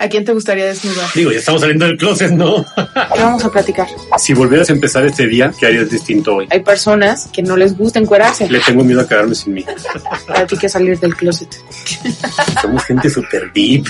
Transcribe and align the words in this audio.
¿A 0.00 0.08
quién 0.08 0.24
te 0.24 0.32
gustaría 0.32 0.64
desnudar? 0.64 1.10
Digo, 1.12 1.32
ya 1.32 1.38
estamos 1.38 1.60
saliendo 1.60 1.84
del 1.84 1.96
closet, 1.96 2.30
¿no? 2.30 2.64
¿Qué 3.14 3.20
vamos 3.20 3.44
a 3.44 3.50
platicar? 3.50 3.88
si 4.16 4.32
volvieras 4.32 4.70
a 4.70 4.72
empezar 4.72 5.04
este 5.04 5.26
día, 5.26 5.52
¿qué 5.58 5.66
harías 5.66 5.90
distinto 5.90 6.36
hoy? 6.36 6.46
Hay 6.50 6.60
personas 6.60 7.28
que 7.32 7.42
no 7.42 7.56
les 7.56 7.76
gusta 7.76 7.98
encuerarse. 7.98 8.48
Le 8.48 8.60
tengo 8.60 8.84
miedo 8.84 9.00
a 9.00 9.08
quedarme 9.08 9.34
sin 9.34 9.54
mí. 9.54 9.64
Para 10.28 10.46
ti 10.46 10.56
que 10.56 10.68
salir 10.68 11.00
del 11.00 11.16
closet. 11.16 11.48
Somos 12.62 12.84
gente 12.84 13.10
súper 13.10 13.52
deep. 13.52 13.86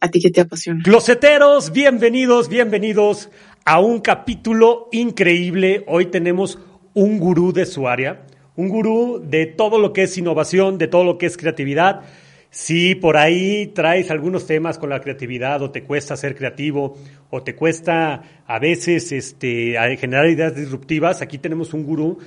¿A 0.00 0.08
ti 0.08 0.20
qué 0.20 0.30
te 0.30 0.40
apasiona? 0.40 0.80
Closeteros, 0.82 1.70
bienvenidos, 1.72 2.48
bienvenidos 2.48 3.28
a 3.66 3.80
un 3.80 4.00
capítulo 4.00 4.88
increíble. 4.90 5.84
Hoy 5.86 6.06
tenemos 6.06 6.58
un 6.94 7.18
gurú 7.18 7.52
de 7.52 7.66
su 7.66 7.88
área, 7.88 8.24
un 8.56 8.70
gurú 8.70 9.22
de 9.22 9.44
todo 9.44 9.78
lo 9.78 9.92
que 9.92 10.04
es 10.04 10.16
innovación, 10.16 10.78
de 10.78 10.88
todo 10.88 11.04
lo 11.04 11.18
que 11.18 11.26
es 11.26 11.36
creatividad. 11.36 12.04
Si 12.50 12.96
por 12.96 13.16
ahí 13.16 13.68
traes 13.68 14.10
algunos 14.10 14.44
temas 14.44 14.76
con 14.76 14.90
la 14.90 15.00
creatividad 15.00 15.62
o 15.62 15.70
te 15.70 15.84
cuesta 15.84 16.16
ser 16.16 16.34
creativo 16.34 16.98
o 17.30 17.42
te 17.44 17.54
cuesta 17.54 18.22
a 18.44 18.58
veces 18.58 19.12
este, 19.12 19.76
generar 19.96 20.28
ideas 20.28 20.56
disruptivas, 20.56 21.22
aquí 21.22 21.38
tenemos 21.38 21.72
un 21.74 21.84
gurú. 21.84 22.18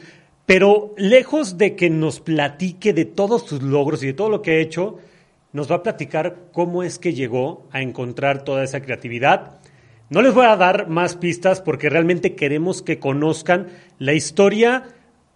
Pero 0.46 0.94
lejos 0.98 1.58
de 1.58 1.76
que 1.76 1.90
nos 1.90 2.22
platique 2.22 2.94
de 2.94 3.04
todos 3.04 3.46
sus 3.46 3.62
logros 3.62 4.02
y 4.04 4.08
de 4.08 4.14
todo 4.14 4.30
lo 4.30 4.42
que 4.42 4.52
ha 4.52 4.60
hecho, 4.60 4.98
nos 5.52 5.70
va 5.70 5.78
a 5.78 5.84
platicar 5.84 6.48
cómo 6.54 6.84
es 6.84 7.00
que 7.00 7.14
llegó 7.14 7.68
a 7.72 7.82
encontrar 7.82 8.44
toda 8.44 8.64
esa 8.64 8.82
creatividad. 8.82 9.60
No 10.10 10.22
les 10.22 10.34
voy 10.34 10.46
a 10.46 10.56
dar 10.56 10.88
más 10.88 11.16
pistas 11.16 11.62
porque 11.62 11.90
realmente 11.90 12.36
queremos 12.36 12.82
que 12.82 13.00
conozcan 13.00 13.68
la 14.00 14.14
historia 14.14 14.84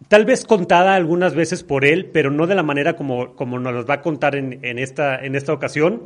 tal 0.08 0.26
vez 0.26 0.46
contada 0.46 0.96
algunas 0.96 1.36
veces 1.36 1.64
por 1.64 1.86
él, 1.86 2.10
pero 2.12 2.32
no 2.32 2.48
de 2.48 2.56
la 2.56 2.64
manera 2.64 2.96
como, 2.96 3.36
como 3.36 3.60
nos 3.60 3.74
las 3.74 3.90
va 3.90 3.96
a 3.96 4.02
contar 4.02 4.36
en, 4.36 4.60
en, 4.64 4.80
esta, 4.80 5.24
en 5.24 5.36
esta 5.36 5.54
ocasión. 5.54 6.04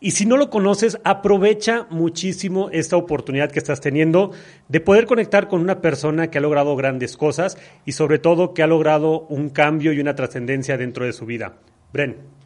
Y 0.00 0.10
si 0.10 0.26
no 0.26 0.36
lo 0.36 0.50
conoces, 0.50 0.98
aprovecha 1.04 1.86
muchísimo 1.88 2.68
esta 2.70 2.96
oportunidad 2.96 3.50
que 3.50 3.58
estás 3.58 3.80
teniendo 3.80 4.32
de 4.68 4.80
poder 4.80 5.06
conectar 5.06 5.48
con 5.48 5.60
una 5.60 5.80
persona 5.80 6.30
que 6.30 6.38
ha 6.38 6.42
logrado 6.42 6.76
grandes 6.76 7.16
cosas 7.16 7.56
y 7.86 7.92
sobre 7.92 8.18
todo 8.18 8.54
que 8.54 8.62
ha 8.62 8.66
logrado 8.66 9.20
un 9.28 9.50
cambio 9.50 9.92
y 9.92 10.00
una 10.00 10.14
trascendencia 10.14 10.76
dentro 10.76 11.06
de 11.06 11.12
su 11.12 11.24
vida. 11.26 11.54
Bren. 11.92 12.43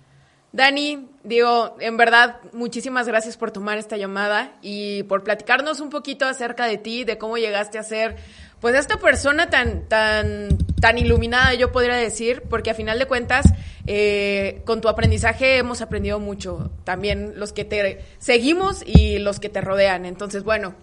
Dani, 0.50 1.06
digo, 1.24 1.76
en 1.78 1.98
verdad, 1.98 2.40
muchísimas 2.52 3.06
gracias 3.06 3.36
por 3.36 3.50
tomar 3.50 3.76
esta 3.76 3.98
llamada 3.98 4.56
y 4.62 5.02
por 5.02 5.22
platicarnos 5.22 5.80
un 5.80 5.90
poquito 5.90 6.24
acerca 6.24 6.66
de 6.66 6.78
ti, 6.78 7.04
de 7.04 7.18
cómo 7.18 7.36
llegaste 7.36 7.78
a 7.78 7.82
ser, 7.82 8.16
pues, 8.60 8.74
esta 8.74 8.96
persona 8.96 9.50
tan, 9.50 9.86
tan, 9.88 10.56
tan 10.80 10.96
iluminada, 10.96 11.52
yo 11.52 11.70
podría 11.70 11.96
decir, 11.96 12.42
porque 12.48 12.70
a 12.70 12.74
final 12.74 12.98
de 12.98 13.06
cuentas, 13.06 13.52
eh, 13.86 14.62
con 14.64 14.80
tu 14.80 14.88
aprendizaje 14.88 15.58
hemos 15.58 15.82
aprendido 15.82 16.18
mucho, 16.18 16.70
también 16.84 17.34
los 17.36 17.52
que 17.52 17.66
te 17.66 18.00
seguimos 18.18 18.82
y 18.86 19.18
los 19.18 19.40
que 19.40 19.50
te 19.50 19.60
rodean. 19.60 20.06
Entonces, 20.06 20.44
bueno, 20.44 20.74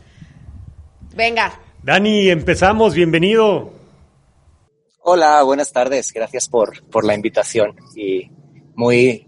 venga. 1.15 1.59
Dani, 1.81 2.29
empezamos, 2.29 2.93
bienvenido. 2.93 3.73
Hola, 4.99 5.41
buenas 5.41 5.71
tardes, 5.71 6.11
gracias 6.13 6.47
por, 6.47 6.83
por 6.85 7.03
la 7.03 7.15
invitación 7.15 7.75
y 7.95 8.29
muy 8.75 9.27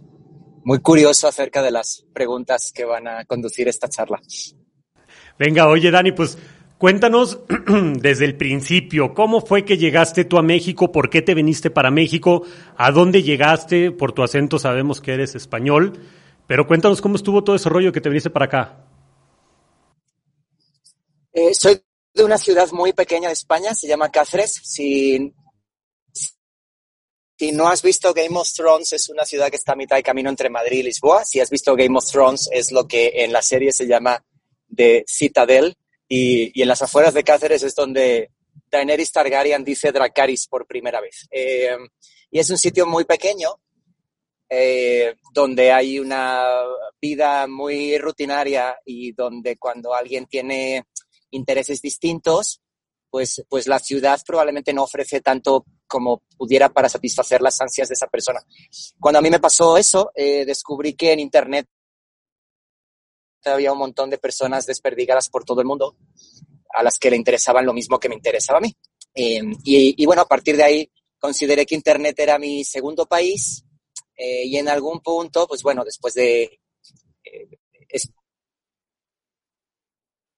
muy 0.67 0.79
curioso 0.79 1.29
acerca 1.29 1.63
de 1.63 1.71
las 1.71 2.03
preguntas 2.11 2.73
que 2.75 2.83
van 2.83 3.07
a 3.07 3.23
conducir 3.23 3.69
esta 3.69 3.87
charla. 3.87 4.19
Venga, 5.39 5.69
oye 5.69 5.89
Dani, 5.91 6.11
pues 6.11 6.37
cuéntanos 6.77 7.39
desde 8.01 8.25
el 8.25 8.35
principio, 8.35 9.13
¿cómo 9.13 9.39
fue 9.39 9.63
que 9.63 9.77
llegaste 9.77 10.25
tú 10.25 10.37
a 10.37 10.41
México? 10.41 10.91
¿Por 10.91 11.09
qué 11.09 11.21
te 11.21 11.35
viniste 11.35 11.69
para 11.69 11.89
México? 11.89 12.41
¿A 12.75 12.91
dónde 12.91 13.23
llegaste? 13.23 13.91
Por 13.91 14.11
tu 14.11 14.23
acento 14.23 14.59
sabemos 14.59 14.99
que 14.99 15.13
eres 15.13 15.35
español, 15.35 15.93
pero 16.47 16.67
cuéntanos 16.67 16.99
cómo 16.99 17.15
estuvo 17.15 17.45
todo 17.45 17.55
ese 17.55 17.69
rollo 17.69 17.93
que 17.93 18.01
te 18.01 18.09
viniste 18.09 18.29
para 18.29 18.45
acá. 18.47 18.77
Eh, 21.31 21.53
soy 21.53 21.81
de 22.13 22.25
una 22.25 22.37
ciudad 22.37 22.69
muy 22.73 22.91
pequeña 22.91 23.29
de 23.29 23.35
España, 23.35 23.73
se 23.73 23.87
llama 23.87 24.11
Cáceres. 24.11 24.59
Si 24.65 25.33
si 27.39 27.51
no 27.51 27.67
has 27.67 27.83
visto 27.83 28.13
Game 28.13 28.37
of 28.37 28.51
Thrones, 28.51 28.93
es 28.93 29.09
una 29.09 29.23
ciudad 29.23 29.49
que 29.49 29.57
está 29.57 29.73
a 29.73 29.75
mitad 29.75 29.95
de 29.95 30.03
camino 30.03 30.29
entre 30.29 30.49
Madrid 30.49 30.79
y 30.79 30.83
Lisboa. 30.83 31.23
Si 31.23 31.39
has 31.39 31.51
visto 31.51 31.75
Game 31.75 31.95
of 31.95 32.09
Thrones, 32.09 32.49
es 32.51 32.71
lo 32.71 32.87
que 32.87 33.11
en 33.13 33.31
la 33.31 33.43
serie 33.43 33.71
se 33.71 33.85
llama 33.85 34.23
The 34.75 35.05
Citadel. 35.07 35.75
Y, 36.07 36.59
en 36.59 36.67
las 36.67 36.81
afueras 36.81 37.13
de 37.13 37.23
Cáceres 37.23 37.61
es 37.61 37.75
donde 37.75 38.31
Daenerys 38.71 39.11
Targaryen 39.11 39.63
dice 39.63 39.91
Dracarys 39.91 40.47
por 40.47 40.65
primera 40.65 40.99
vez. 40.99 41.27
Eh, 41.29 41.77
y 42.31 42.39
es 42.39 42.49
un 42.49 42.57
sitio 42.57 42.87
muy 42.87 43.05
pequeño, 43.05 43.59
eh, 44.49 45.15
donde 45.31 45.71
hay 45.71 45.99
una 45.99 46.63
vida 46.99 47.45
muy 47.45 47.99
rutinaria 47.99 48.77
y 48.83 49.11
donde 49.11 49.57
cuando 49.57 49.93
alguien 49.93 50.25
tiene 50.25 50.85
intereses 51.29 51.83
distintos, 51.83 52.61
pues, 53.11 53.45
pues 53.47 53.67
la 53.67 53.77
ciudad 53.77 54.19
probablemente 54.25 54.73
no 54.73 54.83
ofrece 54.83 55.21
tanto 55.21 55.65
como 55.87 56.21
pudiera 56.37 56.69
para 56.69 56.89
satisfacer 56.89 57.41
las 57.41 57.59
ansias 57.61 57.87
de 57.87 57.93
esa 57.93 58.07
persona. 58.07 58.41
Cuando 58.99 59.19
a 59.19 59.21
mí 59.21 59.29
me 59.29 59.39
pasó 59.39 59.77
eso, 59.77 60.11
eh, 60.15 60.45
descubrí 60.45 60.93
que 60.93 61.13
en 61.13 61.19
Internet 61.19 61.67
había 63.45 63.71
un 63.71 63.79
montón 63.79 64.09
de 64.09 64.17
personas 64.17 64.65
desperdigadas 64.65 65.29
por 65.29 65.45
todo 65.45 65.61
el 65.61 65.67
mundo 65.67 65.95
a 66.73 66.83
las 66.83 66.99
que 66.99 67.09
le 67.09 67.15
interesaban 67.15 67.65
lo 67.65 67.73
mismo 67.73 67.99
que 67.99 68.09
me 68.09 68.15
interesaba 68.15 68.59
a 68.59 68.61
mí. 68.61 68.75
Eh, 69.15 69.41
y, 69.63 70.01
y, 70.01 70.05
bueno, 70.05 70.21
a 70.21 70.27
partir 70.27 70.57
de 70.57 70.63
ahí 70.63 70.91
consideré 71.17 71.65
que 71.65 71.75
Internet 71.75 72.19
era 72.19 72.37
mi 72.37 72.63
segundo 72.65 73.05
país 73.05 73.63
eh, 74.15 74.45
y 74.45 74.57
en 74.57 74.67
algún 74.67 74.99
punto, 74.99 75.47
pues 75.47 75.63
bueno, 75.63 75.83
después 75.85 76.13
de 76.13 76.59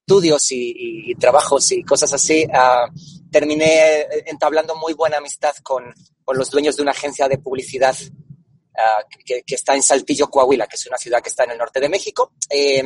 estudios 0.10 0.52
y, 0.52 0.72
y, 0.72 1.12
y, 1.12 1.16
trabajos 1.16 1.72
y 1.72 1.84
cosas 1.84 2.12
así, 2.14 2.44
uh, 2.48 3.30
terminé 3.30 4.08
entablando 4.26 4.76
muy 4.76 4.94
buena 4.94 5.18
amistad 5.18 5.54
con, 5.62 5.94
con, 6.24 6.36
los 6.36 6.50
dueños 6.50 6.76
de 6.76 6.82
una 6.82 6.92
agencia 6.92 7.28
de 7.28 7.38
publicidad 7.38 7.96
uh, 8.02 9.24
que, 9.24 9.44
que, 9.46 9.56
está 9.56 9.76
en 9.76 9.84
Saltillo, 9.84 10.28
Coahuila, 10.28 10.66
que 10.66 10.78
es 10.78 10.88
una 10.88 10.98
ciudad 10.98 11.22
que 11.22 11.30
está 11.30 11.44
en 11.44 11.52
el 11.52 11.60
norte 11.60 11.80
de 11.80 11.90
México. 11.90 12.34
Eh, 12.50 12.84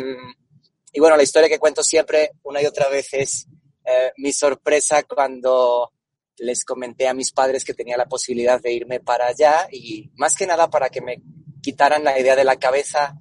y 0.91 0.99
bueno, 0.99 1.15
la 1.15 1.23
historia 1.23 1.47
que 1.47 1.59
cuento 1.59 1.81
siempre, 1.81 2.31
una 2.43 2.61
y 2.61 2.65
otra 2.65 2.89
vez, 2.89 3.07
es 3.13 3.47
eh, 3.85 4.11
mi 4.17 4.33
sorpresa 4.33 5.03
cuando 5.03 5.93
les 6.39 6.65
comenté 6.65 7.07
a 7.07 7.13
mis 7.13 7.31
padres 7.31 7.63
que 7.63 7.73
tenía 7.73 7.95
la 7.95 8.05
posibilidad 8.05 8.61
de 8.61 8.73
irme 8.73 8.99
para 8.99 9.27
allá 9.27 9.69
y 9.71 10.11
más 10.15 10.35
que 10.35 10.45
nada 10.45 10.69
para 10.69 10.89
que 10.89 10.99
me 10.99 11.21
quitaran 11.63 12.03
la 12.03 12.19
idea 12.19 12.35
de 12.35 12.43
la 12.43 12.57
cabeza 12.57 13.15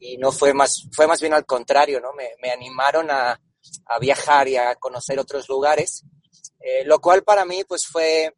y 0.00 0.18
no 0.18 0.32
fue 0.32 0.52
más, 0.52 0.86
fue 0.92 1.06
más 1.06 1.20
bien 1.20 1.32
al 1.32 1.46
contrario, 1.46 2.00
¿no? 2.00 2.12
Me, 2.12 2.30
me 2.42 2.50
animaron 2.50 3.10
a, 3.10 3.40
a, 3.86 3.98
viajar 3.98 4.48
y 4.48 4.56
a 4.56 4.74
conocer 4.74 5.18
otros 5.18 5.48
lugares, 5.48 6.04
eh, 6.60 6.84
lo 6.84 7.00
cual 7.00 7.22
para 7.22 7.44
mí 7.44 7.62
pues 7.64 7.86
fue, 7.86 8.34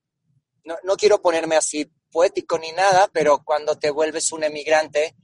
no, 0.65 0.77
no, 0.85 0.97
quiero 0.97 1.23
ponerme 1.23 1.57
así 1.57 1.91
poético 2.13 2.59
ni 2.59 2.71
nada, 2.73 3.09
pero 3.13 3.43
cuando 3.43 3.79
te 3.79 3.91
vuelves 3.91 4.31
un 4.31 4.45
emigrante 4.45 5.17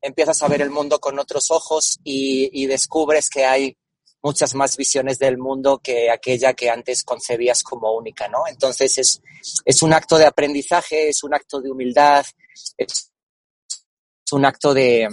empiezas 0.00 0.42
a 0.42 0.48
ver 0.48 0.62
el 0.62 0.70
mundo 0.70 1.00
con 1.00 1.18
otros 1.18 1.50
ojos 1.50 1.98
y, 2.04 2.50
y 2.52 2.66
descubres 2.66 3.28
que 3.30 3.44
hay 3.46 3.76
muchas 4.22 4.54
más 4.54 4.76
visiones 4.76 5.18
del 5.18 5.38
mundo 5.38 5.80
que 5.82 6.10
aquella 6.10 6.52
que 6.52 6.70
antes 6.70 7.04
concebías 7.04 7.62
como 7.62 7.92
única, 7.96 8.28
¿no? 8.28 8.46
Entonces 8.46 8.98
es, 8.98 9.22
es 9.64 9.82
un 9.82 9.92
acto 9.92 10.18
de 10.18 10.26
aprendizaje, 10.26 11.08
es 11.08 11.22
un 11.22 11.34
acto 11.34 11.60
de 11.60 11.70
humildad, 11.70 12.26
es 12.76 13.07
un 14.32 14.44
acto 14.44 14.74
de, 14.74 15.08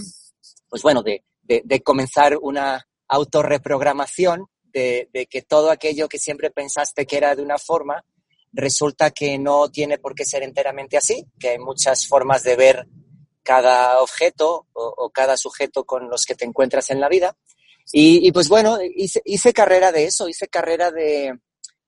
pues 0.70 0.82
bueno, 0.82 1.04
de, 1.04 1.24
de, 1.42 1.62
de 1.64 1.82
comenzar 1.82 2.38
una 2.42 2.88
autorreprogramación 3.08 4.48
de, 4.64 5.10
de, 5.14 5.28
que 5.28 5.42
todo 5.42 5.72
aquello 5.72 6.08
que 6.10 6.20
siempre 6.20 6.52
pensaste 6.52 7.06
que 7.06 7.18
era 7.18 7.36
de 7.36 7.42
una 7.42 7.58
forma, 7.58 8.04
resulta 8.52 9.12
que 9.12 9.38
no 9.38 9.70
tiene 9.70 9.98
por 9.98 10.16
qué 10.16 10.26
ser 10.26 10.44
enteramente 10.44 10.98
así, 10.98 11.26
que 11.40 11.50
hay 11.50 11.60
muchas 11.60 12.08
formas 12.08 12.44
de 12.44 12.56
ver 12.56 12.88
cada 13.46 14.02
objeto 14.02 14.68
o, 14.74 15.10
cada 15.12 15.38
sujeto 15.38 15.86
con 15.86 16.10
los 16.10 16.26
que 16.26 16.36
te 16.36 16.46
encuentras 16.46 16.90
en 16.90 17.00
la 17.00 17.08
vida. 17.08 17.38
Y, 17.94 18.28
y 18.28 18.32
pues 18.32 18.50
bueno, 18.50 18.80
hice, 18.82 19.22
hice, 19.24 19.54
carrera 19.54 19.92
de 19.92 20.06
eso, 20.06 20.28
hice 20.28 20.48
carrera 20.48 20.90
de, 20.90 21.40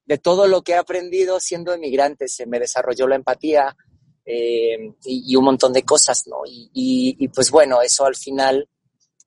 de 0.05 0.17
todo 0.19 0.47
lo 0.47 0.61
que 0.61 0.73
he 0.73 0.75
aprendido 0.75 1.39
siendo 1.39 1.73
emigrante. 1.73 2.27
Se 2.27 2.45
me 2.45 2.59
desarrolló 2.59 3.07
la 3.07 3.15
empatía, 3.15 3.75
eh, 4.29 4.91
y, 5.05 5.31
y, 5.31 5.35
un 5.37 5.45
montón 5.45 5.71
de 5.71 5.83
cosas, 5.83 6.27
¿no? 6.27 6.45
Y, 6.45 6.69
y, 6.73 7.15
y 7.17 7.27
pues 7.29 7.49
bueno, 7.49 7.81
eso 7.81 8.05
al 8.05 8.17
final 8.17 8.67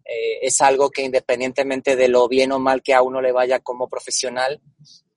eh, 0.05 0.41
es 0.43 0.61
algo 0.61 0.91
que 0.91 1.01
independientemente 1.03 1.97
de 1.97 2.09
lo 2.09 2.29
bien 2.29 2.53
o 2.53 2.59
mal 2.59 2.83
que 2.83 2.93
a 2.93 3.01
uno 3.01 3.23
le 3.23 3.33
vaya 3.33 3.61
como 3.61 3.89
profesional, 3.89 4.61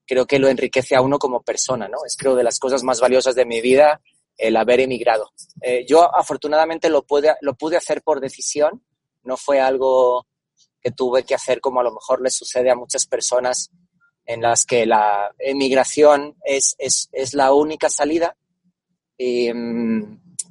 creo 0.06 0.26
que 0.26 0.40
lo 0.40 0.48
enriquece 0.48 0.96
a 0.96 1.02
uno 1.02 1.20
como 1.20 1.42
persona, 1.42 1.90
¿no? 1.90 1.98
Es 2.06 2.16
creo 2.16 2.34
de 2.34 2.46
las 2.46 2.60
cosas 2.60 2.82
más 2.82 3.02
valiosas 3.02 3.36
de 3.36 3.46
mi 3.46 3.60
vida 3.60 4.00
el 4.38 4.56
haber 4.56 4.80
emigrado. 4.80 5.32
Eh, 5.62 5.86
yo 5.86 6.16
afortunadamente 6.16 6.90
lo 6.90 7.04
pude, 7.04 7.36
lo 7.42 7.56
pude 7.56 7.76
hacer 7.76 8.04
por 8.04 8.22
decisión, 8.22 8.86
no 9.24 9.36
fue 9.36 9.60
algo 9.60 10.28
que 10.80 10.92
tuve 10.92 11.24
que 11.24 11.36
hacer 11.36 11.60
como 11.60 11.82
a 11.82 11.84
lo 11.84 11.92
mejor 11.92 12.22
le 12.22 12.30
sucede 12.30 12.72
a 12.72 12.76
muchas 12.76 13.06
personas 13.06 13.70
en 14.26 14.42
las 14.42 14.66
que 14.66 14.86
la 14.86 15.30
emigración 15.40 16.38
es, 16.46 16.74
es, 16.78 17.10
es 17.12 17.34
la 17.34 17.52
única 17.52 17.90
salida 17.90 18.38
eh, 19.24 19.54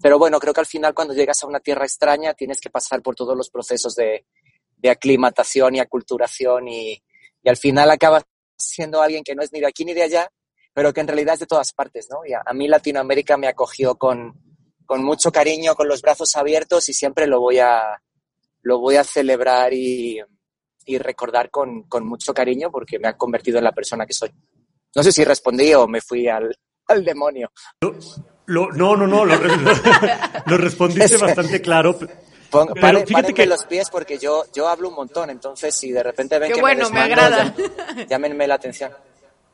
pero 0.02 0.18
bueno, 0.18 0.40
creo 0.40 0.52
que 0.52 0.60
al 0.60 0.66
final 0.66 0.94
cuando 0.94 1.14
llegas 1.14 1.42
a 1.42 1.46
una 1.46 1.60
tierra 1.60 1.84
extraña 1.84 2.34
tienes 2.34 2.60
que 2.60 2.70
pasar 2.70 3.02
por 3.02 3.14
todos 3.14 3.36
los 3.36 3.50
procesos 3.50 3.94
de, 3.94 4.26
de 4.76 4.90
aclimatación 4.90 5.76
y 5.76 5.80
aculturación 5.80 6.68
y, 6.68 7.02
y 7.42 7.48
al 7.48 7.56
final 7.56 7.90
acabas 7.90 8.24
siendo 8.56 9.00
alguien 9.00 9.22
que 9.22 9.34
no 9.34 9.42
es 9.42 9.52
ni 9.52 9.60
de 9.60 9.66
aquí 9.66 9.84
ni 9.84 9.94
de 9.94 10.02
allá, 10.02 10.28
pero 10.74 10.92
que 10.92 11.00
en 11.00 11.08
realidad 11.08 11.34
es 11.34 11.40
de 11.40 11.46
todas 11.46 11.72
partes, 11.72 12.08
¿no? 12.10 12.24
Y 12.26 12.32
a, 12.32 12.42
a 12.44 12.52
mí 12.52 12.66
Latinoamérica 12.66 13.36
me 13.36 13.46
acogió 13.46 13.94
con, 13.96 14.34
con 14.86 15.04
mucho 15.04 15.30
cariño, 15.30 15.74
con 15.74 15.88
los 15.88 16.02
brazos 16.02 16.34
abiertos 16.36 16.88
y 16.88 16.94
siempre 16.94 17.26
lo 17.26 17.40
voy 17.40 17.58
a, 17.58 18.02
lo 18.62 18.78
voy 18.78 18.96
a 18.96 19.04
celebrar 19.04 19.72
y, 19.72 20.20
y 20.84 20.98
recordar 20.98 21.50
con, 21.50 21.84
con, 21.84 22.06
mucho 22.06 22.34
cariño 22.34 22.70
porque 22.70 22.98
me 22.98 23.08
ha 23.08 23.16
convertido 23.16 23.58
en 23.58 23.64
la 23.64 23.72
persona 23.72 24.06
que 24.06 24.14
soy. 24.14 24.30
No 24.94 25.02
sé 25.02 25.12
si 25.12 25.24
respondí 25.24 25.72
o 25.74 25.86
me 25.86 26.00
fui 26.00 26.28
al, 26.28 26.54
al 26.86 27.04
demonio. 27.04 27.52
Lo, 28.46 28.72
no, 28.72 28.96
no, 28.96 29.06
no, 29.06 29.24
lo, 29.24 29.34
lo 30.46 30.58
respondiste 30.58 31.16
bastante 31.20 31.60
claro. 31.60 31.98
Pon, 32.50 32.68
pare, 32.80 33.06
fíjate 33.06 33.32
que 33.32 33.46
los 33.46 33.64
pies 33.64 33.88
porque 33.90 34.18
yo, 34.18 34.44
yo 34.54 34.68
hablo 34.68 34.90
un 34.90 34.94
montón, 34.94 35.30
entonces 35.30 35.74
si 35.74 35.90
de 35.90 36.02
repente 36.02 36.38
ven 36.38 36.48
Qué 36.48 36.56
que 36.56 36.60
bueno, 36.60 36.88
me, 36.90 36.96
me 36.96 37.00
agrada. 37.00 37.54
Llámenme 38.08 38.46
la 38.46 38.54
atención. 38.54 38.90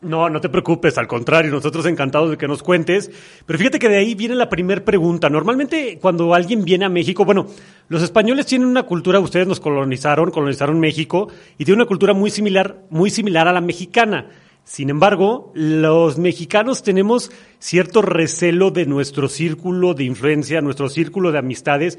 No, 0.00 0.30
no 0.30 0.40
te 0.40 0.48
preocupes, 0.48 0.96
al 0.96 1.08
contrario, 1.08 1.50
nosotros 1.50 1.84
encantados 1.86 2.30
de 2.30 2.38
que 2.38 2.46
nos 2.46 2.62
cuentes. 2.62 3.10
Pero 3.44 3.58
fíjate 3.58 3.80
que 3.80 3.88
de 3.88 3.98
ahí 3.98 4.14
viene 4.14 4.36
la 4.36 4.48
primera 4.48 4.84
pregunta. 4.84 5.28
Normalmente 5.28 5.98
cuando 6.00 6.34
alguien 6.34 6.64
viene 6.64 6.84
a 6.84 6.88
México, 6.88 7.24
bueno, 7.24 7.46
los 7.88 8.02
españoles 8.02 8.46
tienen 8.46 8.68
una 8.68 8.84
cultura, 8.84 9.18
ustedes 9.18 9.48
nos 9.48 9.58
colonizaron, 9.58 10.30
colonizaron 10.30 10.78
México, 10.78 11.28
y 11.58 11.64
tienen 11.64 11.80
una 11.80 11.88
cultura 11.88 12.14
muy 12.14 12.30
similar, 12.30 12.82
muy 12.90 13.10
similar 13.10 13.48
a 13.48 13.52
la 13.52 13.60
mexicana. 13.60 14.30
Sin 14.68 14.90
embargo, 14.90 15.50
los 15.54 16.18
mexicanos 16.18 16.82
tenemos 16.82 17.32
cierto 17.58 18.02
recelo 18.02 18.70
de 18.70 18.84
nuestro 18.84 19.26
círculo 19.26 19.94
de 19.94 20.04
influencia, 20.04 20.60
nuestro 20.60 20.90
círculo 20.90 21.32
de 21.32 21.38
amistades, 21.38 21.98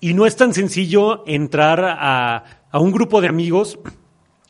y 0.00 0.14
no 0.14 0.26
es 0.26 0.34
tan 0.34 0.52
sencillo 0.52 1.22
entrar 1.28 1.78
a, 1.84 2.44
a 2.72 2.80
un 2.80 2.90
grupo 2.90 3.20
de 3.20 3.28
amigos, 3.28 3.78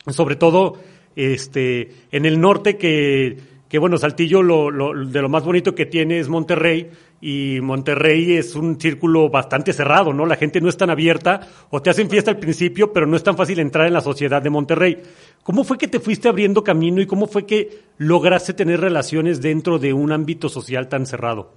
sobre 0.06 0.37
todo 0.37 0.79
este, 1.15 1.93
en 2.11 2.25
el 2.25 2.41
norte 2.41 2.79
que, 2.79 3.37
que 3.69 3.79
bueno, 3.79 3.99
Saltillo 3.99 4.43
lo, 4.43 4.70
lo, 4.70 5.05
de 5.05 5.20
lo 5.20 5.29
más 5.29 5.44
bonito 5.44 5.75
que 5.75 5.85
tiene 5.85 6.20
es 6.20 6.31
Monterrey 6.31 6.91
y 7.20 7.61
Monterrey 7.61 8.37
es 8.37 8.55
un 8.55 8.81
círculo 8.81 9.29
bastante 9.29 9.73
cerrado, 9.73 10.12
¿no? 10.12 10.25
La 10.25 10.37
gente 10.37 10.61
no 10.61 10.69
es 10.69 10.76
tan 10.76 10.91
abierta 10.91 11.49
o 11.70 11.82
te 11.82 11.91
hacen 11.91 12.09
fiesta 12.09 12.31
al 12.31 12.38
principio, 12.38 12.93
pero 12.93 13.06
no 13.06 13.17
es 13.17 13.25
tan 13.25 13.37
fácil 13.37 13.59
entrar 13.59 13.87
en 13.87 13.93
la 13.93 14.00
sociedad 14.00 14.41
de 14.41 14.50
Monterrey. 14.50 15.03
¿Cómo 15.43 15.65
fue 15.65 15.79
que 15.79 15.88
te 15.88 16.00
fuiste 16.00 16.29
abriendo 16.29 16.62
camino 16.62 17.00
y 17.00 17.06
cómo 17.06 17.26
fue 17.26 17.44
que 17.44 17.82
lograste 17.97 18.55
tener 18.55 18.81
relaciones 18.81 19.41
dentro 19.41 19.79
de 19.79 19.93
un 19.93 20.12
ámbito 20.12 20.49
social 20.49 20.88
tan 20.88 21.06
cerrado? 21.06 21.53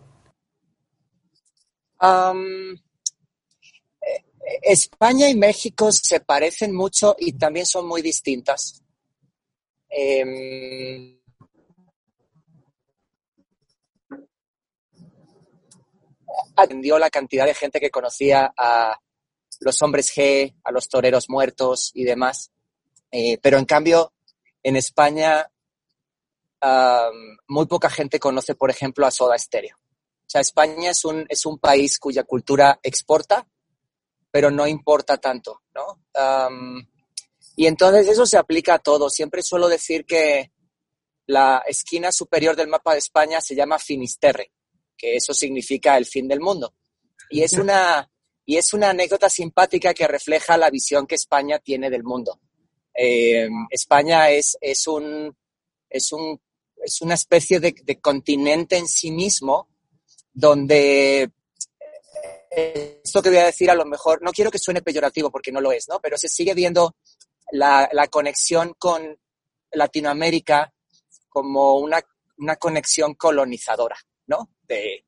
Um, 2.02 2.76
España 4.64 5.30
y 5.30 5.36
México 5.36 5.92
se 5.92 6.22
parecen 6.22 6.74
mucho 6.74 7.16
y 7.20 7.34
también 7.34 7.68
son 7.68 7.88
muy 7.88 8.02
distintas. 8.02 8.82
Eh, 9.90 11.21
atendió 16.62 16.98
la 17.00 17.10
cantidad 17.10 17.46
de 17.46 17.54
gente 17.54 17.80
que 17.80 17.90
conocía 17.90 18.54
a 18.58 18.98
los 19.60 19.82
hombres 19.82 20.12
G, 20.16 20.56
a 20.64 20.72
los 20.72 20.88
toreros 20.88 21.30
muertos 21.30 21.92
y 21.94 22.04
demás. 22.04 22.52
Eh, 23.12 23.38
pero 23.42 23.58
en 23.58 23.66
cambio, 23.66 24.14
en 24.64 24.76
España, 24.76 25.48
muy 27.48 27.66
poca 27.66 27.90
gente 27.90 28.20
conoce, 28.20 28.56
por 28.56 28.70
ejemplo, 28.70 29.06
a 29.06 29.12
Soda 29.12 29.38
Stereo. 29.38 29.78
O 29.78 30.30
sea, 30.32 30.42
España 30.42 30.92
es 30.92 31.04
un, 31.04 31.26
es 31.28 31.46
un 31.46 31.58
país 31.58 32.00
cuya 32.00 32.24
cultura 32.24 32.80
exporta, 32.84 33.48
pero 34.30 34.50
no 34.50 34.66
importa 34.68 35.18
tanto, 35.18 35.62
¿no? 35.74 36.00
Y 37.56 37.66
entonces 37.66 38.08
eso 38.08 38.26
se 38.26 38.38
aplica 38.38 38.76
a 38.76 38.80
todo. 38.80 39.10
Siempre 39.10 39.44
suelo 39.44 39.68
decir 39.68 40.06
que 40.06 40.52
la 41.26 41.64
esquina 41.68 42.12
superior 42.12 42.56
del 42.56 42.68
mapa 42.68 42.94
de 42.94 43.00
España 43.00 43.42
se 43.42 43.56
llama 43.56 43.80
Finisterre, 43.80 44.52
que 45.02 45.16
eso 45.16 45.34
significa 45.34 45.98
el 45.98 46.06
fin 46.06 46.28
del 46.28 46.40
mundo. 46.40 46.76
Y 47.32 47.42
es 47.42 47.54
una, 47.54 48.08
y 48.46 48.58
es 48.58 48.74
una 48.74 48.92
anécdota 48.92 49.30
simpática 49.30 49.94
que 49.94 50.08
refleja 50.08 50.58
la 50.58 50.70
visión 50.70 51.08
que 51.08 51.16
España 51.16 51.58
tiene 51.58 51.90
del 51.90 52.04
mundo. 52.04 52.40
Eh, 52.94 53.48
España 53.70 54.30
es, 54.30 54.58
es, 54.62 54.86
un, 54.88 55.36
es, 55.90 56.12
un, 56.12 56.40
es 56.84 57.02
una 57.02 57.16
especie 57.16 57.60
de, 57.60 57.74
de 57.84 58.00
continente 58.00 58.78
en 58.78 58.88
sí 58.88 59.12
mismo 59.12 59.70
donde 60.34 61.32
esto 62.52 63.22
que 63.22 63.30
voy 63.30 63.38
a 63.38 63.46
decir 63.46 63.70
a 63.72 63.76
lo 63.76 63.86
mejor, 63.86 64.22
no 64.22 64.32
quiero 64.32 64.52
que 64.52 64.60
suene 64.60 64.82
peyorativo 64.82 65.32
porque 65.32 65.52
no 65.52 65.62
lo 65.62 65.72
es, 65.72 65.88
¿no? 65.88 66.00
Pero 66.00 66.18
se 66.18 66.28
sigue 66.28 66.54
viendo 66.54 66.96
la, 67.52 67.90
la 67.94 68.08
conexión 68.08 68.76
con 68.78 69.18
Latinoamérica 69.72 70.74
como 71.30 71.78
una, 71.78 72.02
una, 72.38 72.58
conexión 72.58 73.16
colonizadora, 73.16 73.98
¿no? 74.28 74.50
De 74.76 75.06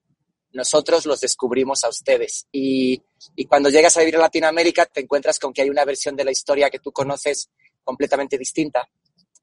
nosotros 0.51 1.05
los 1.05 1.19
descubrimos 1.19 1.83
a 1.83 1.89
ustedes. 1.89 2.47
Y, 2.51 3.01
y, 3.35 3.45
cuando 3.45 3.69
llegas 3.69 3.97
a 3.97 4.01
vivir 4.01 4.15
en 4.15 4.21
Latinoamérica 4.21 4.85
te 4.85 5.01
encuentras 5.01 5.39
con 5.39 5.51
que 5.51 5.63
hay 5.63 5.69
una 5.69 5.85
versión 5.85 6.15
de 6.15 6.23
la 6.23 6.31
historia 6.31 6.69
que 6.69 6.79
tú 6.79 6.91
conoces 6.91 7.49
completamente 7.83 8.37
distinta. 8.37 8.87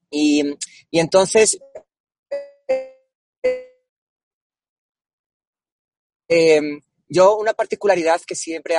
Y, 0.09 0.43
y 0.89 0.99
entonces... 0.99 1.59
Eh, 6.29 6.61
yo, 7.09 7.35
una 7.35 7.51
particularidad 7.51 8.21
que 8.21 8.35
siempre 8.35 8.77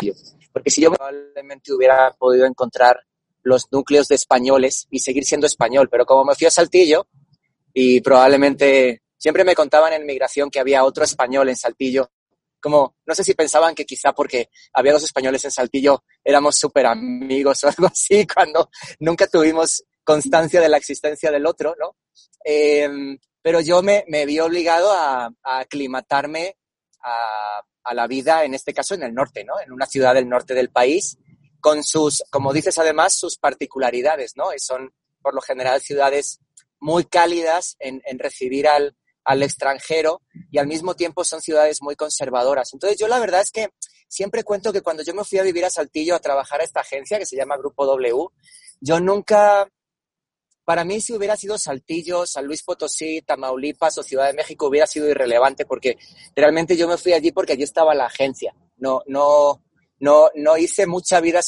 porque 0.52 0.70
si 0.70 0.80
yo 0.80 0.92
probablemente 0.92 1.72
hubiera 1.72 2.12
podido 2.12 2.46
encontrar 2.46 3.00
los 3.42 3.66
núcleos 3.72 4.08
de 4.08 4.14
españoles 4.14 4.86
y 4.90 5.00
seguir 5.00 5.24
siendo 5.24 5.46
español, 5.46 5.88
pero 5.90 6.06
como 6.06 6.24
me 6.24 6.34
fui 6.34 6.46
a 6.46 6.50
Saltillo 6.50 7.06
y 7.74 8.00
probablemente 8.00 9.02
siempre 9.22 9.44
me 9.44 9.54
contaban 9.54 9.92
en 9.92 10.04
migración 10.04 10.50
que 10.50 10.58
había 10.58 10.82
otro 10.82 11.04
español 11.04 11.48
en 11.48 11.54
Saltillo, 11.54 12.10
como 12.60 12.96
no 13.06 13.14
sé 13.14 13.22
si 13.22 13.34
pensaban 13.34 13.72
que 13.72 13.86
quizá 13.86 14.12
porque 14.12 14.50
había 14.72 14.94
dos 14.94 15.04
españoles 15.04 15.44
en 15.44 15.52
Saltillo 15.52 16.02
éramos 16.24 16.58
súper 16.58 16.86
amigos 16.86 17.62
o 17.62 17.68
algo 17.68 17.86
así, 17.86 18.26
cuando 18.26 18.68
nunca 18.98 19.28
tuvimos 19.28 19.84
constancia 20.02 20.60
de 20.60 20.68
la 20.68 20.76
existencia 20.76 21.30
del 21.30 21.46
otro, 21.46 21.76
¿no? 21.78 21.96
Eh, 22.44 23.16
pero 23.40 23.60
yo 23.60 23.80
me, 23.80 24.04
me 24.08 24.26
vi 24.26 24.40
obligado 24.40 24.90
a, 24.90 25.26
a 25.26 25.58
aclimatarme 25.60 26.56
a, 27.04 27.60
a 27.84 27.94
la 27.94 28.08
vida, 28.08 28.42
en 28.42 28.54
este 28.54 28.74
caso 28.74 28.96
en 28.96 29.04
el 29.04 29.14
norte, 29.14 29.44
¿no? 29.44 29.54
En 29.64 29.70
una 29.70 29.86
ciudad 29.86 30.14
del 30.14 30.28
norte 30.28 30.52
del 30.52 30.70
país, 30.70 31.16
con 31.60 31.84
sus, 31.84 32.24
como 32.28 32.52
dices 32.52 32.76
además, 32.78 33.14
sus 33.14 33.38
particularidades, 33.38 34.36
¿no? 34.36 34.52
Y 34.52 34.58
son 34.58 34.92
por 35.20 35.32
lo 35.32 35.40
general 35.42 35.80
ciudades 35.80 36.40
muy 36.80 37.04
cálidas 37.04 37.76
en, 37.78 38.02
en 38.04 38.18
recibir 38.18 38.66
al, 38.66 38.96
al, 39.24 39.42
extranjero 39.42 40.22
y 40.50 40.58
al 40.58 40.66
mismo 40.66 40.94
tiempo 40.94 41.24
son 41.24 41.40
ciudades 41.40 41.82
muy 41.82 41.96
conservadoras. 41.96 42.72
Entonces 42.72 42.98
yo 42.98 43.08
la 43.08 43.18
verdad 43.18 43.40
es 43.40 43.50
que 43.50 43.68
siempre 44.08 44.44
cuento 44.44 44.72
que 44.72 44.82
cuando 44.82 45.02
yo 45.02 45.14
me 45.14 45.24
fui 45.24 45.38
a 45.38 45.42
vivir 45.42 45.64
a 45.64 45.70
Saltillo 45.70 46.14
a 46.14 46.20
trabajar 46.20 46.60
a 46.60 46.64
esta 46.64 46.80
agencia 46.80 47.18
que 47.18 47.26
se 47.26 47.36
llama 47.36 47.56
Grupo 47.56 47.86
W, 47.86 48.28
yo 48.80 49.00
nunca, 49.00 49.68
para 50.64 50.84
mí 50.84 51.00
si 51.00 51.12
hubiera 51.12 51.36
sido 51.36 51.58
Saltillo, 51.58 52.26
San 52.26 52.46
Luis 52.46 52.62
Potosí, 52.62 53.22
Tamaulipas 53.22 53.98
o 53.98 54.02
Ciudad 54.02 54.26
de 54.26 54.34
México 54.34 54.66
hubiera 54.66 54.86
sido 54.86 55.08
irrelevante 55.08 55.64
porque 55.64 55.96
realmente 56.34 56.76
yo 56.76 56.88
me 56.88 56.98
fui 56.98 57.12
allí 57.12 57.32
porque 57.32 57.52
allí 57.52 57.62
estaba 57.62 57.94
la 57.94 58.06
agencia. 58.06 58.54
No, 58.76 59.02
no, 59.06 59.62
no, 60.00 60.30
no 60.34 60.56
hice 60.56 60.86
mucha 60.86 61.20
vida 61.20 61.40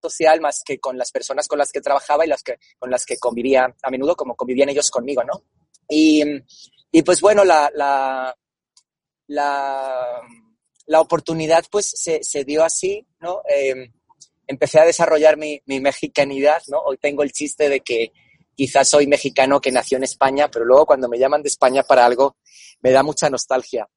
social 0.00 0.40
más 0.40 0.62
que 0.64 0.78
con 0.78 0.96
las 0.96 1.12
personas 1.12 1.46
con 1.46 1.58
las 1.58 1.72
que 1.72 1.80
trabajaba 1.80 2.24
y 2.24 2.28
las 2.28 2.42
que, 2.42 2.58
con 2.78 2.90
las 2.90 3.04
que 3.04 3.18
convivía 3.18 3.74
a 3.82 3.90
menudo, 3.90 4.16
como 4.16 4.34
convivían 4.34 4.70
ellos 4.70 4.90
conmigo, 4.90 5.22
¿no? 5.24 5.44
Y, 5.90 6.22
y 6.92 7.02
pues 7.02 7.20
bueno, 7.20 7.44
la, 7.44 7.70
la, 7.74 8.34
la, 9.26 10.22
la 10.86 11.00
oportunidad 11.00 11.64
pues 11.70 11.90
se, 11.94 12.22
se, 12.22 12.44
dio 12.44 12.64
así, 12.64 13.04
¿no? 13.18 13.42
Eh, 13.52 13.90
empecé 14.46 14.78
a 14.78 14.84
desarrollar 14.84 15.36
mi, 15.36 15.60
mi, 15.66 15.80
mexicanidad, 15.80 16.62
¿no? 16.68 16.78
Hoy 16.78 16.96
tengo 16.96 17.24
el 17.24 17.32
chiste 17.32 17.68
de 17.68 17.80
que 17.80 18.12
quizás 18.54 18.88
soy 18.88 19.08
mexicano 19.08 19.60
que 19.60 19.72
nació 19.72 19.98
en 19.98 20.04
España, 20.04 20.48
pero 20.48 20.64
luego 20.64 20.86
cuando 20.86 21.08
me 21.08 21.18
llaman 21.18 21.42
de 21.42 21.48
España 21.48 21.82
para 21.82 22.06
algo 22.06 22.36
me 22.82 22.92
da 22.92 23.02
mucha 23.02 23.28
nostalgia. 23.28 23.88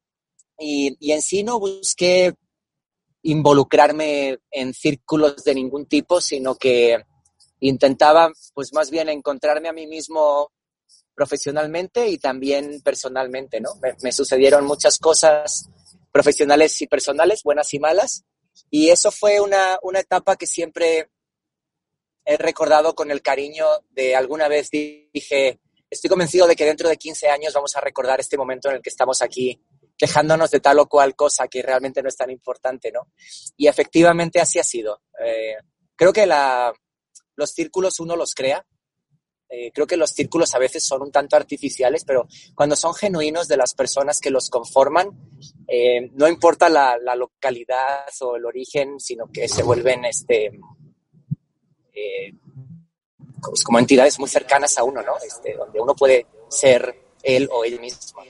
Y, 0.58 0.96
y 1.00 1.12
en 1.12 1.22
sí 1.22 1.44
no 1.44 1.60
busqué 1.60 2.34
involucrarme 3.22 4.40
en 4.52 4.74
círculos 4.74 5.44
de 5.44 5.56
ningún 5.56 5.86
tipo, 5.86 6.20
sino 6.22 6.56
que 6.56 6.98
intentaba 7.60 8.32
pues 8.54 8.74
más 8.74 8.90
bien 8.90 9.10
encontrarme 9.10 9.70
a 9.70 9.74
mí 9.74 9.88
mismo 9.88 10.52
profesionalmente 11.16 12.08
y 12.08 12.18
también 12.18 12.82
personalmente, 12.82 13.60
¿no? 13.60 13.72
Me, 14.02 14.12
sucedieron 14.12 14.66
muchas 14.66 14.98
cosas 14.98 15.70
profesionales 16.12 16.82
y 16.82 16.88
personales, 16.88 17.44
buenas 17.44 17.74
y 17.74 17.80
malas, 17.80 18.24
y 18.70 18.90
eso 18.90 19.12
fue 19.12 19.40
una, 19.40 19.78
una 19.82 20.00
etapa 20.00 20.36
que 20.36 20.48
siempre 20.48 21.10
he 22.26 22.38
recordado 22.38 22.96
con 22.96 23.12
el 23.12 23.22
cariño 23.22 23.66
de 23.92 24.16
alguna 24.16 24.48
vez 24.48 24.70
dije, 24.70 25.60
estoy 25.90 26.10
convencido 26.10 26.48
de 26.48 26.56
que 26.56 26.66
dentro 26.66 26.88
de 26.90 26.98
15 26.98 27.30
años 27.30 27.54
vamos 27.54 27.76
a 27.76 27.82
recordar 27.82 28.20
este 28.20 28.38
momento 28.38 28.70
en 28.70 28.76
el 28.76 28.82
que 28.82 28.90
estamos 28.90 29.22
aquí 29.22 29.62
quejándonos 29.98 30.52
de 30.52 30.60
tal 30.60 30.80
o 30.80 30.88
cual 30.88 31.16
cosa 31.16 31.48
que 31.48 31.62
realmente 31.62 32.02
no 32.02 32.10
es 32.10 32.18
tan 32.18 32.30
importante, 32.30 32.92
¿no? 32.92 33.12
Y 33.56 33.68
efectivamente 33.68 34.40
así 34.40 34.60
ha 34.60 34.64
sido. 34.64 35.02
Eh, 35.24 35.56
creo 35.96 36.14
que 36.14 36.28
los 37.36 37.50
círculos 37.52 38.00
uno 38.00 38.16
los 38.16 38.34
crea. 38.34 38.66
Eh, 39.56 39.72
creo 39.72 39.86
que 39.86 39.98
los 39.98 40.10
círculos 40.10 40.56
a 40.56 40.60
veces 40.60 40.84
son 40.84 41.04
un 41.04 41.12
tanto 41.12 41.36
artificiales, 41.36 42.04
pero 42.06 42.28
cuando 42.56 42.76
son 42.76 42.96
genuinos 42.96 43.48
de 43.48 43.56
las 43.56 43.76
personas 43.76 44.20
que 44.20 44.32
los 44.32 44.50
conforman, 44.50 45.12
eh, 45.68 46.10
no 46.14 46.28
importa 46.28 46.70
la, 46.70 46.98
localidad 47.16 48.08
o 48.22 48.36
el 48.36 48.46
origen, 48.46 49.00
sino 49.00 49.32
que 49.32 49.48
se 49.48 49.62
vuelven 49.62 50.06
este, 50.06 50.60
eh, 51.94 52.34
como 53.64 53.78
entidades 53.78 54.18
muy 54.18 54.28
cercanas 54.28 54.76
a 54.80 54.84
uno, 54.84 55.04
¿no? 55.04 55.14
Este, 55.24 55.54
donde 55.54 55.80
uno 55.80 55.96
puede 55.96 56.26
ser 56.50 56.96
él 57.22 57.48
o 57.52 57.64
él 57.64 57.80
mismo. 57.80 58.24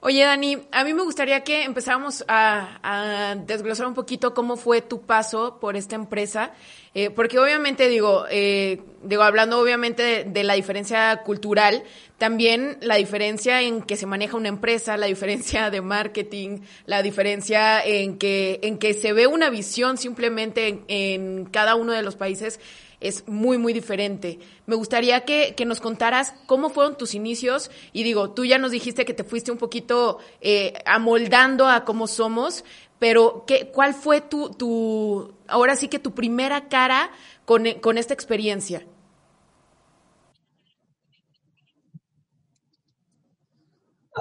Oye, 0.00 0.24
Dani, 0.24 0.58
a 0.72 0.84
mí 0.84 0.92
me 0.92 1.02
gustaría 1.02 1.42
que 1.42 1.64
empezáramos 1.64 2.22
a, 2.28 2.78
a, 2.82 3.34
desglosar 3.34 3.86
un 3.86 3.94
poquito 3.94 4.34
cómo 4.34 4.56
fue 4.56 4.82
tu 4.82 5.00
paso 5.00 5.58
por 5.58 5.74
esta 5.74 5.96
empresa, 5.96 6.52
eh, 6.94 7.08
porque 7.08 7.38
obviamente 7.38 7.88
digo, 7.88 8.26
eh, 8.30 8.82
digo 9.02 9.22
hablando 9.22 9.58
obviamente 9.58 10.24
de, 10.24 10.44
la 10.44 10.52
diferencia 10.52 11.22
cultural, 11.24 11.82
también 12.18 12.76
la 12.82 12.96
diferencia 12.96 13.62
en 13.62 13.80
que 13.80 13.96
se 13.96 14.04
maneja 14.04 14.36
una 14.36 14.48
empresa, 14.48 14.98
la 14.98 15.06
diferencia 15.06 15.70
de 15.70 15.80
marketing, 15.80 16.60
la 16.84 17.02
diferencia 17.02 17.82
en 17.82 18.18
que 18.18 18.60
en 18.62 18.78
que 18.78 18.92
se 18.92 19.14
ve 19.14 19.26
una 19.26 19.48
visión 19.48 19.96
simplemente 19.96 20.68
en, 20.68 20.84
en 20.88 21.44
cada 21.46 21.74
uno 21.74 21.92
de 21.92 22.02
los 22.02 22.16
países 22.16 22.60
es 23.06 23.26
muy, 23.28 23.58
muy 23.58 23.72
diferente. 23.72 24.38
Me 24.66 24.76
gustaría 24.76 25.24
que, 25.24 25.54
que, 25.56 25.64
nos 25.64 25.80
contaras 25.80 26.34
cómo 26.46 26.70
fueron 26.70 26.96
tus 26.96 27.14
inicios 27.14 27.70
y 27.92 28.02
digo, 28.02 28.30
tú 28.30 28.44
ya 28.44 28.58
nos 28.58 28.70
dijiste 28.70 29.04
que 29.04 29.14
te 29.14 29.24
fuiste 29.24 29.52
un 29.52 29.58
poquito 29.58 30.18
eh, 30.40 30.74
amoldando 30.84 31.68
a 31.68 31.84
cómo 31.84 32.06
somos, 32.06 32.64
pero 32.98 33.44
¿qué, 33.46 33.68
¿cuál 33.68 33.94
fue 33.94 34.20
tu, 34.20 34.50
tu, 34.50 35.34
ahora 35.46 35.76
sí 35.76 35.88
que 35.88 35.98
tu 35.98 36.14
primera 36.14 36.68
cara 36.68 37.10
con, 37.44 37.64
con 37.80 37.98
esta 37.98 38.14
experiencia? 38.14 38.86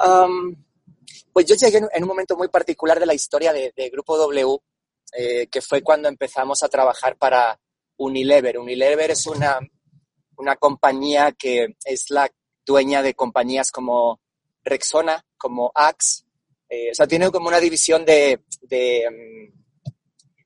Um, 0.04 0.56
pues 1.32 1.46
yo 1.46 1.56
llegué 1.56 1.80
en 1.92 2.04
un 2.04 2.08
momento 2.08 2.36
muy 2.36 2.50
particular 2.50 3.00
de 3.00 3.06
la 3.06 3.14
historia 3.14 3.54
de, 3.54 3.90
Grupo 3.90 4.18
W, 4.18 4.58
eh, 5.18 5.48
que 5.48 5.62
fue 5.62 5.82
cuando 5.82 6.10
empezamos 6.10 6.64
a 6.64 6.70
trabajar 6.70 7.18
para 7.18 7.60
Unilever. 7.98 8.58
Unilever 8.58 9.12
es 9.12 9.26
una, 9.28 9.60
una 10.38 10.56
compañía 10.56 11.32
que 11.32 11.76
es 11.84 12.10
la 12.10 12.30
dueña 12.66 13.02
de 13.02 13.14
compañías 13.14 13.72
como 13.72 14.20
Rexona, 14.64 15.24
como 15.38 15.72
Axe. 15.74 16.24
Eh, 16.68 16.92
o 16.92 16.96
sea, 16.96 17.08
tiene 17.08 17.30
como 17.32 17.48
una 17.48 17.60
división 17.60 18.04
de, 18.04 18.42
de, 18.62 19.52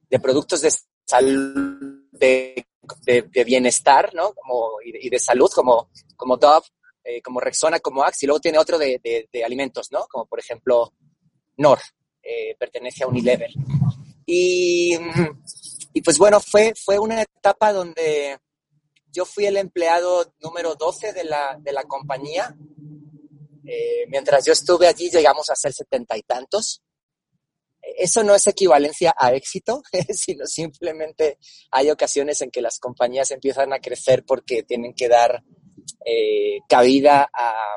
de 0.09 0.19
productos 0.19 0.61
de 0.61 0.73
salud, 1.05 2.07
de, 2.11 2.65
bienestar, 3.45 4.13
¿no? 4.13 4.33
Como, 4.33 4.81
y, 4.83 5.09
de 5.09 5.19
salud, 5.19 5.49
como, 5.53 5.89
como 6.15 6.37
Dove, 6.37 6.65
eh, 7.03 7.21
como 7.21 7.39
Rexona, 7.39 7.79
como 7.79 8.03
Axe. 8.03 8.25
Y 8.25 8.27
luego 8.27 8.41
tiene 8.41 8.57
otro 8.57 8.77
de, 8.77 8.99
alimentos, 9.43 9.91
¿no? 9.91 10.05
Como 10.07 10.25
por 10.25 10.39
ejemplo 10.39 10.93
Nor, 11.57 11.79
eh, 12.21 12.55
pertenece 12.57 13.03
a 13.03 13.07
Unilever. 13.07 13.51
Y 14.25 14.95
y 15.99 16.01
pues 16.01 16.17
bueno, 16.17 16.39
fue, 16.39 16.71
fue 16.81 16.97
una 16.97 17.21
etapa 17.21 17.73
donde 17.73 18.39
yo 19.11 19.25
fui 19.25 19.45
el 19.47 19.57
empleado 19.57 20.33
número 20.39 20.75
12 20.75 21.11
de 21.11 21.25
la, 21.25 21.57
de 21.59 21.73
la 21.73 21.83
compañía. 21.83 22.55
Eh, 23.65 24.05
mientras 24.07 24.45
yo 24.45 24.53
estuve 24.53 24.87
allí 24.87 25.09
llegamos 25.09 25.49
a 25.49 25.57
ser 25.57 25.73
setenta 25.73 26.17
y 26.17 26.21
tantos. 26.21 26.81
Eso 27.81 28.23
no 28.23 28.33
es 28.33 28.47
equivalencia 28.47 29.13
a 29.17 29.33
éxito, 29.33 29.83
sino 30.15 30.45
simplemente 30.45 31.37
hay 31.69 31.91
ocasiones 31.91 32.41
en 32.41 32.49
que 32.49 32.61
las 32.61 32.79
compañías 32.79 33.31
empiezan 33.31 33.73
a 33.73 33.79
crecer 33.79 34.23
porque 34.25 34.63
tienen 34.63 34.93
que 34.93 35.09
dar 35.09 35.43
eh, 36.05 36.59
cabida 36.69 37.29
a, 37.33 37.75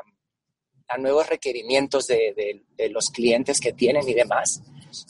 a, 0.87 0.97
nuevos 0.97 1.27
requerimientos 1.27 2.07
de, 2.07 2.33
de, 2.37 2.63
de, 2.77 2.89
los 2.89 3.09
clientes 3.09 3.59
que 3.59 3.73
tienen 3.73 4.07
y 4.07 4.13
demás. 4.13 4.61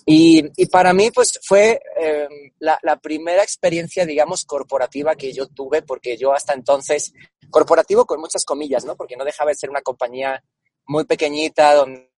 Y, 0.06 0.44
y 0.56 0.66
para 0.68 0.94
mí, 0.94 1.12
pues 1.12 1.40
fue 1.44 1.82
eh, 2.00 2.28
la, 2.60 2.80
la, 2.82 2.98
primera 2.98 3.44
experiencia, 3.44 4.06
digamos, 4.06 4.46
corporativa 4.46 5.16
que 5.16 5.34
yo 5.34 5.48
tuve, 5.48 5.82
porque 5.82 6.18
yo 6.18 6.34
hasta 6.34 6.54
entonces, 6.54 7.14
corporativo 7.50 8.06
con 8.06 8.20
muchas 8.20 8.46
comillas, 8.46 8.86
¿no? 8.86 8.96
Porque 8.96 9.18
no 9.18 9.26
dejaba 9.26 9.52
de 9.52 9.56
ser 9.56 9.70
una 9.70 9.82
compañía 9.82 10.44
muy 10.86 11.06
pequeñita 11.06 11.76
donde 11.76 12.12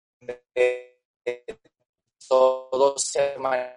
todo 2.28 2.98
se 2.98 3.36
manejaba 3.38 3.74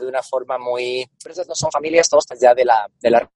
de 0.00 0.06
una 0.06 0.22
forma 0.22 0.58
muy... 0.58 1.02
Empresas 1.02 1.46
no 1.48 1.54
son 1.54 1.70
familias, 1.70 2.08
todos 2.08 2.24
allá 2.30 2.54
de 2.54 2.64
la, 2.64 2.88
de 3.00 3.10
la 3.10 3.30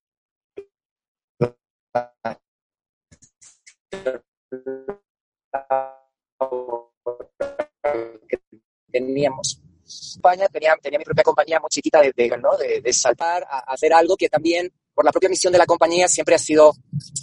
teníamos. 9.01 9.61
España 9.87 10.49
tenía, 10.49 10.75
tenía 10.83 10.99
mi 10.99 11.05
propia 11.05 11.23
compañía 11.23 11.61
muy 11.61 11.69
chiquita 11.69 12.01
de, 12.01 12.13
de, 12.15 12.29
¿no? 12.39 12.57
de, 12.57 12.81
de 12.81 12.93
saltar 12.93 13.47
a, 13.49 13.59
hacer 13.73 13.93
algo 13.93 14.17
que 14.17 14.29
también, 14.29 14.73
por 14.95 15.05
la 15.05 15.13
propia 15.13 15.29
misión 15.29 15.53
de 15.53 15.59
la 15.59 15.67
compañía, 15.67 16.09
siempre 16.09 16.35
ha 16.35 16.39
sido 16.39 16.73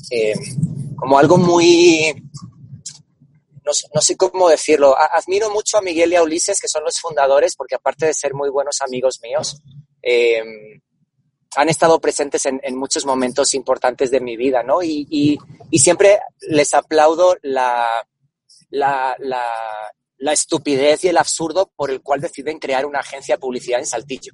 eh, 0.09 0.33
como 0.95 1.17
algo 1.17 1.37
muy, 1.37 2.13
no, 3.65 3.71
no, 3.93 4.01
sé 4.01 4.15
cómo 4.15 4.49
decirlo. 4.49 4.95
Admiro 4.97 5.49
mucho 5.49 5.77
a 5.77 5.81
Miguel 5.81 6.13
y 6.13 6.15
a 6.15 6.23
Ulises, 6.23 6.59
que 6.59 6.67
son 6.67 6.83
los 6.83 6.99
fundadores, 6.99 7.55
porque 7.55 7.75
aparte 7.75 8.05
de 8.05 8.13
ser 8.13 8.33
muy 8.33 8.49
buenos 8.49 8.81
amigos 8.81 9.19
míos, 9.21 9.61
eh, 10.01 10.41
han 11.55 11.69
estado 11.69 11.99
presentes 11.99 12.45
en, 12.45 12.59
en, 12.63 12.77
muchos 12.77 13.05
momentos 13.05 13.53
importantes 13.53 14.09
de 14.11 14.19
mi 14.19 14.37
vida, 14.37 14.63
¿no? 14.63 14.81
Y, 14.81 15.07
y, 15.09 15.37
y 15.69 15.79
siempre 15.79 16.19
les 16.41 16.73
aplaudo 16.73 17.35
la, 17.41 17.87
la, 18.69 19.15
la, 19.19 19.43
la, 20.23 20.33
estupidez 20.33 21.03
y 21.03 21.09
el 21.09 21.17
absurdo 21.17 21.71
por 21.75 21.91
el 21.91 22.01
cual 22.01 22.21
deciden 22.21 22.59
crear 22.59 22.85
una 22.85 22.99
agencia 22.99 23.35
de 23.35 23.39
publicidad 23.39 23.79
en 23.79 23.85
Saltillo, 23.85 24.33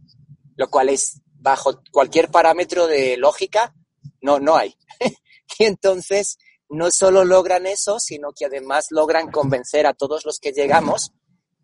lo 0.56 0.70
cual 0.70 0.90
es 0.90 1.22
bajo 1.36 1.82
cualquier 1.92 2.30
parámetro 2.30 2.88
de 2.88 3.18
lógica, 3.18 3.74
no, 4.22 4.40
no 4.40 4.56
hay. 4.56 4.76
y 5.60 5.66
entonces 5.66 6.38
no 6.70 6.92
solo 6.92 7.26
logran 7.26 7.66
eso, 7.66 8.00
sino 8.00 8.30
que 8.38 8.46
además 8.46 8.88
logran 8.92 9.32
convencer 9.32 9.88
a 9.88 9.94
todos 9.94 10.26
los 10.26 10.40
que 10.40 10.52
llegamos 10.52 11.12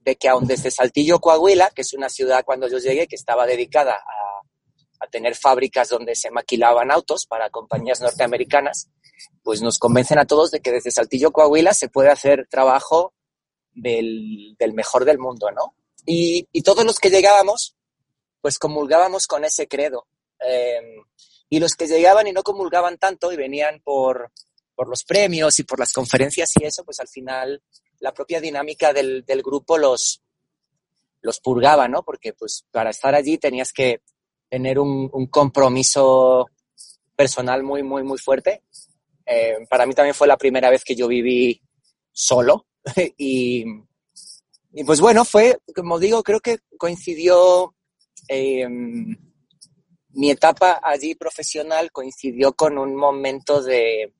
de 0.01 0.15
que 0.15 0.29
aun 0.29 0.47
desde 0.47 0.71
Saltillo, 0.71 1.19
Coahuila, 1.19 1.71
que 1.71 1.81
es 1.81 1.93
una 1.93 2.09
ciudad 2.09 2.43
cuando 2.45 2.67
yo 2.67 2.77
llegué 2.77 3.07
que 3.07 3.15
estaba 3.15 3.45
dedicada 3.45 3.93
a, 3.93 5.05
a 5.05 5.07
tener 5.09 5.35
fábricas 5.35 5.89
donde 5.89 6.15
se 6.15 6.31
maquilaban 6.31 6.91
autos 6.91 7.25
para 7.25 7.49
compañías 7.49 8.01
norteamericanas, 8.01 8.89
pues 9.43 9.61
nos 9.61 9.77
convencen 9.77 10.19
a 10.19 10.25
todos 10.25 10.51
de 10.51 10.59
que 10.59 10.71
desde 10.71 10.91
Saltillo, 10.91 11.31
Coahuila, 11.31 11.73
se 11.73 11.89
puede 11.89 12.09
hacer 12.09 12.47
trabajo 12.49 13.13
del, 13.75 14.55
del 14.57 14.73
mejor 14.73 15.05
del 15.05 15.19
mundo, 15.19 15.51
¿no? 15.51 15.75
Y, 16.05 16.47
y, 16.51 16.61
todos 16.61 16.85
los 16.85 16.99
que 16.99 17.09
llegábamos, 17.09 17.75
pues 18.41 18.57
comulgábamos 18.57 19.27
con 19.27 19.43
ese 19.43 19.67
credo. 19.67 20.07
Eh, 20.39 20.97
y 21.49 21.59
los 21.59 21.75
que 21.75 21.87
llegaban 21.87 22.27
y 22.27 22.31
no 22.31 22.43
comulgaban 22.43 22.97
tanto 22.97 23.31
y 23.31 23.35
venían 23.35 23.81
por, 23.83 24.31
por 24.73 24.87
los 24.87 25.03
premios 25.03 25.59
y 25.59 25.63
por 25.63 25.79
las 25.79 25.93
conferencias 25.93 26.51
y 26.59 26.65
eso, 26.65 26.83
pues 26.83 26.99
al 26.99 27.07
final 27.07 27.61
la 27.99 28.13
propia 28.13 28.41
dinámica 28.41 28.93
del, 28.93 29.23
del 29.25 29.41
grupo 29.41 29.77
los, 29.77 30.21
los 31.21 31.39
purgaba, 31.39 31.87
¿no? 31.87 32.03
Porque 32.03 32.33
pues 32.33 32.65
para 32.71 32.89
estar 32.89 33.15
allí 33.15 33.37
tenías 33.37 33.71
que 33.71 34.01
tener 34.49 34.79
un, 34.79 35.09
compromiso 35.27 36.47
personal 37.15 37.63
muy, 37.63 37.83
muy, 37.83 38.03
muy 38.03 38.17
fuerte 38.17 38.63
eh, 39.25 39.57
para 39.69 39.85
mí 39.85 39.93
también 39.93 40.13
fue 40.13 40.27
la 40.27 40.37
primera 40.37 40.69
vez 40.69 40.83
que 40.83 40.95
yo 40.95 41.07
viví 41.07 41.61
solo 42.11 42.67
y, 43.17 43.65
y, 44.73 44.83
pues 44.83 45.01
bueno, 45.01 45.25
fue, 45.25 45.57
como 45.75 45.99
digo, 45.99 46.23
creo 46.23 46.39
que 46.39 46.59
coincidió 46.77 47.73
eh, 48.27 48.67
mi 50.15 50.31
etapa 50.31 50.79
allí 50.81 51.15
profesional 51.15 51.91
coincidió 51.91 52.53
con 52.53 52.77
un 52.77 52.95
momento 52.95 53.61
de, 53.61 54.13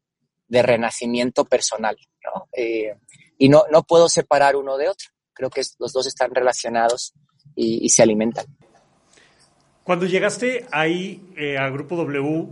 de 0.48 0.62
renacimiento 0.62 1.45
personal, 1.45 1.98
¿no? 2.24 2.48
Eh, 2.51 2.95
y 3.38 3.50
no, 3.50 3.63
no 3.72 3.84
puedo 3.84 4.10
separar 4.10 4.55
uno 4.55 4.77
de 4.77 4.89
otro. 4.89 5.07
Creo 5.34 5.50
que 5.50 5.62
los 5.79 5.93
dos 5.93 6.07
están 6.07 6.34
relacionados 6.34 7.13
y, 7.55 7.86
y 7.86 7.89
se 7.89 8.03
alimentan. 8.03 8.45
Cuando 9.84 10.05
llegaste 10.05 10.65
ahí 10.72 11.22
eh, 11.38 11.57
al 11.57 11.72
Grupo 11.72 11.95
W, 11.95 12.48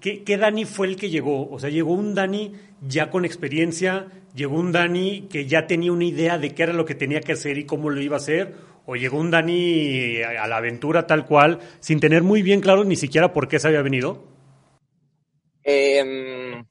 ¿Qué, 0.00 0.24
¿Qué, 0.24 0.36
Dani 0.38 0.64
fue 0.64 0.86
el 0.86 0.96
que 0.96 1.10
llegó? 1.10 1.50
O 1.50 1.58
sea, 1.58 1.68
llegó 1.68 1.92
un 1.92 2.14
Dani 2.14 2.54
ya 2.80 3.10
con 3.10 3.26
experiencia, 3.26 4.10
llegó 4.36 4.56
un 4.56 4.70
Dani 4.70 5.22
que 5.28 5.46
ya 5.46 5.66
tenía 5.66 5.90
una 5.90 6.04
idea 6.04 6.38
de 6.38 6.54
qué 6.54 6.62
era 6.64 6.72
lo 6.72 6.84
que 6.84 6.94
tenía 6.94 7.20
que 7.20 7.32
hacer 7.32 7.58
y 7.58 7.66
cómo 7.66 7.90
lo 7.90 8.00
iba 8.00 8.16
a 8.16 8.18
hacer, 8.18 8.54
o 8.86 8.94
llegó 8.94 9.18
un 9.18 9.30
Dani 9.32 10.22
a 10.22 10.46
la 10.46 10.58
aventura 10.58 11.06
tal 11.06 11.26
cual, 11.26 11.58
sin 11.80 11.98
tener 11.98 12.22
muy 12.22 12.42
bien 12.42 12.60
claro 12.60 12.84
ni 12.84 12.96
siquiera 12.96 13.32
por 13.32 13.48
qué 13.48 13.58
se 13.58 13.68
había 13.68 13.82
venido. 13.82 14.22
Eh, 15.64 16.62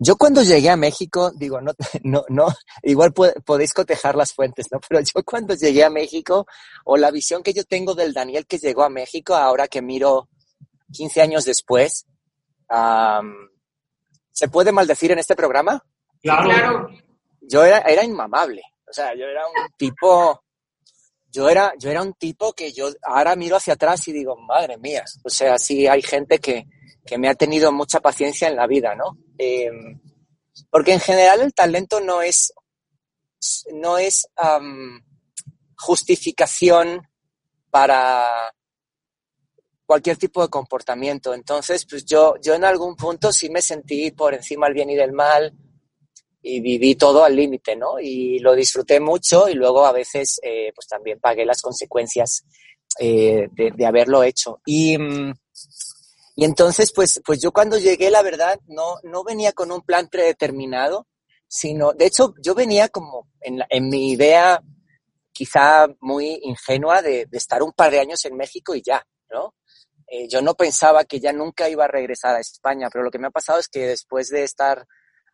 Yo 0.00 0.16
cuando 0.16 0.42
llegué 0.42 0.70
a 0.70 0.76
México, 0.76 1.32
digo, 1.34 1.60
no, 1.60 1.72
no, 2.04 2.24
no, 2.28 2.46
igual 2.84 3.12
podéis 3.12 3.74
cotejar 3.74 4.14
las 4.14 4.32
fuentes, 4.32 4.68
¿no? 4.70 4.80
Pero 4.88 5.00
yo 5.00 5.24
cuando 5.24 5.54
llegué 5.54 5.84
a 5.84 5.90
México, 5.90 6.46
o 6.84 6.96
la 6.96 7.10
visión 7.10 7.42
que 7.42 7.52
yo 7.52 7.64
tengo 7.64 7.94
del 7.94 8.14
Daniel 8.14 8.46
que 8.46 8.58
llegó 8.58 8.84
a 8.84 8.90
México, 8.90 9.34
ahora 9.34 9.68
que 9.68 9.82
miro 9.82 10.28
15 10.92 11.20
años 11.20 11.44
después, 11.44 12.06
¿se 14.32 14.48
puede 14.48 14.72
maldecir 14.72 15.10
en 15.10 15.18
este 15.18 15.34
programa? 15.36 15.84
Claro. 16.22 16.88
Yo 17.40 17.64
era, 17.64 17.78
era 17.80 18.04
inmamable, 18.04 18.62
o 18.88 18.92
sea, 18.92 19.14
yo 19.14 19.24
era 19.24 19.46
un 19.46 19.72
tipo, 19.76 20.42
yo 21.30 21.48
era, 21.48 21.72
yo 21.78 21.90
era 21.90 22.02
un 22.02 22.14
tipo 22.14 22.52
que 22.52 22.72
yo 22.72 22.90
ahora 23.02 23.36
miro 23.36 23.56
hacia 23.56 23.74
atrás 23.74 24.06
y 24.08 24.12
digo, 24.12 24.36
madre 24.36 24.76
mía, 24.76 25.04
o 25.24 25.30
sea, 25.30 25.58
sí 25.58 25.86
hay 25.86 26.02
gente 26.02 26.38
que, 26.38 26.66
que 27.06 27.16
me 27.16 27.28
ha 27.28 27.34
tenido 27.34 27.72
mucha 27.72 28.00
paciencia 28.00 28.48
en 28.48 28.56
la 28.56 28.66
vida, 28.66 28.94
¿no? 28.94 29.16
Em, 29.38 30.00
porque 30.70 30.92
en 30.92 31.00
general 31.00 31.40
el 31.40 31.54
talento 31.54 32.00
no 32.00 32.20
es, 32.20 32.52
no 33.72 33.96
es 33.98 34.28
justificación 35.76 37.08
para 37.70 38.52
cualquier 39.86 40.18
tipo 40.18 40.42
de 40.42 40.48
comportamiento. 40.48 41.32
Entonces, 41.32 41.86
pues 41.88 42.04
yo, 42.04 42.34
yo 42.42 42.54
en 42.54 42.64
algún 42.64 42.94
punto 42.96 43.32
sí 43.32 43.48
me 43.48 43.62
sentí 43.62 44.10
por 44.10 44.34
encima 44.34 44.66
del 44.66 44.74
bien 44.74 44.90
y 44.90 44.96
del 44.96 45.12
mal 45.12 45.54
y 46.40 46.60
viví 46.60 46.94
todo 46.94 47.24
al 47.24 47.34
límite, 47.34 47.76
¿no? 47.76 47.98
Y 48.00 48.38
lo 48.38 48.54
disfruté 48.54 49.00
mucho 49.00 49.48
y 49.48 49.54
luego 49.54 49.84
a 49.84 49.92
veces 49.92 50.40
eh, 50.42 50.72
pues 50.74 50.86
también 50.86 51.18
pagué 51.20 51.44
las 51.44 51.60
consecuencias 51.60 52.44
eh, 52.98 53.48
de, 53.52 53.86
haberlo 53.86 54.22
hecho. 54.22 54.60
Y, 54.64 54.96
mm, 54.96 55.32
y 56.36 56.44
entonces, 56.44 56.92
pues, 56.94 57.20
pues 57.24 57.40
yo 57.40 57.52
cuando 57.52 57.78
llegué, 57.78 58.10
la 58.10 58.22
verdad, 58.22 58.58
no, 58.66 58.96
no 59.02 59.24
venía 59.24 59.52
con 59.52 59.72
un 59.72 59.82
plan 59.82 60.08
predeterminado, 60.08 61.06
sino, 61.48 61.92
de 61.92 62.06
hecho, 62.06 62.34
yo 62.42 62.54
venía 62.54 62.88
como 62.88 63.28
en, 63.40 63.60
en 63.68 63.88
mi 63.88 64.10
idea 64.12 64.60
quizá 65.32 65.86
muy 66.00 66.40
ingenua 66.42 67.02
de, 67.02 67.26
de, 67.26 67.38
estar 67.38 67.62
un 67.62 67.72
par 67.72 67.90
de 67.90 68.00
años 68.00 68.24
en 68.24 68.36
México 68.36 68.74
y 68.74 68.82
ya, 68.82 69.04
¿no? 69.30 69.54
Eh, 70.10 70.26
yo 70.28 70.40
no 70.40 70.54
pensaba 70.54 71.04
que 71.04 71.20
ya 71.20 71.32
nunca 71.32 71.68
iba 71.68 71.84
a 71.84 71.88
regresar 71.88 72.34
a 72.34 72.40
España, 72.40 72.88
pero 72.90 73.04
lo 73.04 73.10
que 73.10 73.18
me 73.18 73.26
ha 73.26 73.30
pasado 73.30 73.58
es 73.58 73.68
que 73.68 73.86
después 73.86 74.28
de 74.28 74.42
estar 74.42 74.86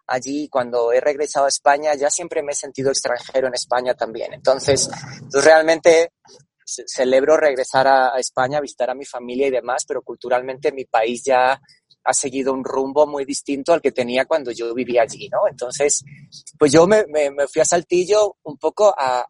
allí, 0.07 0.49
cuando 0.49 0.93
he 0.93 1.01
regresado 1.01 1.47
a 1.47 1.49
España, 1.49 1.95
ya 1.95 2.11
siempre 2.11 2.43
me 2.43 2.53
he 2.53 2.55
sentido 2.55 2.91
extranjero 2.91 3.49
en 3.49 3.55
España 3.55 3.95
también. 3.95 4.33
Entonces, 4.35 4.91
pues 5.31 5.45
realmente 5.45 6.13
celebro 6.65 7.37
regresar 7.37 7.87
a, 7.87 8.19
España, 8.19 8.61
visitar 8.61 8.91
a 8.91 8.95
mi 8.95 9.05
familia 9.05 9.49
y 9.49 9.51
demás, 9.51 9.85
pero 9.87 10.03
culturalmente 10.03 10.73
mi 10.73 10.85
país 10.85 11.23
ya 11.25 11.61
ha 12.07 12.13
seguido 12.13 12.53
un 12.53 12.65
rumbo 12.65 13.07
muy 13.07 13.25
distinto 13.25 13.73
al 13.73 13.81
que 13.81 13.93
tenía 13.93 14.27
cuando 14.27 14.51
yo 14.51 14.75
vivía 14.75 15.03
allí, 15.03 15.29
¿no? 15.29 15.49
Entonces, 15.49 16.05
pues 16.59 16.73
yo 16.73 16.87
me, 16.87 17.05
fui 17.53 17.63
a 17.63 17.65
Saltillo 17.65 18.37
un 18.45 18.59
poco 18.59 18.95
a, 18.97 19.27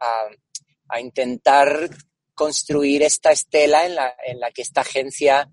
intentar 1.00 1.90
construir 2.34 3.02
esta 3.02 3.32
estela 3.32 3.84
en 3.84 3.96
la, 3.96 4.14
en 4.24 4.38
la 4.38 4.52
que 4.52 4.62
esta 4.62 4.82
agencia 4.82 5.50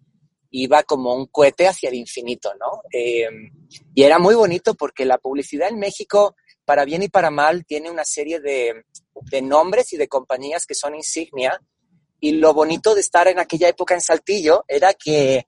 iba 0.51 0.84
como 0.84 1.15
un 1.15 1.27
cohete 1.27 1.67
hacia 1.67 1.89
el 1.89 1.96
infinito, 1.96 2.53
¿no? 2.60 2.84
Em, 2.91 3.51
y 3.96 4.03
era 4.03 4.20
muy 4.20 4.36
bonito 4.36 4.75
porque 4.75 5.05
la 5.05 5.17
publicidad 5.17 5.70
en 5.70 5.79
México, 5.79 6.36
para 6.65 6.86
bien 6.86 7.03
y 7.03 7.10
para 7.10 7.31
mal, 7.31 7.65
tiene 7.65 7.89
una 7.89 8.03
serie 8.03 8.39
de, 8.39 8.84
nombres 9.41 9.93
y 9.93 9.98
de 9.98 10.08
compañías 10.08 10.65
que 10.65 10.75
son 10.75 10.96
insignia 10.96 11.60
y 12.20 12.34
lo 12.34 12.53
bonito 12.53 12.93
de 12.93 13.01
estar 13.01 13.27
en 13.27 13.39
aquella 13.39 13.70
época 13.70 13.93
en 13.93 14.01
Saltillo 14.01 14.65
era 14.67 14.93
que 14.93 15.48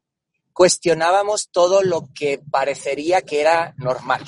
cuestionábamos 0.54 1.50
todo 1.52 1.82
lo 1.82 2.08
que 2.14 2.40
parecería 2.52 3.22
que 3.22 3.42
era 3.42 3.74
normal. 3.78 4.24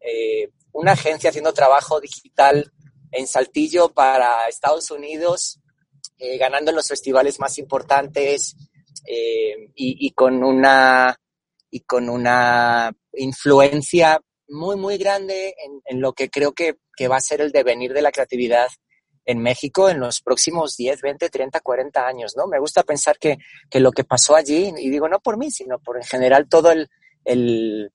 Eh, 0.00 0.50
una 0.72 0.92
agencia 0.92 1.30
haciendo 1.30 1.52
trabajo 1.52 2.00
digital 2.00 2.72
en 3.10 3.26
Saltillo 3.26 3.88
para 3.88 4.46
Estados 4.48 4.90
Unidos, 4.90 5.60
eh, 6.18 6.38
ganando 6.38 6.70
en 6.70 6.76
los 6.76 6.88
festivales 6.88 7.40
más 7.40 7.58
importantes 7.58 8.56
eh, 9.04 9.70
y, 9.74 10.10
con 10.12 10.42
una, 10.42 11.16
y 11.70 11.80
con 11.80 12.08
una 12.08 12.92
influencia 13.14 14.20
muy, 14.48 14.76
muy 14.76 14.96
grande 14.96 15.54
en, 15.84 16.00
lo 16.00 16.12
que 16.12 16.30
creo 16.30 16.52
que, 16.52 16.76
que, 16.96 17.08
va 17.08 17.16
a 17.16 17.20
ser 17.20 17.40
el 17.40 17.52
devenir 17.52 17.92
de 17.92 18.02
la 18.02 18.12
creatividad 18.12 18.68
en 19.24 19.38
México 19.38 19.88
en 19.88 19.98
los 19.98 20.20
próximos 20.20 20.76
10, 20.76 21.00
20, 21.00 21.28
30, 21.28 21.60
40 21.60 22.06
años, 22.06 22.34
¿no? 22.36 22.46
Me 22.46 22.60
gusta 22.60 22.84
pensar 22.84 23.18
que, 23.18 23.38
que 23.68 23.80
lo 23.80 23.90
que 23.90 24.04
pasó 24.04 24.36
allí, 24.36 24.72
y 24.78 24.88
digo 24.88 25.08
no 25.08 25.18
por 25.20 25.36
mí, 25.36 25.50
sino 25.50 25.78
por 25.80 25.96
en 25.96 26.04
general 26.04 26.48
todo 26.48 26.70
el, 26.70 26.88
el, 27.24 27.90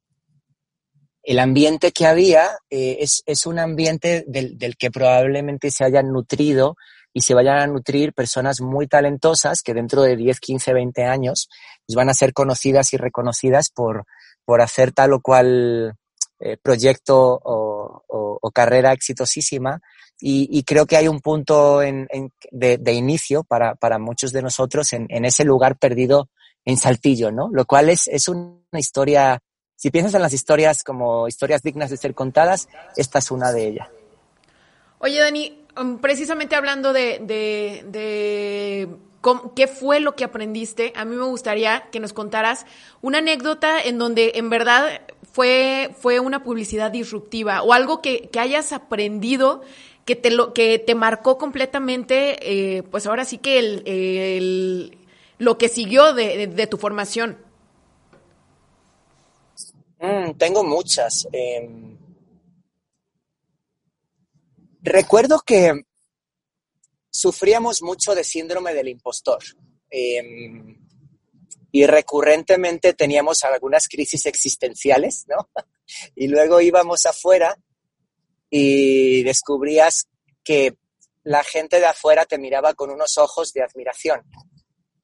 el 1.24 1.40
ambiente 1.40 1.92
que 1.92 2.06
había, 2.06 2.50
eh, 2.70 2.98
es, 3.00 3.24
es, 3.26 3.46
un 3.46 3.60
ambiente 3.60 4.26
del, 4.28 4.58
del, 4.58 4.76
que 4.76 4.92
probablemente 4.92 5.72
se 5.72 5.86
hayan 5.86 6.12
nutrido 6.12 6.76
y 7.14 7.22
se 7.22 7.34
vayan 7.34 7.60
a 7.60 7.68
nutrir 7.68 8.14
personas 8.14 8.62
muy 8.62 8.88
talentosas 8.88 9.62
que 9.62 9.74
dentro 9.74 10.02
de 10.02 10.16
10, 10.16 10.40
15, 10.40 10.74
20 10.74 11.04
años 11.06 11.50
pues 11.86 11.96
van 11.96 12.10
a 12.10 12.14
ser 12.14 12.34
conocidas 12.34 12.94
y 12.94 12.98
reconocidas 12.98 13.70
por, 13.70 14.06
por 14.46 14.62
hacer 14.62 14.92
tal 14.92 15.14
o 15.14 15.22
cual 15.22 15.96
eh, 16.40 16.58
proyecto 16.62 17.40
o, 17.44 18.04
o, 18.08 18.40
o, 18.42 18.52
carrera 18.52 18.94
exitosísima 18.94 19.82
y, 20.24 20.64
creo 20.64 20.86
que 20.86 20.98
hay 20.98 21.08
un 21.08 21.20
punto 21.20 21.82
en, 21.82 22.08
de, 22.52 22.94
inicio 22.94 23.44
para, 23.44 23.74
para, 23.74 23.98
muchos 23.98 24.32
de 24.32 24.44
nosotros 24.44 24.94
en, 24.94 25.08
en, 25.10 25.26
ese 25.26 25.44
lugar 25.44 25.78
perdido 25.78 26.30
en 26.64 26.78
Saltillo, 26.78 27.32
¿no? 27.32 27.50
Lo 27.52 27.66
cual 27.66 27.90
es, 27.90 28.08
es 28.08 28.28
una 28.28 28.60
historia, 28.74 29.40
si 29.76 29.90
piensas 29.90 30.14
en 30.14 30.22
las 30.22 30.34
historias 30.34 30.84
como 30.84 31.28
historias 31.28 31.64
dignas 31.64 31.90
de 31.90 31.98
ser 31.98 32.14
contadas, 32.14 32.70
esta 32.96 33.18
es 33.18 33.32
una 33.32 33.52
de 33.52 33.68
ellas. 33.68 33.88
Oye, 35.00 35.20
Dani, 35.20 35.61
precisamente 36.02 36.56
hablando 36.56 36.94
de, 36.94 37.20
de, 37.20 37.86
de 37.88 38.90
¿Qué 39.56 39.68
fue 39.68 40.00
lo 40.00 40.16
que 40.16 40.24
aprendiste? 40.24 40.94
A 40.96 41.06
mí 41.06 41.16
me 41.16 41.26
gustaría 41.26 41.90
que 41.92 42.00
nos 42.00 42.12
contaras 42.12 42.66
una 43.02 43.20
anécdota 43.20 43.80
en 43.80 44.00
donde 44.00 44.34
en 44.36 44.50
verdad 44.50 45.02
fue, 45.32 45.92
fue 46.00 46.20
una 46.20 46.44
publicidad 46.44 46.92
disruptiva 46.92 47.62
o 47.62 47.74
algo 47.74 48.02
que, 48.02 48.30
que 48.30 48.40
hayas 48.40 48.74
aprendido 48.74 49.62
que 50.06 50.16
te, 50.16 50.32
lo, 50.32 50.54
que 50.54 50.80
te 50.80 50.96
marcó 50.96 51.38
completamente, 51.38 52.78
eh, 52.78 52.84
pues 52.84 53.06
ahora 53.06 53.26
sí 53.26 53.38
que 53.38 53.60
el, 53.60 54.98
lo 55.38 55.58
que 55.58 55.70
siguió 55.70 56.14
de, 56.14 56.68
tu 56.68 56.78
formación. 56.78 57.38
Mm, 60.00 60.32
tengo 60.32 60.64
muchas. 60.64 61.28
Em, 61.32 61.91
recuerdo 64.82 65.42
que 65.46 65.86
sufríamos 67.10 67.82
mucho 67.82 68.16
de 68.16 68.24
síndrome 68.24 68.74
del 68.74 68.88
impostor. 68.88 69.40
Em, 69.90 70.78
y 71.74 71.86
recurrentemente 71.86 72.94
teníamos 72.94 73.44
algunas 73.44 73.88
crisis 73.88 74.26
existenciales, 74.26 75.26
¿no? 75.28 75.50
y 76.16 76.28
luego 76.28 76.62
íbamos 76.62 77.06
afuera 77.06 77.58
y 78.50 79.24
descubrías 79.24 80.08
que 80.44 80.76
la 81.24 81.44
gente 81.44 81.80
de 81.80 81.86
afuera 81.86 82.26
te 82.26 82.38
miraba 82.38 82.74
con 82.74 82.90
unos 82.90 83.18
ojos 83.18 83.54
de 83.54 83.64
admiración, 83.64 84.22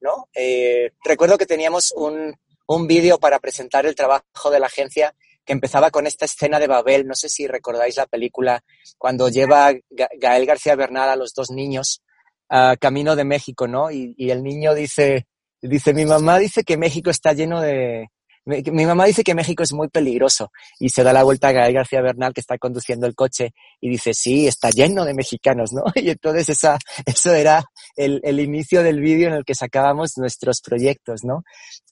¿no? 0.02 0.30
Eh, 0.34 0.92
recuerdo 1.04 1.38
que 1.38 1.46
teníamos 1.46 1.94
un, 1.96 2.36
un 2.68 2.88
vídeo 2.88 3.20
para 3.20 3.40
presentar 3.40 3.86
el 3.86 3.96
trabajo 3.96 4.50
de 4.52 4.60
la 4.60 4.68
agencia 4.68 5.16
que 5.48 5.54
empezaba 5.54 5.90
con 5.90 6.06
esta 6.06 6.26
escena 6.26 6.60
de 6.60 6.68
Babel, 6.68 7.08
no 7.08 7.16
sé 7.16 7.30
si 7.30 7.48
recordáis 7.48 7.96
la 7.96 8.06
película, 8.06 8.62
cuando 8.98 9.30
lleva 9.30 9.72
Gael 9.90 10.46
García 10.46 10.76
Bernal 10.76 11.10
a 11.10 11.16
los 11.16 11.34
dos 11.34 11.50
niños 11.50 12.04
a 12.50 12.76
camino 12.76 13.16
de 13.16 13.24
México, 13.24 13.66
¿no? 13.66 13.90
Y, 13.90 14.14
y 14.18 14.30
el 14.30 14.44
niño 14.44 14.74
dice, 14.74 15.26
dice, 15.62 15.94
mi 15.94 16.06
mamá 16.06 16.38
dice 16.38 16.64
que 16.64 16.76
México 16.76 17.10
está 17.10 17.32
lleno 17.32 17.62
de, 17.62 18.10
mi 18.48 18.86
mamá 18.86 19.06
dice 19.06 19.24
que 19.24 19.36
México 19.36 19.64
es 19.64 19.74
muy 19.74 19.90
peligroso 19.90 20.52
y 20.80 20.90
se 20.90 21.04
da 21.04 21.12
la 21.12 21.24
vuelta 21.24 21.50
a 21.50 21.52
Gael 21.52 21.74
García 21.74 22.02
Bernal 22.02 22.34
que 22.34 22.42
está 22.42 22.58
conduciendo 22.58 23.06
el 23.06 23.14
coche 23.14 23.54
y 23.82 23.90
dice, 23.90 24.14
sí, 24.14 24.48
está 24.48 24.70
lleno 24.70 25.04
de 25.04 25.14
mexicanos, 25.14 25.74
¿no? 25.74 25.84
Y 25.96 26.10
entonces 26.10 26.48
esa, 26.50 26.80
eso 27.06 27.34
era 27.34 27.66
el, 27.96 28.22
el 28.24 28.40
inicio 28.40 28.84
del 28.84 29.02
vídeo 29.02 29.28
en 29.28 29.34
el 29.34 29.44
que 29.44 29.56
sacábamos 29.56 30.14
nuestros 30.18 30.62
proyectos, 30.62 31.24
¿no? 31.24 31.44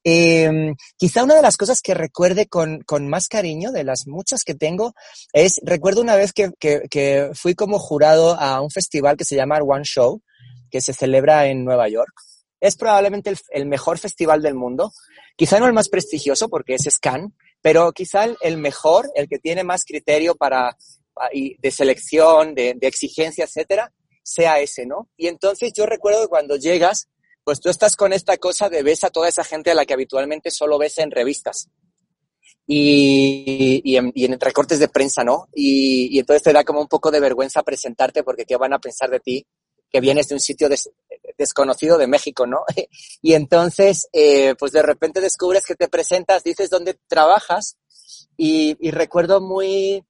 Eh, 0.03 0.73
quizá 0.97 1.23
una 1.23 1.35
de 1.35 1.41
las 1.41 1.57
cosas 1.57 1.81
que 1.81 1.95
recuerde 1.95 2.47
con, 2.47 2.81
con, 2.81 3.09
más 3.09 3.27
cariño, 3.27 3.71
de 3.71 3.83
las 3.83 4.05
muchas 4.05 4.43
que 4.43 4.53
tengo, 4.53 4.93
es, 5.33 5.59
recuerdo 5.63 6.01
una 6.01 6.15
vez 6.15 6.31
que, 6.31 6.51
que, 6.59 6.83
que 6.89 7.31
fui 7.33 7.55
como 7.55 7.79
jurado 7.79 8.39
a 8.39 8.61
un 8.61 8.69
festival 8.69 9.17
que 9.17 9.25
se 9.25 9.35
llama 9.35 9.57
One 9.57 9.83
Show, 9.83 10.21
que 10.69 10.79
se 10.79 10.93
celebra 10.93 11.47
en 11.47 11.65
Nueva 11.65 11.89
York. 11.89 12.13
Es 12.59 12.75
probablemente 12.77 13.29
el, 13.29 13.37
el 13.51 13.65
mejor 13.65 13.97
festival 13.97 14.41
del 14.41 14.55
mundo 14.55 14.91
Quizá 15.35 15.59
no 15.59 15.67
el 15.67 15.73
más 15.73 15.89
prestigioso 15.89 16.47
porque 16.47 16.75
es 16.75 16.83
Scan, 16.89 17.35
pero 17.61 17.91
quizá 17.91 18.25
el 18.41 18.57
mejor, 18.57 19.09
el 19.15 19.27
que 19.27 19.39
tiene 19.39 19.63
más 19.63 19.83
criterio 19.83 20.35
para, 20.35 20.77
de 21.33 21.71
selección, 21.71 22.55
de, 22.55 22.77
exigencia, 22.81 23.43
etcétera, 23.43 23.91
sea 24.23 24.59
ese, 24.59 24.85
¿no? 24.85 25.09
Y 25.17 25.27
entonces 25.27 25.73
yo 25.75 25.85
recuerdo 25.85 26.21
que 26.21 26.29
cuando 26.29 26.55
llegas, 26.55 27.09
pues 27.43 27.59
tú 27.59 27.69
estás 27.69 27.95
con 27.95 28.13
esta 28.13 28.37
cosa 28.37 28.69
de 28.69 28.81
ves 28.81 29.03
a 29.03 29.09
toda 29.09 29.27
esa 29.27 29.43
gente 29.43 29.71
a 29.71 29.75
la 29.75 29.85
que 29.85 29.93
habitualmente 29.93 30.51
solo 30.51 30.77
ves 30.77 30.97
en 30.99 31.11
revistas. 31.11 31.69
y, 32.67 33.95
en, 33.95 34.11
y 34.15 34.25
en 34.25 34.39
de 34.39 34.87
prensa, 34.87 35.23
¿no? 35.23 35.49
Y, 35.53 36.15
y, 36.15 36.19
entonces 36.19 36.41
te 36.41 36.53
da 36.53 36.63
como 36.63 36.81
un 36.81 36.87
poco 36.87 37.11
de 37.11 37.19
vergüenza 37.19 37.61
presentarte 37.61 38.23
porque 38.23 38.45
qué 38.45 38.57
van 38.57 38.73
a 38.73 38.79
pensar 38.79 39.09
de 39.11 39.19
ti 39.19 39.45
que 39.91 40.01
vienes 40.01 40.27
de 40.27 40.35
un 40.35 40.41
sitio 40.41 40.67
des, 40.67 40.89
desconocido 41.37 41.97
de 41.97 42.07
México, 42.07 42.45
¿no? 42.45 42.59
y 43.21 43.33
entonces, 43.33 44.07
eh, 44.13 44.55
pues 44.57 44.71
de 44.71 44.81
repente 44.81 45.21
descubres 45.21 45.65
que 45.65 45.75
te 45.75 45.87
presentas, 45.87 46.43
dices 46.43 46.69
dónde 46.69 46.97
trabajas 47.07 47.77
y, 48.37 48.75
recuerdo 48.91 49.41
muy 49.41 50.03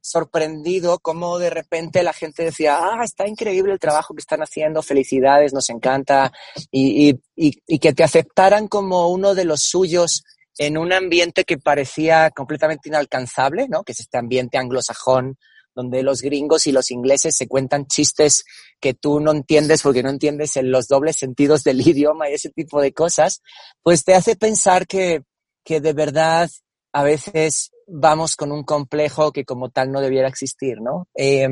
sorprendido 0.00 0.98
cómo 0.98 1.38
de 1.38 1.50
repente 1.50 2.02
la 2.02 2.12
gente 2.12 2.44
decía, 2.44 2.78
ah, 2.80 3.04
está 3.04 3.28
increíble 3.28 3.72
el 3.72 3.78
trabajo 3.78 4.14
que 4.14 4.20
están 4.20 4.40
haciendo, 4.40 4.82
felicidades, 4.82 5.52
nos 5.52 5.70
encanta, 5.70 6.32
y, 6.72 7.20
y, 7.36 7.78
que 7.78 7.92
te 7.92 8.02
aceptaran 8.02 8.66
como 8.66 9.08
uno 9.10 9.34
de 9.34 9.44
los 9.44 9.60
suyos 9.60 10.24
en 10.58 10.76
un 10.76 10.92
ambiente 10.92 11.44
que 11.44 11.58
parecía 11.58 12.30
completamente 12.30 12.88
inalcanzable, 12.88 13.68
¿no? 13.68 13.84
Que 13.84 13.92
es 13.92 14.00
este 14.00 14.18
ambiente 14.18 14.58
anglosajón, 14.58 15.38
donde 15.74 16.02
los 16.02 16.20
gringos 16.20 16.66
y 16.66 16.72
los 16.72 16.90
ingleses 16.90 17.36
se 17.36 17.48
cuentan 17.48 17.86
chistes 17.86 18.44
que 18.80 18.94
tú 18.94 19.20
no 19.20 19.32
entiendes 19.32 19.82
porque 19.82 20.02
no 20.02 20.10
entiendes 20.10 20.56
en 20.56 20.70
los 20.70 20.88
dobles 20.88 21.16
sentidos 21.16 21.64
del 21.64 21.80
idioma 21.86 22.28
y 22.28 22.34
ese 22.34 22.50
tipo 22.50 22.80
de 22.80 22.92
cosas, 22.92 23.42
pues 23.82 24.04
te 24.04 24.14
hace 24.14 24.36
pensar 24.36 24.86
que, 24.86 25.22
que 25.64 25.80
de 25.80 25.92
verdad 25.92 26.50
a 26.92 27.02
veces 27.02 27.70
vamos 27.86 28.36
con 28.36 28.52
un 28.52 28.64
complejo 28.64 29.32
que 29.32 29.44
como 29.44 29.70
tal 29.70 29.90
no 29.90 30.00
debiera 30.00 30.28
existir, 30.28 30.80
¿no? 30.80 31.08
Eh, 31.14 31.48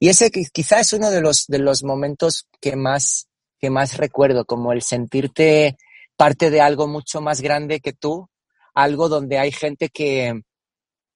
y 0.00 0.08
ese 0.08 0.30
quizá 0.30 0.80
es 0.80 0.92
uno 0.92 1.10
de 1.10 1.20
los, 1.20 1.46
de 1.46 1.58
los 1.58 1.82
momentos 1.84 2.48
que 2.60 2.76
más, 2.76 3.28
que 3.58 3.70
más 3.70 3.96
recuerdo, 3.96 4.44
como 4.44 4.72
el 4.72 4.82
sentirte 4.82 5.76
parte 6.16 6.50
de 6.50 6.60
algo 6.60 6.86
mucho 6.86 7.20
más 7.20 7.40
grande 7.40 7.80
que 7.80 7.92
tú, 7.92 8.28
algo 8.74 9.08
donde 9.08 9.38
hay 9.38 9.52
gente 9.52 9.88
que 9.88 10.42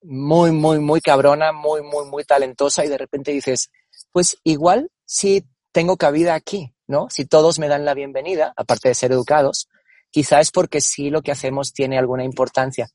muy, 0.03 0.53
muy, 0.53 0.79
muy 0.79 1.01
cabrona, 1.01 1.53
muy, 1.53 1.83
muy, 1.83 2.07
muy 2.07 2.25
talentosa 2.25 2.85
y 2.85 2.89
de 2.89 2.99
repente 2.99 3.33
dices, 3.33 3.71
pues 4.13 4.39
igual 4.45 4.91
si 5.05 5.45
tengo 5.73 5.97
cabida 5.97 6.35
aquí, 6.35 6.75
¿no? 6.87 7.09
Si 7.11 7.25
todos 7.25 7.59
me 7.59 7.69
dan 7.69 7.85
la 7.85 7.95
bienvenida, 7.95 8.53
aparte 8.57 8.89
de 8.89 8.95
ser 8.95 9.13
educados, 9.13 9.69
quizá 10.11 10.41
es 10.41 10.51
porque 10.51 10.81
sí 10.81 11.11
lo 11.11 11.23
que 11.23 11.33
hacemos 11.33 11.73
tiene 11.73 11.99
alguna 11.99 12.25
importancia. 12.25 12.89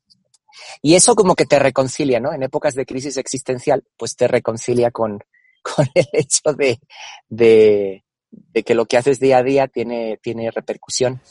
Y 0.81 0.95
eso 0.95 1.15
como 1.15 1.35
que 1.35 1.45
te 1.45 1.59
reconcilia, 1.59 2.19
¿no? 2.19 2.33
En 2.33 2.43
épocas 2.43 2.75
de 2.75 2.85
crisis 2.85 3.17
existencial, 3.17 3.83
pues 3.97 4.15
te 4.15 4.27
reconcilia 4.27 4.91
con, 4.91 5.19
con 5.61 5.87
el 5.93 6.07
hecho 6.13 6.53
de, 6.57 6.79
de, 7.29 8.03
de 8.31 8.63
que 8.63 8.75
lo 8.75 8.85
que 8.85 8.97
haces 8.97 9.19
día 9.19 9.37
a 9.37 9.43
día 9.43 9.67
tiene, 9.67 10.19
tiene 10.21 10.51
repercusión. 10.51 11.21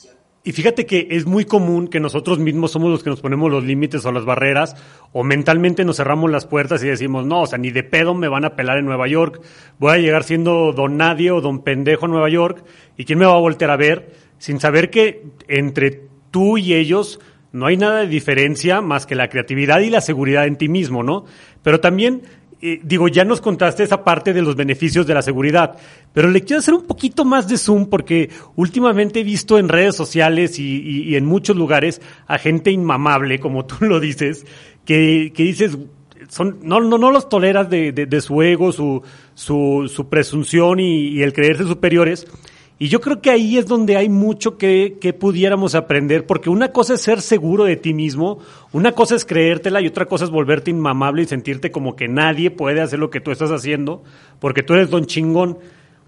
Y 0.50 0.52
fíjate 0.52 0.84
que 0.84 1.06
es 1.12 1.26
muy 1.26 1.44
común 1.44 1.86
que 1.86 2.00
nosotros 2.00 2.40
mismos 2.40 2.72
somos 2.72 2.90
los 2.90 3.04
que 3.04 3.10
nos 3.10 3.20
ponemos 3.20 3.52
los 3.52 3.62
límites 3.62 4.04
o 4.04 4.10
las 4.10 4.24
barreras, 4.24 4.74
o 5.12 5.22
mentalmente 5.22 5.84
nos 5.84 5.98
cerramos 5.98 6.28
las 6.28 6.44
puertas 6.44 6.82
y 6.82 6.88
decimos, 6.88 7.24
no, 7.24 7.42
o 7.42 7.46
sea, 7.46 7.56
ni 7.56 7.70
de 7.70 7.84
pedo 7.84 8.16
me 8.16 8.26
van 8.26 8.44
a 8.44 8.56
pelar 8.56 8.78
en 8.78 8.84
Nueva 8.84 9.06
York, 9.06 9.40
voy 9.78 9.92
a 9.92 9.98
llegar 9.98 10.24
siendo 10.24 10.72
don 10.72 10.96
nadie 10.96 11.30
o 11.30 11.40
don 11.40 11.62
pendejo 11.62 12.06
en 12.06 12.10
Nueva 12.10 12.28
York, 12.30 12.64
y 12.96 13.04
quién 13.04 13.20
me 13.20 13.26
va 13.26 13.34
a 13.34 13.38
voltear 13.38 13.70
a 13.70 13.76
ver, 13.76 14.12
sin 14.38 14.58
saber 14.58 14.90
que 14.90 15.22
entre 15.46 16.02
tú 16.32 16.58
y 16.58 16.74
ellos 16.74 17.20
no 17.52 17.66
hay 17.66 17.76
nada 17.76 18.00
de 18.00 18.08
diferencia 18.08 18.80
más 18.80 19.06
que 19.06 19.14
la 19.14 19.28
creatividad 19.28 19.78
y 19.78 19.90
la 19.90 20.00
seguridad 20.00 20.48
en 20.48 20.56
ti 20.56 20.68
mismo, 20.68 21.04
¿no? 21.04 21.26
Pero 21.62 21.78
también 21.78 22.22
digo, 22.60 23.08
ya 23.08 23.24
nos 23.24 23.40
contaste 23.40 23.82
esa 23.82 24.04
parte 24.04 24.32
de 24.32 24.42
los 24.42 24.54
beneficios 24.54 25.06
de 25.06 25.14
la 25.14 25.22
seguridad, 25.22 25.78
pero 26.12 26.28
le 26.28 26.42
quiero 26.42 26.60
hacer 26.60 26.74
un 26.74 26.86
poquito 26.86 27.24
más 27.24 27.48
de 27.48 27.56
zoom 27.56 27.86
porque 27.86 28.30
últimamente 28.54 29.20
he 29.20 29.24
visto 29.24 29.58
en 29.58 29.68
redes 29.68 29.96
sociales 29.96 30.58
y, 30.58 31.16
en 31.16 31.24
muchos 31.24 31.56
lugares 31.56 32.02
a 32.26 32.38
gente 32.38 32.70
inmamable, 32.70 33.40
como 33.40 33.64
tú 33.64 33.76
lo 33.84 33.98
dices, 33.98 34.44
que, 34.84 35.32
que 35.34 35.42
dices, 35.42 35.78
son, 36.28 36.58
no, 36.62 36.80
no, 36.80 36.98
no 36.98 37.10
los 37.10 37.28
toleras 37.28 37.70
de, 37.70 37.92
de, 37.92 38.20
su 38.20 38.42
ego, 38.42 38.72
su, 38.72 39.02
su, 39.34 39.90
su 39.92 40.08
presunción 40.08 40.80
y 40.80 41.22
el 41.22 41.32
creerse 41.32 41.64
superiores, 41.64 42.26
y 42.82 42.88
yo 42.88 43.02
creo 43.02 43.20
que 43.20 43.28
ahí 43.28 43.58
es 43.58 43.66
donde 43.66 43.98
hay 43.98 44.08
mucho 44.08 44.56
que, 44.56 44.96
que, 44.98 45.12
pudiéramos 45.12 45.74
aprender, 45.74 46.24
porque 46.24 46.48
una 46.48 46.72
cosa 46.72 46.94
es 46.94 47.02
ser 47.02 47.20
seguro 47.20 47.64
de 47.64 47.76
ti 47.76 47.92
mismo, 47.92 48.38
una 48.72 48.92
cosa 48.92 49.16
es 49.16 49.26
creértela 49.26 49.82
y 49.82 49.86
otra 49.86 50.06
cosa 50.06 50.24
es 50.24 50.30
volverte 50.30 50.70
inmamable 50.70 51.20
y 51.20 51.26
sentirte 51.26 51.70
como 51.70 51.94
que 51.94 52.08
nadie 52.08 52.50
puede 52.50 52.80
hacer 52.80 52.98
lo 52.98 53.10
que 53.10 53.20
tú 53.20 53.32
estás 53.32 53.50
haciendo, 53.50 54.02
porque 54.38 54.62
tú 54.62 54.72
eres 54.72 54.88
don 54.88 55.04
chingón. 55.04 55.58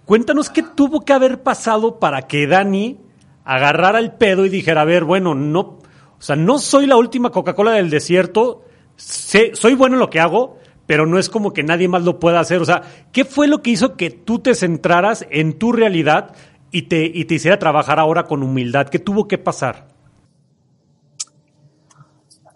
Cuéntanos 0.07 0.49
qué 0.49 0.63
tuvo 0.63 1.05
que 1.05 1.13
haber 1.13 1.43
pasado 1.43 1.99
para 1.99 2.23
que 2.23 2.47
Dani 2.47 2.99
agarrara 3.45 3.99
el 3.99 4.13
pedo 4.13 4.47
y 4.47 4.49
dijera, 4.49 4.81
a 4.81 4.87
ver, 4.87 5.05
bueno, 5.05 5.35
no, 5.35 5.61
o 5.61 5.81
sea, 6.21 6.37
no 6.37 6.59
soy 6.59 6.87
la 6.87 6.97
última 6.97 7.29
Coca-Cola 7.29 7.73
del 7.73 7.91
desierto, 7.91 8.65
soy 8.97 9.75
bueno 9.75 9.97
en 9.97 10.01
lo 10.01 10.09
que 10.09 10.21
hago, 10.21 10.57
pero 10.87 11.07
no 11.07 11.19
es 11.19 11.29
como 11.29 11.53
que 11.53 11.63
nadie 11.63 11.89
más 11.89 12.03
lo 12.03 12.19
pueda 12.19 12.41
hacer. 12.41 12.61
O 12.61 12.65
sea, 12.65 12.83
¿qué 13.13 13.25
fue 13.25 13.47
lo 13.47 13.63
que 13.63 13.71
hizo 13.71 13.97
que 13.97 14.11
tú 14.11 14.39
te 14.39 14.55
centraras 14.55 15.27
en 15.31 15.59
tu 15.59 15.73
realidad 15.73 16.35
y 16.73 16.83
te, 16.83 17.05
y 17.05 17.27
te 17.27 17.35
hiciera 17.35 17.59
trabajar 17.59 18.01
ahora 18.01 18.25
con 18.25 18.43
humildad? 18.43 18.89
¿Qué 18.89 18.99
tuvo 18.99 19.29
que 19.29 19.39
pasar? 19.39 19.89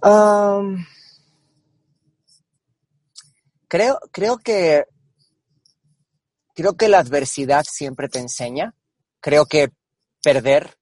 Um, 0.02 0.84
creo, 3.68 3.98
creo 4.10 4.38
que 4.38 4.84
creo 6.54 6.74
que 6.74 6.88
la 6.88 6.98
adversidad 6.98 7.64
siempre 7.68 8.08
te 8.08 8.18
enseña. 8.18 8.74
Creo 9.20 9.46
que 9.46 9.70
perder 10.22 10.76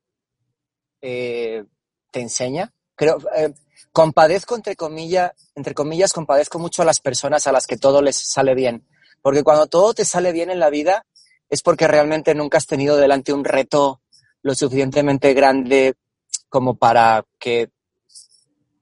eh, 1.03 1.65
te 2.11 2.21
enseña. 2.21 2.73
Creo, 2.95 3.19
eh, 3.37 3.53
compadezco 3.93 4.55
entre 4.55 4.77
comillas, 4.77 5.33
entre 5.57 5.75
comillas, 5.75 6.13
compadezco 6.13 6.59
mucho 6.61 6.83
a 6.83 6.85
las 6.85 7.01
personas 7.01 7.47
a 7.47 7.53
las 7.53 7.67
que 7.67 7.77
todo 7.77 8.01
les 8.01 8.17
sale 8.17 8.55
bien. 8.55 8.87
Porque 9.23 9.43
cuando 9.43 9.67
todo 9.67 9.95
te 9.95 10.05
sale 10.05 10.33
bien 10.33 10.51
en 10.51 10.61
la 10.61 10.71
vida, 10.71 11.05
es 11.55 11.63
porque 11.63 11.87
realmente 11.87 12.35
nunca 12.35 12.59
has 12.59 12.67
tenido 12.67 12.97
delante 12.97 13.33
un 13.33 13.45
reto 13.45 14.03
lo 14.43 14.55
suficientemente 14.55 15.33
grande 15.35 15.95
como 16.49 16.77
para 16.77 17.25
que 17.39 17.71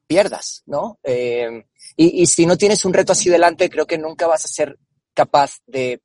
pierdas, 0.06 0.62
¿no? 0.66 0.98
Eh, 1.02 1.66
y, 1.96 2.22
y, 2.22 2.26
si 2.26 2.46
no 2.46 2.56
tienes 2.56 2.84
un 2.84 2.94
reto 2.94 3.12
así 3.12 3.28
delante, 3.28 3.68
creo 3.68 3.86
que 3.86 3.98
nunca 3.98 4.26
vas 4.26 4.44
a 4.46 4.48
ser 4.48 4.78
capaz 5.14 5.58
de 5.66 6.00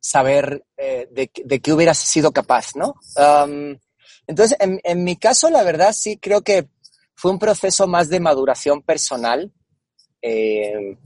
saber 0.00 0.64
eh, 0.76 1.08
de, 1.10 1.30
de, 1.44 1.60
qué 1.60 1.72
hubieras 1.72 1.98
sido 1.98 2.32
capaz, 2.32 2.74
¿no? 2.74 2.96
Um, 3.16 3.78
entonces, 4.26 4.56
en, 4.58 4.80
en, 4.82 5.04
mi 5.04 5.16
caso, 5.16 5.50
la 5.50 5.62
verdad, 5.62 5.92
sí 5.92 6.18
creo 6.18 6.42
que 6.42 6.68
fue 7.14 7.30
un 7.30 7.38
proceso 7.38 7.86
más 7.86 8.08
de 8.08 8.18
maduración 8.18 8.82
personal. 8.82 9.52
Eh, 10.22 10.96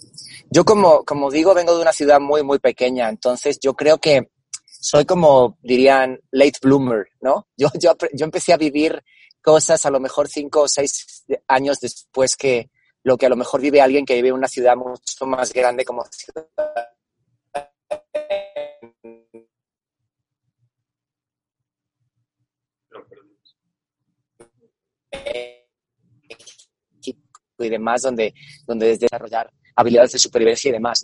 yo, 0.51 0.65
como, 0.65 1.05
como 1.05 1.31
digo, 1.31 1.55
vengo 1.55 1.75
de 1.75 1.83
una 1.83 1.93
ciudad 1.93 2.21
muy, 2.21 2.43
muy 2.43 2.59
pequeña, 2.59 3.09
entonces 3.09 3.59
yo 3.61 3.75
creo 3.75 3.99
que 3.99 4.31
soy 4.85 5.07
como 5.07 5.57
dirían 5.63 6.21
late 6.31 6.59
bloomer, 6.61 7.07
¿no? 7.23 7.47
Yo, 7.57 7.69
yo, 7.81 7.95
yo 8.13 8.25
empecé 8.25 8.53
a 8.53 8.59
vivir 8.59 9.03
cosas 9.41 9.85
a 9.87 9.91
lo 9.91 9.99
mejor 9.99 10.29
cinco 10.29 10.63
o 10.63 10.69
seis 10.69 11.25
años 11.49 11.81
después 11.81 12.37
que 12.37 12.71
lo 13.03 13.17
que 13.17 13.27
a 13.27 13.29
lo 13.29 13.37
mejor 13.37 13.61
vive 13.61 13.81
alguien 13.81 14.05
que 14.05 14.15
vive 14.15 14.29
en 14.29 14.35
una 14.35 14.49
ciudad 14.49 14.77
mucho 14.77 15.27
más 15.27 15.53
grande 15.53 15.85
como 15.85 16.05
ciudad. 16.11 16.47
y 27.57 27.69
demás, 27.71 28.03
donde, 28.03 28.35
donde 28.67 28.99
desarrollar 28.99 29.51
habilidades 29.77 30.13
de 30.13 30.19
supervivencia 30.19 30.69
y 30.69 30.73
demás. 30.73 31.03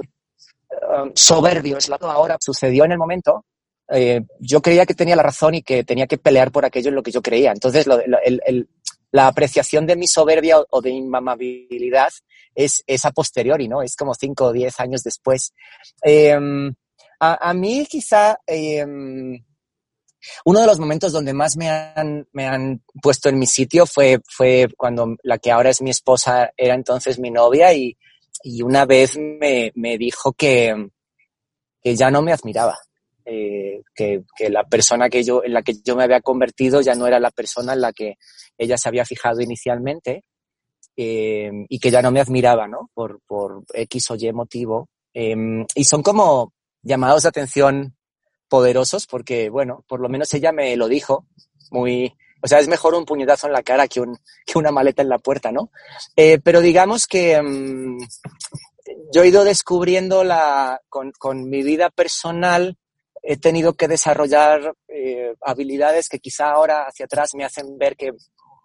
Um, 0.71 1.13
soberbio 1.15 1.79
es 1.79 1.89
la 1.89 1.97
ahora 1.97 2.37
sucedió 2.41 2.85
en 2.85 2.93
el 2.93 2.99
momento 2.99 3.47
eh, 3.93 4.23
yo 4.39 4.63
creía 4.63 4.87
que 4.87 4.95
tenía 4.95 5.17
la 5.17 5.23
razón 5.23 5.55
y 5.55 5.63
que 5.63 5.85
tenía 5.85 6.07
que 6.07 6.19
pelear 6.19 6.53
por 6.53 6.65
aquello 6.65 6.89
en 6.89 6.95
lo 6.95 7.03
que 7.03 7.11
yo 7.11 7.23
creía. 7.23 7.53
Entonces, 7.53 7.87
lo, 7.87 7.99
lo, 8.07 8.19
el, 8.23 8.69
la 9.13 9.27
apreciación 9.27 9.87
de 9.87 9.97
mi 9.97 10.07
soberbia 10.07 10.59
o, 10.59 10.67
o 10.71 10.81
de 10.81 10.91
inmamabilidad 10.91 12.11
es, 12.55 12.83
es 12.87 13.05
a 13.05 13.11
posteriori, 13.11 13.69
¿no? 13.69 13.83
Es 13.83 13.97
como 13.97 14.15
cinco 14.15 14.47
o 14.47 14.53
diez 14.53 14.79
años 14.81 15.03
después. 15.03 15.53
Eh, 16.05 16.37
a, 17.19 17.51
a, 17.51 17.55
mí 17.55 17.87
quizá 17.89 18.39
eh, 18.47 18.85
uno 20.45 20.61
de 20.61 20.67
los 20.67 20.79
momentos 20.79 21.13
donde 21.13 21.33
más 21.33 21.57
me 21.57 21.69
han, 21.69 22.29
me 22.33 22.47
han 22.47 22.83
puesto 23.03 23.29
en 23.29 23.39
mi 23.39 23.47
sitio 23.47 23.87
fue, 23.87 24.21
fue 24.29 24.69
cuando 24.77 25.17
la 25.23 25.39
que 25.39 25.51
ahora 25.51 25.71
es 25.71 25.83
mi 25.83 25.91
esposa 25.91 26.53
era 26.57 26.75
entonces 26.75 27.19
mi 27.19 27.31
novia 27.31 27.73
y, 27.73 27.97
y 28.43 28.63
una 28.63 28.85
vez 28.85 29.17
me, 29.19 29.73
me 29.75 29.99
dijo 29.99 30.33
que, 30.33 30.91
que 31.83 31.97
ya 31.97 32.11
no 32.11 32.23
me 32.23 32.33
admiraba 32.33 32.79
eh, 33.33 33.83
que, 33.95 34.25
que, 34.37 34.51
la 34.51 34.65
persona 34.65 35.09
que 35.09 35.23
yo, 35.23 35.45
en 35.45 35.53
la 35.53 35.63
que 35.63 35.75
yo 35.85 35.95
me 35.95 36.03
había 36.03 36.21
convertido 36.21 36.81
ya 36.81 36.97
no 36.97 37.07
era 37.07 37.21
la 37.21 37.31
persona 37.31 37.75
en 37.75 37.81
la 37.81 37.93
que 37.93 38.17
ella 38.59 38.77
se 38.77 38.89
había 38.89 39.05
fijado 39.05 39.41
inicialmente 39.41 40.25
eh, 40.97 41.53
y 41.69 41.79
que 41.79 41.93
ya 41.93 42.03
no 42.03 42.11
me 42.11 42.21
admiraba, 42.21 42.67
¿no? 42.67 42.91
Por, 42.93 43.21
por 43.29 43.63
X 43.73 44.11
o 44.11 44.17
Y 44.17 44.33
motivo. 44.33 44.89
Eh, 45.15 45.65
y 45.77 45.85
son 45.85 46.03
como 46.03 46.53
llamados 46.83 47.23
de 47.23 47.29
atención 47.29 47.97
poderosos 48.49 49.07
porque, 49.07 49.49
bueno, 49.49 49.85
por 49.87 50.01
lo 50.01 50.09
menos 50.09 50.35
ella 50.35 50.51
me 50.51 50.77
lo 50.77 50.89
dijo 50.89 51.27
muy 51.71 52.13
O 52.43 52.49
sea, 52.49 52.59
es 52.59 52.67
mejor 52.67 52.95
un 52.95 53.05
puñetazo 53.05 53.47
en 53.47 53.53
la 53.53 53.63
cara 53.63 53.87
que, 53.87 54.01
un, 54.01 54.19
que 54.45 54.59
una 54.59 54.73
maleta 54.73 55.03
en 55.03 55.09
la 55.09 55.19
puerta, 55.19 55.53
¿no? 55.53 55.71
Eh, 56.17 56.41
pero 56.43 56.61
digamos 56.61 57.07
que 57.07 57.41
mm, 57.41 57.99
yo 59.15 59.23
he 59.23 59.29
ido 59.29 59.45
descubriendo 59.45 60.25
la, 60.25 60.81
con, 60.89 61.13
con, 61.13 61.49
mi 61.49 61.63
vida 61.63 61.91
personal, 61.91 62.77
he 63.23 63.37
tenido 63.37 63.75
que 63.75 63.89
desarrollar 63.89 64.75
eh, 64.89 65.35
habilidades 65.43 66.09
que 66.09 66.19
quizá 66.19 66.51
ahora 66.51 66.87
hacia 66.87 67.05
atrás 67.07 67.31
me 67.35 67.45
hacen 67.45 67.77
ver 67.79 67.97
que 67.97 68.13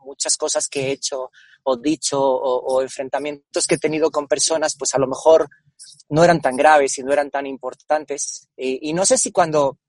muchas 0.05 0.37
cosas 0.37 0.67
que 0.67 0.87
he 0.87 0.91
hecho 0.91 1.31
o 1.63 1.77
dicho 1.77 2.21
o, 2.21 2.81
enfrentamientos 2.81 3.65
que 3.67 3.75
he 3.75 3.79
tenido 3.79 4.11
con 4.11 4.27
personas, 4.27 4.75
pues 4.77 4.93
a 4.93 4.99
lo 4.99 5.07
mejor 5.07 5.49
no 6.09 6.23
eran 6.23 6.39
tan 6.39 6.55
graves 6.55 6.97
y 6.99 7.03
no 7.03 7.11
eran 7.11 7.31
tan 7.31 7.47
importantes. 7.47 8.47
Y, 8.55 8.93
no 8.93 9.03
sé 9.05 9.17
si 9.17 9.31
cuando 9.31 9.79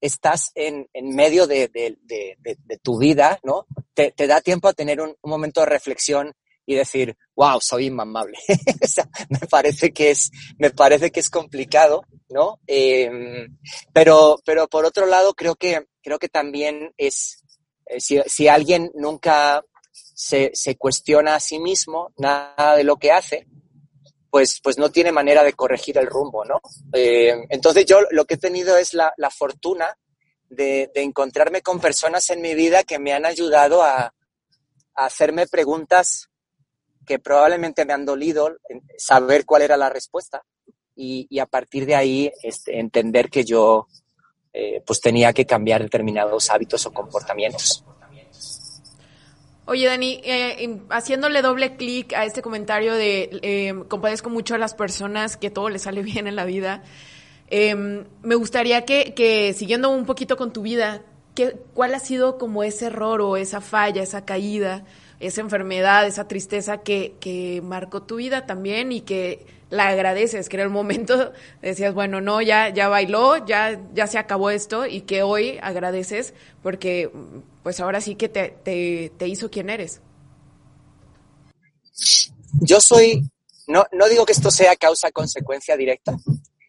estás 0.00 0.52
en, 0.54 0.86
en 0.92 1.16
medio 1.16 1.46
de, 1.46 1.68
de, 1.68 2.78
tu 2.82 2.98
vida, 2.98 3.40
¿no? 3.42 3.66
Te, 3.94 4.12
da 4.26 4.42
tiempo 4.42 4.68
a 4.68 4.74
tener 4.74 5.00
un, 5.00 5.16
momento 5.22 5.60
de 5.60 5.66
reflexión 5.66 6.34
y 6.66 6.74
decir, 6.74 7.16
wow, 7.34 7.58
soy 7.60 7.86
inmamable. 7.86 8.38
o 8.48 9.24
me 9.28 9.46
parece 9.50 9.92
que 9.92 10.10
es, 10.10 10.30
me 10.58 10.70
parece 10.70 11.10
que 11.10 11.20
es 11.20 11.30
complicado, 11.30 12.04
¿no? 12.28 12.60
Eh, 12.66 13.46
pero, 13.92 14.38
pero 14.44 14.68
por 14.68 14.84
otro 14.84 15.06
lado, 15.06 15.34
creo 15.34 15.56
que, 15.56 15.86
creo 16.02 16.18
que 16.18 16.28
también 16.28 16.92
es, 16.96 17.42
eh, 17.86 18.00
si, 18.00 18.20
si 18.26 18.48
alguien 18.48 18.90
nunca 18.94 19.62
se, 19.92 20.50
se 20.54 20.76
cuestiona 20.76 21.34
a 21.34 21.40
sí 21.40 21.58
mismo 21.58 22.12
nada 22.16 22.76
de 22.76 22.84
lo 22.84 22.96
que 22.96 23.12
hace, 23.12 23.46
pues, 24.30 24.60
pues 24.60 24.78
no 24.78 24.90
tiene 24.90 25.12
manera 25.12 25.44
de 25.44 25.52
corregir 25.52 25.96
el 25.96 26.08
rumbo, 26.08 26.44
¿no? 26.44 26.60
Eh, 26.92 27.46
entonces 27.50 27.86
yo 27.86 28.00
lo 28.10 28.24
que 28.24 28.34
he 28.34 28.38
tenido 28.38 28.76
es 28.76 28.92
la, 28.92 29.12
la 29.16 29.30
fortuna 29.30 29.96
de, 30.48 30.90
de, 30.92 31.02
encontrarme 31.02 31.62
con 31.62 31.78
personas 31.78 32.28
en 32.30 32.40
mi 32.40 32.54
vida 32.54 32.82
que 32.82 32.98
me 32.98 33.12
han 33.12 33.26
ayudado 33.26 33.82
a, 33.82 34.06
a, 34.06 34.12
hacerme 34.94 35.46
preguntas 35.46 36.30
que 37.04 37.18
probablemente 37.18 37.84
me 37.84 37.92
han 37.92 38.04
dolido, 38.04 38.56
saber 38.96 39.44
cuál 39.44 39.62
era 39.62 39.76
la 39.76 39.90
respuesta 39.90 40.42
y, 40.96 41.26
y 41.28 41.38
a 41.38 41.46
partir 41.46 41.86
de 41.86 41.94
ahí 41.94 42.32
este, 42.42 42.78
entender 42.78 43.30
que 43.30 43.44
yo 43.44 43.88
eh, 44.52 44.82
pues 44.86 45.00
tenía 45.00 45.32
que 45.32 45.46
cambiar 45.46 45.82
determinados 45.82 46.50
hábitos 46.50 46.86
o 46.86 46.92
comportamientos. 46.92 47.84
Oye, 49.66 49.86
Dani, 49.86 50.20
eh, 50.24 50.78
haciéndole 50.90 51.40
doble 51.40 51.76
clic 51.76 52.12
a 52.12 52.26
este 52.26 52.42
comentario 52.42 52.92
de 52.94 53.30
eh, 53.42 53.74
compadezco 53.88 54.28
mucho 54.28 54.54
a 54.54 54.58
las 54.58 54.74
personas 54.74 55.38
que 55.38 55.50
todo 55.50 55.70
les 55.70 55.82
sale 55.82 56.02
bien 56.02 56.26
en 56.26 56.36
la 56.36 56.44
vida, 56.44 56.82
eh, 57.48 57.74
me 57.74 58.34
gustaría 58.34 58.84
que, 58.84 59.14
que, 59.14 59.52
siguiendo 59.54 59.90
un 59.90 60.04
poquito 60.04 60.36
con 60.36 60.52
tu 60.52 60.62
vida, 60.62 61.02
¿qué, 61.34 61.56
¿cuál 61.72 61.94
ha 61.94 61.98
sido 61.98 62.36
como 62.36 62.62
ese 62.62 62.86
error 62.86 63.22
o 63.22 63.36
esa 63.36 63.60
falla, 63.60 64.02
esa 64.02 64.24
caída, 64.24 64.84
esa 65.26 65.40
enfermedad, 65.40 66.06
esa 66.06 66.28
tristeza 66.28 66.78
que, 66.78 67.14
que 67.20 67.60
marcó 67.62 68.02
tu 68.02 68.16
vida 68.16 68.46
también 68.46 68.92
y 68.92 69.00
que 69.02 69.46
la 69.70 69.88
agradeces, 69.88 70.48
que 70.48 70.56
en 70.56 70.62
el 70.62 70.70
momento 70.70 71.32
decías, 71.62 71.94
bueno, 71.94 72.20
no, 72.20 72.40
ya, 72.40 72.68
ya 72.68 72.88
bailó, 72.88 73.44
ya, 73.44 73.80
ya 73.92 74.06
se 74.06 74.18
acabó 74.18 74.50
esto 74.50 74.86
y 74.86 75.02
que 75.02 75.22
hoy 75.22 75.58
agradeces 75.60 76.34
porque 76.62 77.10
pues 77.62 77.80
ahora 77.80 78.00
sí 78.00 78.14
que 78.14 78.28
te, 78.28 78.50
te, 79.16 79.28
hizo 79.28 79.50
quien 79.50 79.70
eres. 79.70 80.00
Yo 82.60 82.80
soy, 82.80 83.28
no, 83.66 83.84
no 83.92 84.08
digo 84.08 84.24
que 84.24 84.32
esto 84.32 84.50
sea 84.50 84.76
causa-consecuencia 84.76 85.76
directa, 85.76 86.16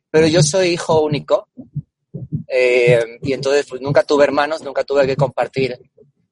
pero 0.10 0.28
yo 0.28 0.41
soy 0.41 0.70
hijo 0.70 1.02
único 1.02 1.48
eh, 2.48 3.20
y 3.22 3.34
entonces 3.34 3.65
pues 3.68 3.82
nunca 3.82 4.04
tuve 4.04 4.24
hermanos, 4.24 4.63
nunca 4.63 4.84
tuve 4.84 5.06
que 5.06 5.15
compartir 5.15 5.78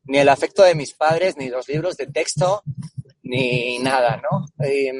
ni 0.05 0.17
el 0.17 0.29
afecto 0.29 0.63
de 0.63 0.75
mis 0.75 0.93
padres, 0.93 1.37
ni 1.37 1.49
los 1.49 1.67
libros 1.67 1.97
de 1.97 2.07
texto, 2.07 2.63
ni 3.23 3.79
nada, 3.79 4.21
¿no? 4.21 4.45
Eh, 4.65 4.91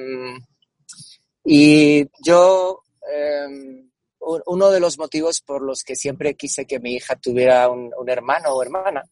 y 1.44 2.06
yo, 2.24 2.84
eh, 3.12 3.84
uno 4.46 4.70
de 4.70 4.80
los 4.80 4.98
motivos 4.98 5.42
por 5.42 5.62
los 5.62 5.84
que 5.84 5.96
siempre 5.96 6.36
quise 6.36 6.66
que 6.66 6.80
mi 6.80 6.94
hija 6.96 7.16
tuviera 7.18 7.70
un, 7.70 7.92
hermano 8.08 8.54
o 8.54 8.64
hermana 8.64 9.04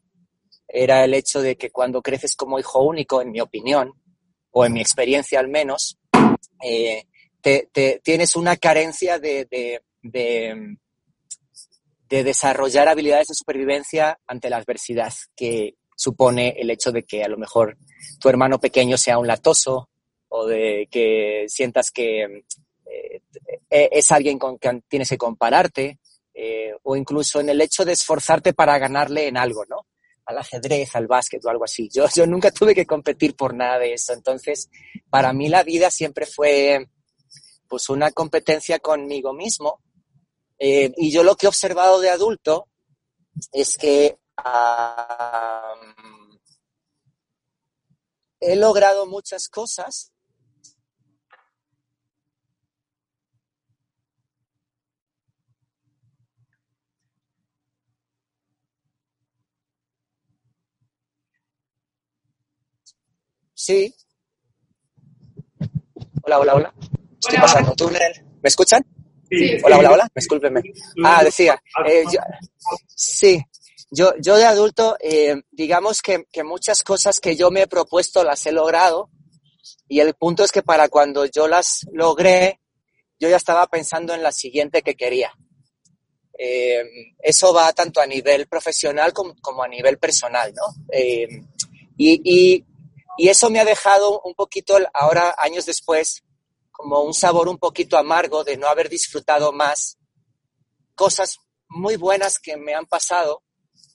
era 0.67 1.03
el 1.03 1.13
hecho 1.13 1.41
de 1.41 1.57
que 1.57 1.69
cuando 1.69 2.01
creces 2.01 2.35
como 2.35 2.57
hijo 2.57 2.81
único, 2.81 3.21
en 3.21 3.31
mi 3.31 3.41
opinión, 3.41 3.93
o 4.51 4.65
en 4.65 4.73
mi 4.73 4.81
experiencia 4.81 5.39
al 5.39 5.49
menos, 5.49 5.97
eh, 6.63 7.03
te, 7.41 7.69
tienes 8.01 8.37
una 8.37 8.55
carencia 8.55 9.19
de, 9.19 9.47
de, 10.01 10.77
desarrollar 12.07 12.87
habilidades 12.87 13.27
de 13.27 13.35
supervivencia 13.35 14.19
ante 14.27 14.49
la 14.49 14.57
adversidad 14.57 15.13
que 15.35 15.75
supone 16.01 16.55
el 16.57 16.69
hecho 16.69 16.91
de 16.91 17.03
que 17.03 17.23
a 17.23 17.27
lo 17.27 17.37
mejor 17.37 17.77
tu 18.19 18.29
hermano 18.29 18.59
pequeño 18.59 18.97
sea 18.97 19.17
un 19.17 19.27
latoso 19.27 19.89
o 20.29 20.47
de 20.47 20.87
que 20.89 21.45
sientas 21.47 21.91
que 21.91 22.43
eh, 22.85 23.21
es 23.69 24.11
alguien 24.11 24.39
con 24.39 24.57
quien 24.57 24.83
tienes 24.87 25.09
que 25.09 25.17
compararte 25.17 25.99
eh, 26.33 26.73
o 26.83 26.95
incluso 26.95 27.39
en 27.39 27.49
el 27.49 27.61
hecho 27.61 27.85
de 27.85 27.93
esforzarte 27.93 28.53
para 28.53 28.77
ganarle 28.77 29.27
en 29.27 29.37
algo, 29.37 29.65
¿no? 29.65 29.85
al 30.25 30.37
ajedrez, 30.37 30.95
al 30.95 31.07
básquet 31.07 31.43
o 31.45 31.49
algo 31.49 31.65
así. 31.65 31.89
Yo, 31.93 32.05
yo 32.13 32.25
nunca 32.25 32.51
tuve 32.51 32.73
que 32.73 32.85
competir 32.85 33.35
por 33.35 33.53
nada 33.53 33.79
de 33.79 33.93
eso. 33.93 34.13
Entonces, 34.13 34.69
para 35.09 35.33
mí 35.33 35.49
la 35.49 35.63
vida 35.63 35.91
siempre 35.91 36.25
fue 36.25 36.87
pues 37.67 37.89
una 37.89 38.11
competencia 38.11 38.79
conmigo 38.79 39.33
mismo. 39.33 39.81
Eh, 40.59 40.91
y 40.97 41.11
yo 41.11 41.23
lo 41.23 41.35
que 41.35 41.45
he 41.45 41.49
observado 41.49 41.99
de 41.99 42.09
adulto 42.09 42.67
es 43.51 43.77
que 43.77 44.17
um, 44.37 45.90
he 48.41 48.55
logrado 48.55 49.05
muchas 49.05 49.47
cosas 49.47 50.11
Sí. 63.53 63.93
Hola, 66.23 66.39
hola, 66.39 66.55
hola. 66.55 66.73
Estoy 67.13 67.35
hola, 67.35 67.41
pasando 67.41 67.75
túnel. 67.75 68.25
¿Me 68.41 68.49
escuchan? 68.49 68.83
Sí. 69.29 69.57
Hola, 69.63 69.77
hola, 69.77 69.91
hola. 69.91 70.07
Discúlpenme. 70.15 70.63
Ah, 71.03 71.23
decía. 71.23 71.61
Eh, 71.85 72.03
yo, 72.11 72.19
sí. 72.87 73.39
Yo, 73.93 74.13
yo 74.19 74.37
de 74.37 74.45
adulto, 74.45 74.95
eh, 75.01 75.35
digamos 75.51 76.01
que, 76.01 76.23
que 76.31 76.43
muchas 76.43 76.81
cosas 76.81 77.19
que 77.19 77.35
yo 77.35 77.51
me 77.51 77.63
he 77.63 77.67
propuesto 77.67 78.23
las 78.23 78.45
he 78.45 78.53
logrado. 78.53 79.09
Y 79.89 79.99
el 79.99 80.13
punto 80.13 80.45
es 80.45 80.51
que 80.53 80.63
para 80.63 80.87
cuando 80.87 81.25
yo 81.25 81.49
las 81.49 81.85
logré, 81.91 82.61
yo 83.19 83.27
ya 83.27 83.35
estaba 83.35 83.67
pensando 83.67 84.13
en 84.13 84.23
la 84.23 84.31
siguiente 84.31 84.81
que 84.81 84.95
quería. 84.95 85.33
Eh, 86.39 86.83
eso 87.19 87.53
va 87.53 87.73
tanto 87.73 87.99
a 87.99 88.07
nivel 88.07 88.47
profesional 88.47 89.11
como, 89.11 89.35
como 89.41 89.61
a 89.61 89.67
nivel 89.67 89.99
personal, 89.99 90.53
¿no? 90.53 90.63
Eh, 90.93 91.27
y, 91.97 92.21
y, 92.23 92.65
y 93.17 93.27
eso 93.27 93.49
me 93.49 93.59
ha 93.59 93.65
dejado 93.65 94.21
un 94.21 94.33
poquito, 94.33 94.77
ahora 94.93 95.35
años 95.37 95.65
después, 95.65 96.23
como 96.71 97.01
un 97.03 97.13
sabor 97.13 97.49
un 97.49 97.57
poquito 97.57 97.97
amargo 97.97 98.45
de 98.45 98.55
no 98.55 98.67
haber 98.67 98.87
disfrutado 98.87 99.51
más 99.51 99.97
cosas 100.95 101.39
muy 101.67 101.97
buenas 101.97 102.39
que 102.39 102.55
me 102.57 102.73
han 102.73 102.85
pasado 102.85 103.43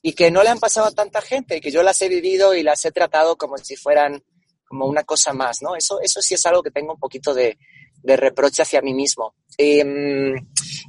y 0.07 0.13
que 0.13 0.31
no 0.31 0.41
le 0.41 0.47
han 0.47 0.59
pasado 0.59 0.87
a 0.87 0.93
tanta 0.93 1.21
gente, 1.21 1.59
que 1.59 1.69
yo 1.69 1.83
las 1.83 2.01
he 2.01 2.07
vivido 2.07 2.55
y 2.55 2.63
las 2.63 2.85
he 2.85 2.93
tratado 2.93 3.35
como 3.35 3.57
si 3.57 3.75
fueran 3.75 4.23
como 4.65 4.85
una 4.85 5.03
cosa 5.03 5.33
más, 5.33 5.61
¿no? 5.61 5.75
Eso, 5.75 5.99
eso 5.99 6.21
sí 6.21 6.35
es 6.35 6.45
algo 6.45 6.63
que 6.63 6.71
tengo 6.71 6.93
un 6.93 6.99
poquito 6.99 7.33
de, 7.33 7.57
de 8.03 8.15
reproche 8.15 8.61
hacia 8.61 8.81
mí 8.81 8.93
mismo. 8.93 9.35
Y, 9.57 9.81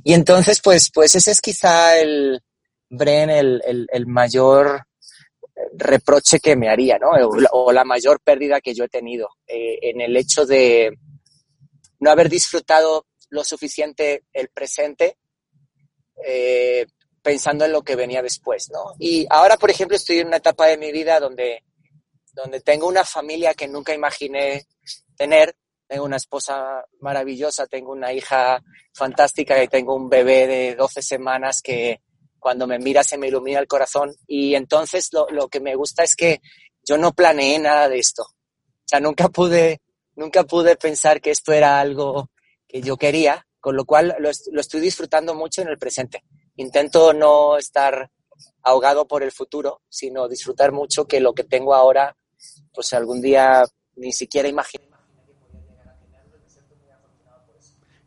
y, 0.04 0.14
entonces, 0.14 0.61
pues, 0.62 0.92
pues 0.94 1.16
ese 1.16 1.33
es 1.33 1.40
quizá 1.40 1.98
el, 1.98 2.40
Bren, 2.90 3.28
el, 3.31 3.61
el, 3.66 3.88
el 3.90 4.07
mayor 4.07 4.87
reproche 5.72 6.38
que 6.38 6.54
me 6.54 6.68
haría, 6.68 6.96
¿no? 7.00 7.09
O 7.50 7.72
la 7.72 7.83
mayor 7.83 8.20
pérdida 8.20 8.61
que 8.61 8.72
yo 8.72 8.85
he 8.85 8.88
tenido 8.88 9.31
eh, 9.48 9.81
en 9.83 10.00
el 10.00 10.16
hecho 10.16 10.46
de 10.46 10.96
no 11.98 12.12
haber 12.12 12.28
disfrutado 12.28 13.04
lo 13.31 13.42
suficiente 13.42 14.22
el 14.33 14.48
presente 14.50 15.16
eh, 16.24 16.87
pensando 17.29 17.67
en 17.67 17.73
lo 17.73 17.83
que 17.83 17.95
venía 17.95 18.23
después, 18.23 18.71
¿no? 18.73 18.95
Y 18.99 19.27
ahora, 19.29 19.59
por 19.59 19.69
ejemplo, 19.69 19.99
estoy 19.99 20.21
en 20.21 20.29
una 20.29 20.38
etapa 20.38 20.64
de 20.64 20.79
mi 20.79 20.91
vida 20.91 21.21
donde, 21.21 21.62
donde 22.33 22.62
tengo 22.62 22.88
una 22.88 23.05
familia 23.05 23.53
que 23.53 23.69
nunca 23.69 23.93
imaginé 23.93 24.67
tener. 25.14 25.55
Tengo 25.87 26.07
una 26.07 26.17
esposa 26.17 26.87
maravillosa, 27.01 27.67
tengo 27.67 27.93
una 27.93 28.14
hija 28.14 28.62
fantástica 28.95 29.62
y 29.62 29.69
tengo 29.69 29.95
un 29.95 30.09
bebé 30.09 30.47
de 30.47 30.75
12 30.75 31.03
semanas 31.03 31.61
que, 31.61 32.01
cuando 32.38 32.67
me 32.67 32.79
mira 32.79 33.05
se 33.05 33.19
me 33.19 33.29
ilumina 33.29 33.59
el 33.59 33.67
corazón 33.67 34.14
y 34.27 34.55
entonces 34.55 35.11
lo, 35.12 35.29
lo, 35.29 35.49
que 35.49 35.61
me 35.61 35.75
gusta 35.75 36.05
es 36.05 36.17
que 36.17 36.41
yo 36.83 36.97
no 36.97 37.12
planeé 37.12 37.59
nada 37.59 37.91
de 37.91 37.99
esto. 37.99 38.23
O 38.23 38.87
sea, 38.87 39.01
nunca 39.01 39.29
pude, 39.29 39.83
nunca 40.17 40.45
pude 40.45 40.77
pensar 40.77 41.21
que 41.21 41.31
esto 41.31 41.53
era 41.53 41.79
algo 41.79 42.31
que 42.67 42.81
yo 42.81 42.97
quería, 42.97 43.47
con 43.61 43.77
lo 43.77 43.85
cual 43.85 44.17
lo, 44.19 44.31
lo 44.51 44.61
estoy 44.62 44.81
disfrutando 44.81 45.35
mucho 45.35 45.61
en 45.61 45.69
el 45.69 45.77
presente. 45.77 46.23
Intento 46.59 47.12
no 47.12 47.57
estar 47.57 48.11
ahogado 48.62 49.07
por 49.07 49.23
el 49.23 49.31
futuro, 49.31 49.81
sino 49.88 50.29
disfrutar 50.29 50.73
mucho 50.73 51.07
que 51.07 51.21
lo 51.21 51.33
que 51.33 51.44
tengo 51.44 51.73
ahora, 51.73 52.16
pues 52.75 52.92
algún 52.92 53.21
día 53.21 53.64
ni 53.94 54.12
siquiera 54.12 54.49
imagino. 54.49 54.85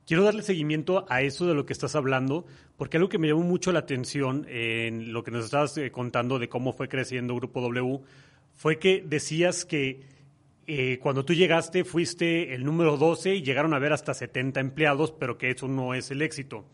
Quiero 0.05 0.23
darle 0.23 0.43
seguimiento 0.43 1.05
a 1.07 1.21
eso 1.21 1.47
de 1.47 1.53
lo 1.53 1.65
que 1.65 1.71
estás 1.71 1.95
hablando, 1.95 2.45
porque 2.75 2.97
algo 2.97 3.07
que 3.07 3.17
me 3.17 3.29
llamó 3.29 3.43
mucho 3.43 3.71
la 3.71 3.79
atención 3.79 4.45
en 4.49 5.13
lo 5.13 5.23
que 5.23 5.31
nos 5.31 5.45
estabas 5.45 5.77
eh, 5.77 5.89
contando 5.89 6.37
de 6.37 6.49
cómo 6.49 6.73
fue 6.73 6.89
creciendo 6.89 7.33
Grupo 7.35 7.61
W 7.61 8.01
fue 8.53 8.79
que 8.79 9.01
decías 9.07 9.63
que 9.63 10.01
eh, 10.67 10.99
cuando 11.01 11.23
tú 11.23 11.33
llegaste 11.33 11.85
fuiste 11.85 12.53
el 12.53 12.65
número 12.65 12.97
12 12.97 13.35
y 13.35 13.43
llegaron 13.43 13.73
a 13.73 13.79
ver 13.79 13.93
hasta 13.93 14.13
70 14.13 14.59
empleados, 14.59 15.13
pero 15.13 15.37
que 15.37 15.51
eso 15.51 15.69
no 15.69 15.93
es 15.93 16.11
el 16.11 16.21
éxito. 16.21 16.65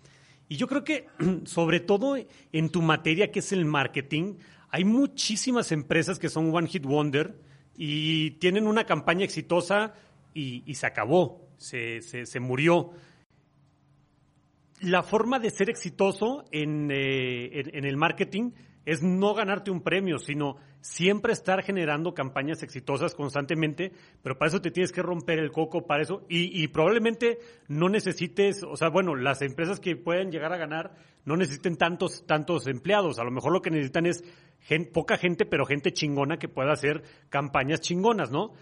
Y 0.50 0.58
yo 0.58 0.68
creo 0.68 0.84
que, 0.84 1.08
sobre 1.46 1.80
todo 1.80 2.18
en 2.52 2.70
tu 2.70 2.82
materia, 2.82 3.32
que 3.32 3.40
es 3.40 3.52
el 3.52 3.66
marketing, 3.66 4.36
hay 4.70 4.84
muchísimas 4.84 5.72
empresas 5.72 6.20
que 6.20 6.30
son 6.30 6.54
One 6.54 6.68
Hit 6.68 6.86
Wonder 6.86 7.40
y 7.76 8.32
tienen 8.32 8.68
una 8.68 8.86
campaña 8.86 9.24
exitosa 9.24 9.94
y, 10.34 10.76
se 10.76 10.86
acabó, 10.86 11.48
se, 11.58 12.02
se, 12.02 12.40
murió. 12.40 12.92
La 14.82 15.02
forma 15.02 15.40
de 15.40 15.50
ser 15.50 15.70
exitoso 15.70 16.46
eh, 16.52 16.62
en, 16.62 16.92
en, 16.92 17.86
el 17.86 17.98
marketing 17.98 18.52
es 18.86 19.02
no 19.02 19.34
ganarte 19.34 19.72
un 19.72 19.82
premio, 19.82 20.20
sino 20.20 20.58
siempre 20.82 21.34
estar 21.34 21.64
generando 21.64 22.14
campañas 22.14 22.64
exitosas 22.64 23.16
constantemente, 23.16 23.92
pero 24.24 24.38
para 24.38 24.50
eso 24.50 24.62
te 24.62 24.72
tienes 24.72 24.92
que 24.92 25.02
romper 25.02 25.40
el 25.40 25.52
coco, 25.52 25.86
para 25.86 26.04
eso, 26.04 26.26
y, 26.30 26.64
y 26.64 26.68
probablemente 26.68 27.40
no 27.68 27.90
necesites, 27.90 28.64
o 28.64 28.76
sea, 28.78 28.90
bueno, 28.90 29.16
las 29.16 29.42
empresas 29.42 29.80
que 29.80 29.96
pueden 29.96 30.32
llegar 30.32 30.54
a 30.54 30.58
ganar 30.58 30.96
no 31.26 31.36
necesiten 31.36 31.76
tantos, 31.76 32.26
tantos 32.26 32.68
empleados, 32.68 33.20
a 33.20 33.24
lo 33.24 33.32
mejor 33.32 33.52
lo 33.52 33.62
que 33.62 33.70
necesitan 33.70 34.06
es 34.06 34.24
poca 34.94 35.18
gente, 35.18 35.46
pero 35.46 35.66
gente 35.66 35.94
chingona 35.94 36.38
que 36.38 36.50
pueda 36.50 36.74
hacer 36.74 37.04
campañas 37.30 37.82
chingonas, 37.82 38.32
¿no? 38.32 38.54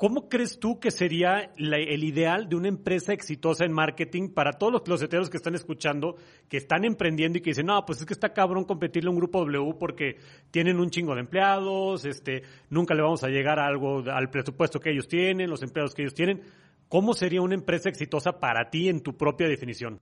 ¿Cómo 0.00 0.30
crees 0.30 0.58
tú 0.58 0.80
que 0.80 0.90
sería 0.90 1.52
el 1.58 2.04
ideal 2.04 2.48
de 2.48 2.56
una 2.56 2.68
empresa 2.68 3.12
exitosa 3.12 3.66
en 3.66 3.72
marketing 3.72 4.30
para 4.30 4.54
todos 4.54 4.72
los 4.72 4.80
closeteros 4.80 5.28
que 5.28 5.36
están 5.36 5.54
escuchando, 5.54 6.16
que 6.48 6.56
están 6.56 6.86
emprendiendo 6.86 7.36
y 7.36 7.42
que 7.42 7.50
dicen, 7.50 7.66
no, 7.66 7.84
pues 7.84 8.00
es 8.00 8.06
que 8.06 8.14
está 8.14 8.32
cabrón 8.32 8.64
competirle 8.64 9.08
a 9.08 9.10
un 9.10 9.18
grupo 9.18 9.44
W 9.44 9.74
porque 9.78 10.16
tienen 10.50 10.80
un 10.80 10.88
chingo 10.88 11.14
de 11.14 11.20
empleados, 11.20 12.06
este, 12.06 12.44
nunca 12.70 12.94
le 12.94 13.02
vamos 13.02 13.24
a 13.24 13.28
llegar 13.28 13.58
a 13.58 13.66
algo, 13.66 14.02
al 14.10 14.30
presupuesto 14.30 14.80
que 14.80 14.90
ellos 14.90 15.06
tienen, 15.06 15.50
los 15.50 15.62
empleados 15.62 15.94
que 15.94 16.00
ellos 16.00 16.14
tienen? 16.14 16.44
¿Cómo 16.88 17.12
sería 17.12 17.42
una 17.42 17.54
empresa 17.54 17.90
exitosa 17.90 18.40
para 18.40 18.70
ti 18.70 18.88
en 18.88 19.02
tu 19.02 19.18
propia 19.18 19.48
definición? 19.48 20.00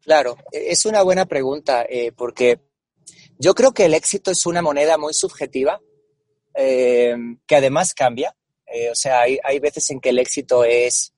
Claro, 0.00 0.38
es 0.50 0.86
una 0.86 1.02
buena 1.02 1.26
pregunta, 1.26 1.84
eh, 1.86 2.12
porque 2.12 2.60
yo 3.38 3.54
creo 3.54 3.72
que 3.72 3.84
el 3.84 3.92
éxito 3.92 4.30
es 4.30 4.46
una 4.46 4.62
moneda 4.62 4.96
muy 4.96 5.12
subjetiva, 5.12 5.82
eh, 6.54 7.14
que 7.46 7.56
además 7.56 7.92
cambia. 7.92 8.34
Eh, 8.72 8.90
o 8.90 8.94
sea, 8.94 9.20
hay, 9.22 9.38
hay 9.42 9.58
veces 9.58 9.90
en 9.90 10.00
que 10.00 10.10
el 10.10 10.18
éxito 10.18 10.64
es 10.64 11.12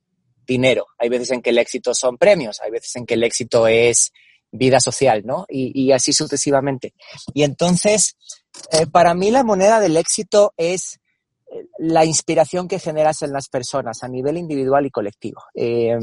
dinero, 0.47 0.87
hay 0.99 1.09
veces 1.09 1.31
en 1.31 1.43
que 1.43 1.51
el 1.51 1.59
éxito 1.59 1.95
son 1.95 2.17
premios, 2.17 2.61
hay 2.61 2.71
veces 2.71 2.97
en 2.97 3.07
que 3.07 3.15
el 3.15 3.25
éxito 3.25 3.67
es 3.67 4.13
vida 4.51 4.81
social, 4.81 5.23
¿no? 5.25 5.45
Y, 5.49 5.93
así 5.93 6.13
sucesivamente. 6.13 6.95
Y 7.35 7.43
entonces, 7.43 8.17
eh, 8.73 8.87
para 8.87 9.15
mí 9.15 9.31
la 9.31 9.45
moneda 9.45 9.79
del 9.79 9.97
éxito 9.97 10.55
es 10.57 11.01
la 11.79 12.05
inspiración 12.05 12.69
que 12.69 12.79
generas 12.79 13.23
en 13.23 13.33
las 13.33 13.49
personas 13.49 14.03
a 14.03 14.09
nivel 14.09 14.37
individual 14.37 14.87
y 14.87 14.91
colectivo. 14.91 15.43
Eh, 15.55 15.97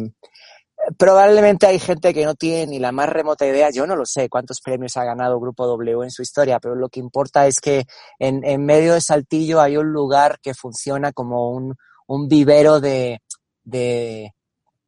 probablemente 0.98 1.68
hay 1.68 1.80
gente 1.80 2.14
que 2.14 2.26
no 2.26 2.36
tiene 2.36 2.68
ni 2.68 2.80
la 2.80 2.92
más 2.92 3.10
remota 3.10 3.46
idea, 3.46 3.70
yo 3.70 3.88
no 3.88 3.96
lo 3.96 4.06
sé 4.06 4.30
cuántos 4.30 4.62
premios 4.62 4.98
ha 4.98 5.04
ganado 5.04 5.40
Grupo 5.40 5.66
W 5.66 6.04
en 6.04 6.12
su 6.12 6.22
historia, 6.22 6.60
pero 6.60 6.76
lo 6.76 6.90
que 6.90 7.00
importa 7.00 7.48
es 7.48 7.60
que 7.60 7.86
en, 8.20 8.66
medio 8.66 8.94
de 8.94 9.02
Saltillo 9.02 9.62
hay 9.62 9.78
un 9.78 9.92
lugar 9.92 10.40
que 10.42 10.54
funciona 10.54 11.12
como 11.12 11.52
un, 11.52 11.76
un 12.08 12.28
vivero 12.28 12.80
de, 12.80 13.22
de, 13.64 14.34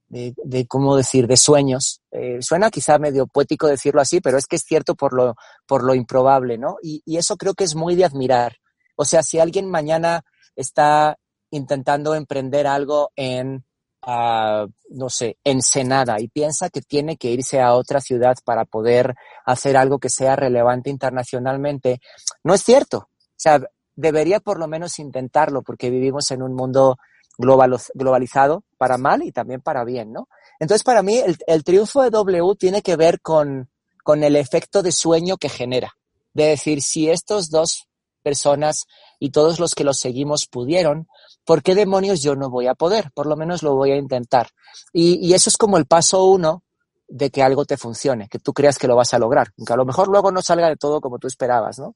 de, 0.07 0.33
de, 0.43 0.67
¿cómo 0.67 0.95
decir?, 0.95 1.27
de 1.27 1.37
sueños. 1.37 2.01
Eh, 2.11 2.37
suena 2.41 2.69
quizá 2.69 2.97
medio 2.99 3.27
poético 3.27 3.67
decirlo 3.67 4.01
así, 4.01 4.21
pero 4.21 4.37
es 4.37 4.45
que 4.45 4.57
es 4.57 4.63
cierto 4.63 4.95
por 4.95 5.13
lo, 5.13 5.35
por 5.65 5.83
lo 5.83 5.95
improbable, 5.95 6.57
¿no? 6.57 6.77
Y, 6.81 7.01
y 7.05 7.17
eso 7.17 7.37
creo 7.37 7.53
que 7.53 7.63
es 7.63 7.75
muy 7.75 7.95
de 7.95 8.05
admirar. 8.05 8.57
O 8.95 9.05
sea, 9.05 9.23
si 9.23 9.39
alguien 9.39 9.69
mañana 9.69 10.23
está 10.55 11.17
intentando 11.51 12.15
emprender 12.15 12.67
algo 12.67 13.11
en 13.15 13.63
Uh, 14.05 14.69
no 14.91 15.09
sé, 15.09 15.37
Ensenada 15.43 16.15
y 16.19 16.29
piensa 16.29 16.69
que 16.69 16.81
tiene 16.81 17.17
que 17.17 17.29
irse 17.29 17.59
a 17.59 17.73
otra 17.73 17.99
ciudad 17.99 18.37
para 18.45 18.63
poder 18.63 19.15
hacer 19.45 19.75
algo 19.75 19.99
que 19.99 20.09
sea 20.09 20.35
relevante 20.35 20.89
internacionalmente, 20.89 21.99
no 22.43 22.53
es 22.53 22.63
cierto. 22.63 22.97
O 22.99 23.39
sea, 23.39 23.59
debería 23.95 24.39
por 24.39 24.59
lo 24.59 24.67
menos 24.67 24.99
intentarlo 24.99 25.61
porque 25.61 25.89
vivimos 25.89 26.31
en 26.31 26.41
un 26.41 26.53
mundo 26.53 26.97
global, 27.37 27.77
globalizado 27.93 28.63
para 28.77 28.97
mal 28.97 29.23
y 29.23 29.31
también 29.31 29.61
para 29.61 29.83
bien, 29.83 30.13
¿no? 30.13 30.29
Entonces, 30.59 30.83
para 30.83 31.03
mí, 31.03 31.17
el, 31.17 31.37
el 31.45 31.63
triunfo 31.63 32.01
de 32.01 32.09
W 32.09 32.55
tiene 32.57 32.81
que 32.81 32.95
ver 32.95 33.19
con, 33.19 33.69
con 34.03 34.23
el 34.23 34.35
efecto 34.35 34.81
de 34.83 34.91
sueño 34.91 35.37
que 35.37 35.49
genera. 35.49 35.93
De 36.33 36.45
decir, 36.45 36.81
si 36.81 37.09
estos 37.09 37.49
dos 37.49 37.87
personas 38.23 38.85
y 39.19 39.31
todos 39.31 39.59
los 39.59 39.75
que 39.75 39.83
los 39.83 39.99
seguimos 39.99 40.47
pudieron, 40.47 41.07
¿por 41.45 41.63
qué 41.63 41.75
demonios 41.75 42.21
yo 42.21 42.35
no 42.35 42.49
voy 42.49 42.67
a 42.67 42.75
poder? 42.75 43.11
Por 43.13 43.25
lo 43.25 43.35
menos 43.35 43.63
lo 43.63 43.75
voy 43.75 43.91
a 43.91 43.97
intentar. 43.97 44.49
Y, 44.93 45.33
eso 45.33 45.49
es 45.49 45.57
como 45.57 45.77
el 45.77 45.85
paso 45.85 46.25
uno 46.25 46.63
de 47.07 47.29
que 47.29 47.41
algo 47.41 47.65
te 47.65 47.77
funcione, 47.77 48.27
que 48.27 48.39
tú 48.39 48.53
creas 48.53 48.77
que 48.77 48.87
lo 48.87 48.95
vas 48.95 49.13
a 49.13 49.19
lograr, 49.19 49.53
aunque 49.57 49.73
a 49.73 49.77
lo 49.77 49.85
mejor 49.85 50.09
luego 50.09 50.31
no 50.31 50.41
salga 50.41 50.67
de 50.67 50.75
todo 50.75 50.99
como 50.99 51.19
tú 51.19 51.27
esperabas, 51.27 51.79
¿no? 51.79 51.95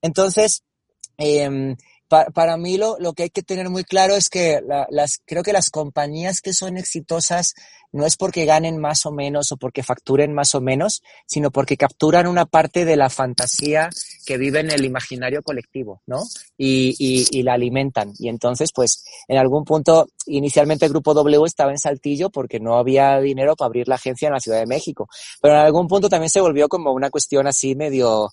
Entonces, 0.00 0.62
eh, 1.18 1.76
pa, 2.12 2.26
para 2.26 2.58
mí 2.58 2.76
lo, 2.76 2.98
lo, 2.98 3.14
que 3.14 3.22
hay 3.22 3.30
que 3.30 3.42
tener 3.42 3.70
muy 3.70 3.84
claro 3.84 4.14
es 4.14 4.28
que 4.28 4.60
la, 4.66 4.86
las, 4.90 5.22
creo 5.24 5.42
que 5.42 5.54
las 5.54 5.70
compañías 5.70 6.42
que 6.42 6.52
son 6.52 6.76
exitosas 6.76 7.54
no 7.90 8.04
es 8.04 8.18
porque 8.18 8.44
ganen 8.44 8.78
más 8.78 9.06
o 9.06 9.12
menos 9.12 9.50
o 9.50 9.56
porque 9.56 9.82
facturen 9.82 10.34
más 10.34 10.54
o 10.54 10.60
menos, 10.60 11.02
sino 11.26 11.50
porque 11.50 11.78
capturan 11.78 12.26
una 12.26 12.44
parte 12.44 12.84
de 12.84 12.96
la 12.96 13.08
fantasía 13.08 13.88
que 14.26 14.36
vive 14.36 14.60
en 14.60 14.70
el 14.70 14.84
imaginario 14.84 15.42
colectivo, 15.42 16.02
¿no? 16.06 16.20
Y, 16.58 16.94
y, 16.98 17.26
y, 17.30 17.42
la 17.44 17.54
alimentan. 17.54 18.12
Y 18.18 18.28
entonces, 18.28 18.72
pues, 18.74 19.04
en 19.26 19.38
algún 19.38 19.64
punto, 19.64 20.08
inicialmente 20.26 20.84
el 20.84 20.92
Grupo 20.92 21.14
W 21.14 21.46
estaba 21.46 21.70
en 21.70 21.78
Saltillo 21.78 22.28
porque 22.28 22.60
no 22.60 22.76
había 22.76 23.18
dinero 23.20 23.56
para 23.56 23.68
abrir 23.68 23.88
la 23.88 23.94
agencia 23.94 24.28
en 24.28 24.34
la 24.34 24.40
Ciudad 24.40 24.58
de 24.58 24.66
México. 24.66 25.08
Pero 25.40 25.54
en 25.54 25.60
algún 25.60 25.88
punto 25.88 26.10
también 26.10 26.30
se 26.30 26.42
volvió 26.42 26.68
como 26.68 26.92
una 26.92 27.08
cuestión 27.08 27.46
así 27.46 27.74
medio 27.74 28.28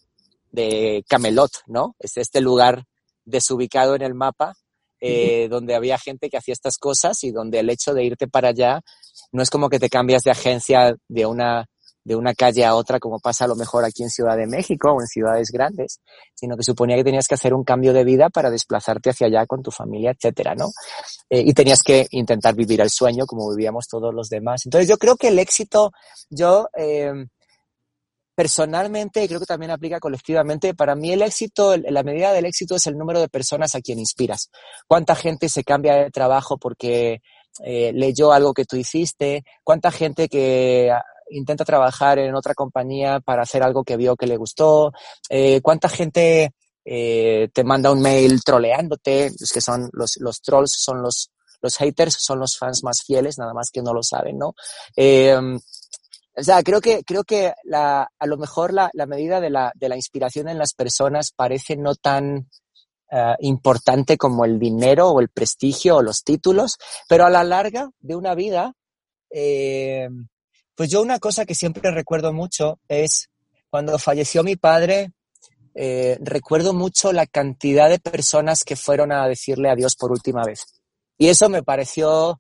de 0.52 1.06
Camelot, 1.08 1.52
¿no? 1.68 1.96
Es 2.00 2.18
este 2.18 2.42
lugar 2.42 2.86
desubicado 3.30 3.96
en 3.96 4.02
el 4.02 4.13
mapa, 4.13 4.56
eh, 5.02 5.48
donde 5.50 5.76
había 5.76 5.98
gente 5.98 6.30
que 6.30 6.38
hacía 6.38 6.54
estas 6.54 6.78
cosas 6.78 7.24
y 7.24 7.32
donde 7.32 7.60
el 7.60 7.70
hecho 7.70 7.94
de 7.94 8.04
irte 8.04 8.28
para 8.28 8.50
allá 8.50 8.82
no 9.32 9.42
es 9.42 9.50
como 9.50 9.70
que 9.70 9.80
te 9.80 9.89
cambias 9.89 10.24
de 10.24 10.32
agencia 10.32 10.96
de 11.08 11.26
una, 11.26 11.68
de 12.04 12.15
una 12.15 12.34
calle 12.34 12.65
a 12.65 12.76
otra, 12.76 13.00
como 13.00 13.20
pasa 13.20 13.46
a 13.46 13.48
lo 13.48 13.56
mejor 13.56 13.86
aquí 13.86 14.04
en 14.04 14.10
Ciudad 14.10 14.36
de 14.36 14.48
México 14.48 14.92
o 14.92 15.00
en 15.00 15.08
ciudades 15.08 15.52
grandes, 15.52 16.00
sino 16.34 16.58
que 16.58 16.63
suponía 16.63 16.98
que 16.98 17.04
tenías 17.04 17.28
que 17.28 17.36
hacer 17.36 17.54
un 17.54 17.63
cambio 17.63 17.94
de 17.94 18.04
vida 18.04 18.30
para 18.30 18.50
desplazarte 18.50 19.12
hacia 19.12 19.28
allá 19.28 19.46
con 19.46 19.62
tu 19.62 19.72
familia, 19.72 20.12
etcétera, 20.12 20.56
¿no? 20.56 20.65
Eh, 21.30 21.44
y 21.46 21.54
tenías 21.54 21.82
que 21.82 22.08
intentar 22.12 22.56
vivir 22.56 22.82
el 22.82 22.89
sueño 22.89 23.26
como 23.26 23.50
vivíamos 23.52 23.88
todos 23.88 24.13
los 24.13 24.28
demás. 24.28 24.65
Entonces 24.65 24.89
yo 24.89 24.98
creo 24.98 25.15
que 25.15 25.28
el 25.30 25.39
éxito, 25.39 25.92
yo, 26.30 26.68
eh, 26.78 27.13
personalmente, 28.39 29.28
creo 29.28 29.41
que 29.41 29.45
también 29.45 29.69
aplica 29.69 29.99
colectivamente, 29.99 30.73
para 30.73 30.95
mí 30.95 31.12
el 31.12 31.23
éxito, 31.23 31.75
la 31.75 32.04
medida 32.04 32.32
del 32.32 32.45
éxito 32.45 32.78
es 32.78 32.88
el 32.88 32.97
número 32.97 33.19
de 33.19 33.28
personas 33.28 33.75
a 33.75 33.82
quien 33.82 33.99
inspiras. 33.99 34.49
¿Cuánta 34.88 35.13
gente 35.13 35.49
se 35.49 35.65
cambia 35.65 35.95
de 35.95 36.10
trabajo 36.10 36.58
porque 36.58 37.19
eh, 37.65 37.91
leyó 37.93 38.32
algo 38.32 38.54
que 38.54 38.63
tú 38.63 38.78
hiciste? 38.78 39.43
¿Cuánta 39.62 39.91
gente 39.91 40.30
que 40.30 40.89
intenta 41.32 41.65
trabajar 41.65 42.17
en 42.17 42.34
otra 42.34 42.54
compañía 42.54 43.19
para 43.19 43.41
hacer 43.41 43.62
algo 43.62 43.84
que 43.84 43.97
vio 43.97 44.15
que 44.15 44.25
le 44.28 44.38
gustó? 44.38 44.93
Eh, 45.30 45.60
¿Cuánta 45.62 45.89
gente 45.89 46.54
eh, 46.86 47.49
te 47.54 47.63
manda 47.65 47.91
un 47.91 48.02
mail 48.02 48.41
troleándote? 48.41 49.25
Es 49.25 49.52
que 49.54 49.60
son 49.60 49.89
los, 49.91 50.15
los 50.21 50.39
trolls, 50.39 50.71
son 50.78 51.02
los, 51.02 51.30
los 51.62 51.75
haters, 51.75 52.15
son 52.17 52.39
los 52.39 52.58
fans 52.58 52.86
más 52.86 53.04
fieles, 53.06 53.38
nada 53.38 53.54
más 53.54 53.69
que 53.69 53.82
no 53.82 53.93
lo 53.93 54.02
saben, 54.02 54.38
¿no? 54.38 54.54
O 56.40 56.44
sea, 56.44 56.64
creo 56.64 56.80
que, 56.80 57.04
creo 57.04 57.24
que 57.26 57.54
la, 57.66 58.10
a 58.18 58.26
lo 58.26 58.38
mejor 58.38 58.74
la, 58.74 58.90
la 58.94 59.06
medida 59.06 59.42
de 59.42 59.50
la, 59.50 59.74
de 59.76 59.90
la, 59.90 59.98
inspiración 59.98 60.48
en 60.48 60.58
las 60.58 60.74
personas 60.74 61.34
parece 61.36 61.76
no 61.76 61.96
tan 61.96 62.50
uh, 63.12 63.36
importante 63.40 64.18
como 64.18 64.46
el 64.46 64.58
dinero 64.58 65.10
o 65.10 65.20
el 65.20 65.28
prestigio 65.28 65.98
o 65.98 66.02
los 66.02 66.24
títulos, 66.24 66.78
pero 67.10 67.26
a 67.26 67.30
la 67.30 67.44
larga 67.44 67.90
de 68.00 68.16
una 68.16 68.36
vida, 68.36 68.74
eh, 69.30 70.08
pues 70.76 70.90
yo 70.90 71.02
una 71.02 71.20
cosa 71.20 71.46
que 71.46 71.56
siempre 71.56 71.92
recuerdo 71.92 72.32
mucho 72.32 72.80
es 72.88 73.30
cuando 73.70 74.00
falleció 74.00 74.42
mi 74.42 74.56
padre, 74.56 75.12
eh, 75.76 76.18
recuerdo 76.22 76.74
mucho 76.74 77.12
la 77.12 77.26
cantidad 77.26 77.90
de 77.90 78.00
personas 78.00 78.64
que 78.64 78.78
fueron 78.78 79.12
a 79.12 79.28
decirle 79.28 79.70
adiós 79.70 79.96
por 79.98 80.12
última 80.12 80.44
vez. 80.46 80.66
Y 81.18 81.28
eso 81.28 81.50
me 81.50 81.64
pareció 81.64 82.40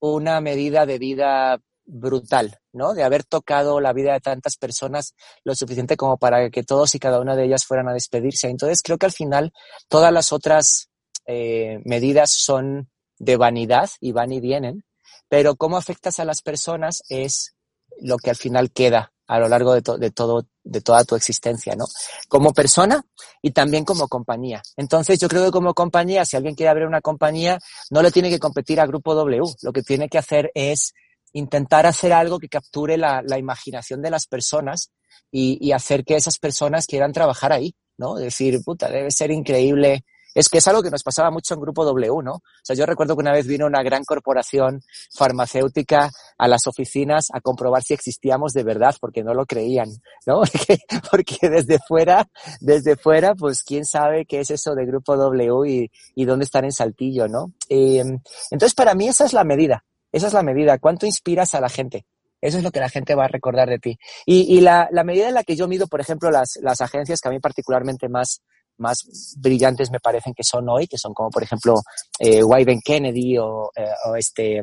una 0.00 0.40
medida 0.40 0.84
de 0.84 0.98
vida 0.98 1.60
brutal, 1.86 2.58
¿no? 2.72 2.94
De 2.94 3.02
haber 3.02 3.24
tocado 3.24 3.80
la 3.80 3.92
vida 3.92 4.12
de 4.12 4.20
tantas 4.20 4.56
personas 4.56 5.14
lo 5.44 5.54
suficiente 5.54 5.96
como 5.96 6.16
para 6.16 6.50
que 6.50 6.62
todos 6.62 6.94
y 6.94 6.98
cada 6.98 7.20
una 7.20 7.36
de 7.36 7.44
ellas 7.44 7.64
fueran 7.64 7.88
a 7.88 7.92
despedirse. 7.92 8.48
Entonces 8.48 8.82
creo 8.82 8.98
que 8.98 9.06
al 9.06 9.12
final 9.12 9.52
todas 9.88 10.12
las 10.12 10.32
otras 10.32 10.88
eh, 11.26 11.80
medidas 11.84 12.30
son 12.30 12.90
de 13.18 13.36
vanidad 13.36 13.90
y 14.00 14.12
van 14.12 14.32
y 14.32 14.40
vienen, 14.40 14.84
pero 15.28 15.56
cómo 15.56 15.76
afectas 15.76 16.18
a 16.20 16.24
las 16.24 16.42
personas 16.42 17.02
es 17.08 17.54
lo 18.00 18.16
que 18.16 18.30
al 18.30 18.36
final 18.36 18.70
queda 18.72 19.12
a 19.26 19.38
lo 19.38 19.48
largo 19.48 19.74
de, 19.74 19.82
de 19.98 20.10
todo 20.10 20.46
de 20.64 20.80
toda 20.80 21.04
tu 21.04 21.14
existencia, 21.14 21.76
¿no? 21.76 21.84
Como 22.28 22.52
persona 22.52 23.04
y 23.42 23.52
también 23.52 23.84
como 23.84 24.08
compañía. 24.08 24.62
Entonces, 24.76 25.20
yo 25.20 25.28
creo 25.28 25.44
que 25.44 25.50
como 25.50 25.74
compañía, 25.74 26.24
si 26.24 26.36
alguien 26.36 26.54
quiere 26.54 26.70
abrir 26.70 26.86
una 26.86 27.02
compañía, 27.02 27.58
no 27.90 28.02
le 28.02 28.10
tiene 28.10 28.30
que 28.30 28.38
competir 28.38 28.80
a 28.80 28.86
Grupo 28.86 29.14
W. 29.14 29.42
Lo 29.62 29.72
que 29.72 29.82
tiene 29.82 30.08
que 30.08 30.18
hacer 30.18 30.50
es 30.54 30.94
intentar 31.34 31.86
hacer 31.86 32.12
algo 32.12 32.38
que 32.38 32.48
capture 32.48 32.96
la, 32.96 33.22
la 33.22 33.38
imaginación 33.38 34.00
de 34.00 34.10
las 34.10 34.26
personas 34.26 34.90
y, 35.30 35.58
y, 35.60 35.72
hacer 35.72 36.04
que 36.04 36.16
esas 36.16 36.38
personas 36.38 36.86
quieran 36.86 37.12
trabajar 37.12 37.52
ahí, 37.52 37.74
¿no? 37.98 38.14
Decir, 38.14 38.60
puta, 38.64 38.88
debe 38.88 39.10
ser 39.10 39.30
increíble 39.30 40.04
es 40.34 40.48
que 40.48 40.58
es 40.58 40.68
algo 40.68 40.82
que 40.82 40.90
nos 40.90 41.02
pasaba 41.02 41.30
mucho 41.30 41.54
en 41.54 41.60
Grupo 41.60 41.84
W, 41.84 42.22
¿no? 42.22 42.32
O 42.34 42.42
sea, 42.62 42.74
yo 42.74 42.84
recuerdo 42.86 43.14
que 43.14 43.20
una 43.20 43.32
vez 43.32 43.46
vino 43.46 43.66
una 43.66 43.82
gran 43.82 44.04
corporación 44.04 44.82
farmacéutica 45.16 46.10
a 46.36 46.48
las 46.48 46.66
oficinas 46.66 47.28
a 47.32 47.40
comprobar 47.40 47.84
si 47.84 47.94
existíamos 47.94 48.52
de 48.52 48.64
verdad, 48.64 48.96
porque 49.00 49.22
no 49.22 49.32
lo 49.32 49.46
creían, 49.46 49.88
¿no? 50.26 50.42
Porque, 51.10 51.48
desde 51.48 51.78
fuera, 51.86 52.28
desde 52.60 52.96
fuera, 52.96 53.34
pues 53.34 53.62
quién 53.62 53.84
sabe 53.84 54.26
qué 54.26 54.40
es 54.40 54.50
eso 54.50 54.74
de 54.74 54.84
Grupo 54.86 55.16
W 55.16 55.70
y, 55.70 55.90
y 56.14 56.24
dónde 56.24 56.44
están 56.44 56.64
en 56.64 56.72
Saltillo, 56.72 57.28
¿no? 57.28 57.52
Eh, 57.68 58.02
entonces, 58.50 58.74
para 58.74 58.94
mí 58.94 59.06
esa 59.06 59.24
es 59.24 59.32
la 59.32 59.44
medida. 59.44 59.84
Esa 60.14 60.28
es 60.28 60.32
la 60.32 60.44
medida. 60.44 60.78
¿Cuánto 60.78 61.06
inspiras 61.06 61.54
a 61.54 61.60
la 61.60 61.68
gente? 61.68 62.06
Eso 62.40 62.58
es 62.58 62.62
lo 62.62 62.70
que 62.70 62.78
la 62.78 62.88
gente 62.88 63.16
va 63.16 63.24
a 63.24 63.28
recordar 63.28 63.68
de 63.68 63.80
ti. 63.80 63.98
Y, 64.24 64.56
y 64.56 64.60
la, 64.60 64.88
la, 64.92 65.02
medida 65.02 65.26
en 65.26 65.34
la 65.34 65.42
que 65.42 65.56
yo 65.56 65.66
mido, 65.66 65.88
por 65.88 66.00
ejemplo, 66.00 66.30
las, 66.30 66.58
las 66.62 66.80
agencias 66.80 67.20
que 67.20 67.28
a 67.28 67.32
mí 67.32 67.40
particularmente 67.40 68.08
más, 68.08 68.42
más 68.76 68.98
brillantes 69.38 69.90
me 69.90 69.98
parecen 69.98 70.32
que 70.32 70.44
son 70.44 70.68
hoy, 70.68 70.86
que 70.86 70.98
son 70.98 71.12
como 71.14 71.30
por 71.30 71.42
ejemplo 71.42 71.74
eh, 72.20 72.42
Kennedy 72.84 73.38
o, 73.38 73.72
eh, 73.74 73.84
o 74.06 74.14
este 74.14 74.62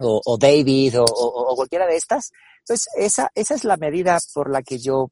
o, 0.00 0.36
David 0.38 1.00
o, 1.00 1.04
o, 1.04 1.56
cualquiera 1.56 1.86
de 1.86 1.96
estas. 1.96 2.30
Entonces 2.58 2.86
esa 2.98 3.30
esa 3.34 3.54
es 3.54 3.64
la 3.64 3.78
medida 3.78 4.18
por 4.34 4.50
la 4.50 4.62
que 4.62 4.78
yo 4.78 5.10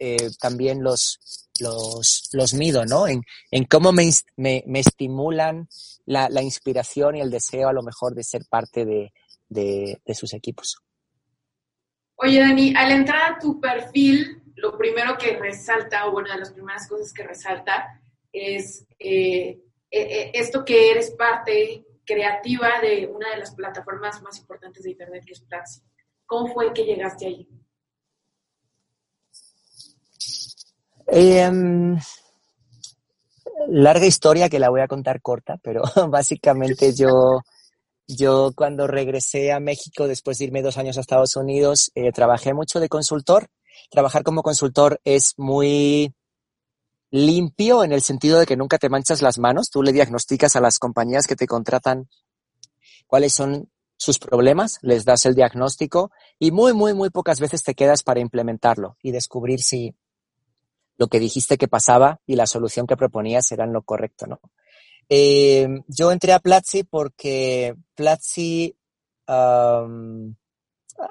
eh, 0.00 0.30
también 0.40 0.82
los 0.82 1.45
los 1.60 2.28
los 2.32 2.54
mido, 2.54 2.84
¿no? 2.84 3.06
En, 3.06 3.22
en 3.50 3.64
cómo 3.64 3.92
me, 3.92 4.10
me, 4.36 4.62
me 4.66 4.80
estimulan 4.80 5.68
la, 6.04 6.28
la, 6.28 6.42
inspiración 6.42 7.16
y 7.16 7.20
el 7.20 7.30
deseo 7.30 7.68
a 7.68 7.72
lo 7.72 7.82
mejor 7.82 8.14
de 8.14 8.24
ser 8.24 8.42
parte 8.48 8.84
de, 8.84 9.12
de, 9.48 10.00
de 10.04 10.14
sus 10.14 10.32
equipos. 10.34 10.78
Oye, 12.16 12.40
Dani, 12.40 12.74
al 12.74 12.92
entrar 12.92 13.32
a 13.32 13.38
tu 13.38 13.60
perfil, 13.60 14.42
lo 14.54 14.76
primero 14.78 15.18
que 15.18 15.36
resalta, 15.36 16.06
o 16.06 16.16
una 16.16 16.32
de 16.32 16.40
las 16.40 16.52
primeras 16.52 16.88
cosas 16.88 17.12
que 17.12 17.22
resalta, 17.22 18.00
es 18.32 18.86
eh, 18.98 19.60
eh, 19.90 20.30
esto 20.34 20.64
que 20.64 20.90
eres 20.90 21.10
parte 21.10 21.84
creativa 22.04 22.80
de 22.80 23.06
una 23.06 23.30
de 23.30 23.38
las 23.38 23.54
plataformas 23.54 24.22
más 24.22 24.38
importantes 24.38 24.84
de 24.84 24.90
Internet, 24.90 25.24
que 25.26 25.32
es 25.32 25.40
Platzi. 25.40 25.80
¿Cómo 26.24 26.52
fue 26.52 26.72
que 26.72 26.84
llegaste 26.84 27.26
allí? 27.26 27.48
Eh, 31.08 31.50
larga 33.68 34.06
historia 34.06 34.48
que 34.48 34.58
la 34.58 34.70
voy 34.70 34.80
a 34.80 34.88
contar 34.88 35.20
corta, 35.20 35.58
pero 35.62 35.82
básicamente 36.08 36.94
yo, 36.94 37.40
yo 38.06 38.52
cuando 38.54 38.86
regresé 38.86 39.52
a 39.52 39.60
México 39.60 40.08
después 40.08 40.38
de 40.38 40.46
irme 40.46 40.62
dos 40.62 40.78
años 40.78 40.96
a 40.96 41.00
Estados 41.00 41.36
Unidos, 41.36 41.90
eh, 41.94 42.12
trabajé 42.12 42.54
mucho 42.54 42.80
de 42.80 42.88
consultor 42.88 43.48
trabajar 43.90 44.22
como 44.22 44.42
consultor 44.42 45.00
es 45.04 45.34
muy 45.36 46.14
limpio 47.10 47.84
en 47.84 47.92
el 47.92 48.02
sentido 48.02 48.38
de 48.38 48.46
que 48.46 48.56
nunca 48.56 48.78
te 48.78 48.88
manchas 48.88 49.22
las 49.22 49.38
manos. 49.38 49.70
Tú 49.70 49.82
le 49.82 49.92
diagnosticas 49.92 50.56
a 50.56 50.60
las 50.60 50.78
compañías 50.78 51.26
que 51.26 51.36
te 51.36 51.46
contratan 51.46 52.08
cuáles 53.06 53.32
son 53.32 53.70
sus 53.98 54.18
problemas, 54.18 54.78
les 54.82 55.04
das 55.04 55.24
el 55.24 55.34
diagnóstico 55.34 56.10
y 56.38 56.50
muy, 56.50 56.74
muy, 56.74 56.92
muy 56.92 57.08
pocas 57.08 57.40
veces 57.40 57.62
te 57.62 57.74
quedas 57.74 58.02
para 58.02 58.20
implementarlo 58.20 58.96
y 59.02 59.10
descubrir 59.10 59.62
si 59.62 59.94
lo 60.98 61.08
que 61.08 61.20
dijiste 61.20 61.58
que 61.58 61.68
pasaba 61.68 62.20
y 62.26 62.36
la 62.36 62.46
solución 62.46 62.86
que 62.86 62.96
proponías 62.96 63.50
eran 63.52 63.72
lo 63.72 63.82
correcto, 63.82 64.26
¿no? 64.26 64.40
Eh, 65.08 65.68
yo 65.86 66.10
entré 66.10 66.32
a 66.32 66.40
Platzi 66.40 66.82
porque 66.82 67.74
Platzi 67.94 68.76
um, 69.28 70.34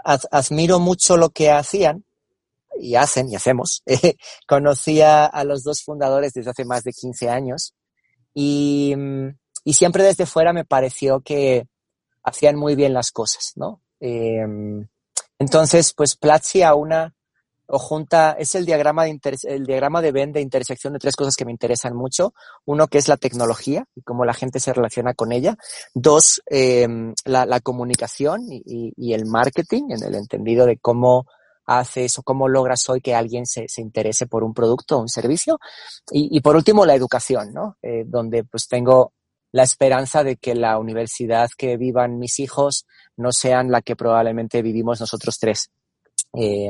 admiro 0.04 0.80
mucho 0.80 1.16
lo 1.18 1.30
que 1.30 1.52
hacían 1.52 2.04
y 2.78 2.96
hacen 2.96 3.30
y 3.30 3.36
hacemos. 3.36 3.84
conocía 4.48 5.26
a 5.26 5.44
los 5.44 5.64
dos 5.64 5.84
fundadores 5.84 6.34
desde 6.34 6.52
hace 6.52 6.66
más 6.66 6.84
de 6.84 6.92
15 6.92 7.30
años 7.30 7.74
y, 8.34 8.94
siempre 9.72 10.04
desde 10.04 10.26
fuera 10.26 10.54
me 10.54 10.66
pareció 10.66 11.22
que 11.22 11.68
hacían 12.24 12.58
muy 12.58 12.76
bien 12.76 12.94
las 12.94 13.12
cosas, 13.12 13.54
¿no? 13.56 13.82
Eh, 14.00 14.46
entonces, 15.40 15.94
pues 15.94 16.16
Platzi 16.16 16.62
a 16.62 16.76
una 16.76 17.14
o 17.68 17.80
junta, 17.80 18.34
es 18.34 18.56
el 18.56 18.66
diagrama 18.66 19.06
de 19.06 19.20
el 19.44 19.66
diagrama 19.66 20.02
de 20.02 20.12
Venn 20.12 20.32
de 20.32 20.42
intersección 20.42 20.94
de 20.94 21.00
tres 21.00 21.16
cosas 21.16 21.36
que 21.36 21.46
me 21.46 21.52
interesan 21.52 21.96
mucho. 21.96 22.34
Uno, 22.66 22.88
que 22.88 22.98
es 22.98 23.08
la 23.08 23.18
tecnología 23.18 23.88
y 23.96 24.02
cómo 24.02 24.26
la 24.26 24.34
gente 24.34 24.60
se 24.60 24.74
relaciona 24.74 25.14
con 25.14 25.32
ella. 25.32 25.58
Dos, 25.94 26.42
eh, 26.50 26.88
la, 27.26 27.60
comunicación 27.62 28.46
y, 28.50 29.14
el 29.14 29.26
marketing, 29.26 29.92
en 29.92 30.04
el 30.04 30.16
entendido 30.16 30.66
de 30.66 30.78
cómo 30.78 31.28
haces 31.66 32.20
o 32.20 32.24
cómo 32.24 32.48
logras 32.48 32.88
hoy 32.90 33.02
que 33.02 33.16
alguien 33.16 33.46
se, 33.48 33.68
se 33.68 33.82
interese 33.82 34.28
por 34.28 34.44
un 34.44 34.54
producto 34.54 34.98
o 34.98 35.02
un 35.02 35.10
servicio. 35.10 35.60
Y, 36.12 36.40
por 36.42 36.56
último, 36.56 36.86
la 36.86 36.96
educación, 36.96 37.54
¿no? 37.54 37.78
Eh, 37.82 38.04
donde 38.06 38.44
pues 38.44 38.68
tengo 38.68 39.14
la 39.52 39.64
esperanza 39.64 40.24
de 40.24 40.36
que 40.36 40.54
la 40.54 40.78
universidad 40.78 41.50
que 41.58 41.78
vivan 41.78 42.20
mis 42.20 42.40
hijos 42.40 42.86
no 43.16 43.32
sean 43.32 43.72
la 43.72 43.82
que 43.82 43.96
probablemente 43.96 44.62
vivimos 44.62 45.00
nosotros 45.00 45.40
tres. 45.40 45.72
Eh, 46.34 46.70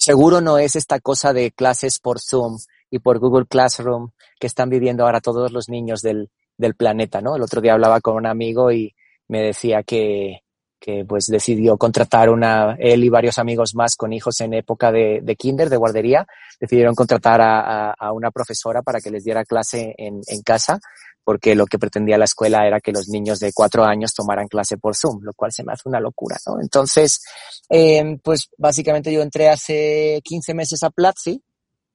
seguro 0.00 0.40
no 0.40 0.58
es 0.58 0.76
esta 0.76 0.98
cosa 0.98 1.32
de 1.32 1.52
clases 1.52 1.98
por 1.98 2.18
Zoom 2.20 2.56
y 2.90 2.98
por 3.00 3.18
Google 3.18 3.46
Classroom 3.46 4.10
que 4.40 4.46
están 4.46 4.70
viviendo 4.70 5.04
ahora 5.04 5.20
todos 5.20 5.52
los 5.52 5.68
niños 5.68 6.00
del, 6.00 6.30
del 6.56 6.74
planeta, 6.74 7.20
¿no? 7.20 7.36
El 7.36 7.42
otro 7.42 7.60
día 7.60 7.74
hablaba 7.74 8.00
con 8.00 8.16
un 8.16 8.26
amigo 8.26 8.72
y 8.72 8.94
me 9.28 9.42
decía 9.42 9.82
que, 9.82 10.40
que 10.80 11.04
pues 11.06 11.26
decidió 11.26 11.76
contratar 11.76 12.30
una, 12.30 12.76
él 12.78 13.04
y 13.04 13.10
varios 13.10 13.38
amigos 13.38 13.74
más 13.74 13.94
con 13.94 14.14
hijos 14.14 14.40
en 14.40 14.54
época 14.54 14.90
de, 14.90 15.20
de 15.22 15.36
kinder, 15.36 15.68
de 15.68 15.76
guardería, 15.76 16.26
decidieron 16.58 16.94
contratar 16.94 17.42
a, 17.42 17.90
a, 17.90 17.94
a, 17.98 18.12
una 18.12 18.30
profesora 18.30 18.80
para 18.80 19.00
que 19.00 19.10
les 19.10 19.22
diera 19.22 19.44
clase 19.44 19.94
en, 19.98 20.22
en 20.26 20.42
casa, 20.42 20.80
porque 21.24 21.54
lo 21.54 21.66
que 21.66 21.78
pretendía 21.78 22.18
la 22.18 22.24
escuela 22.24 22.66
era 22.66 22.80
que 22.80 22.92
los 22.92 23.08
niños 23.08 23.38
de 23.40 23.52
cuatro 23.52 23.84
años 23.84 24.14
tomaran 24.14 24.48
clase 24.48 24.78
por 24.78 24.96
Zoom, 24.96 25.20
lo 25.22 25.32
cual 25.34 25.52
se 25.52 25.64
me 25.64 25.72
hace 25.72 25.88
una 25.88 26.00
locura, 26.00 26.36
¿no? 26.46 26.60
Entonces, 26.60 27.20
eh, 27.68 28.18
pues 28.22 28.48
básicamente 28.56 29.12
yo 29.12 29.22
entré 29.22 29.48
hace 29.48 30.20
15 30.24 30.54
meses 30.54 30.82
a 30.82 30.90
Platzi, 30.90 31.42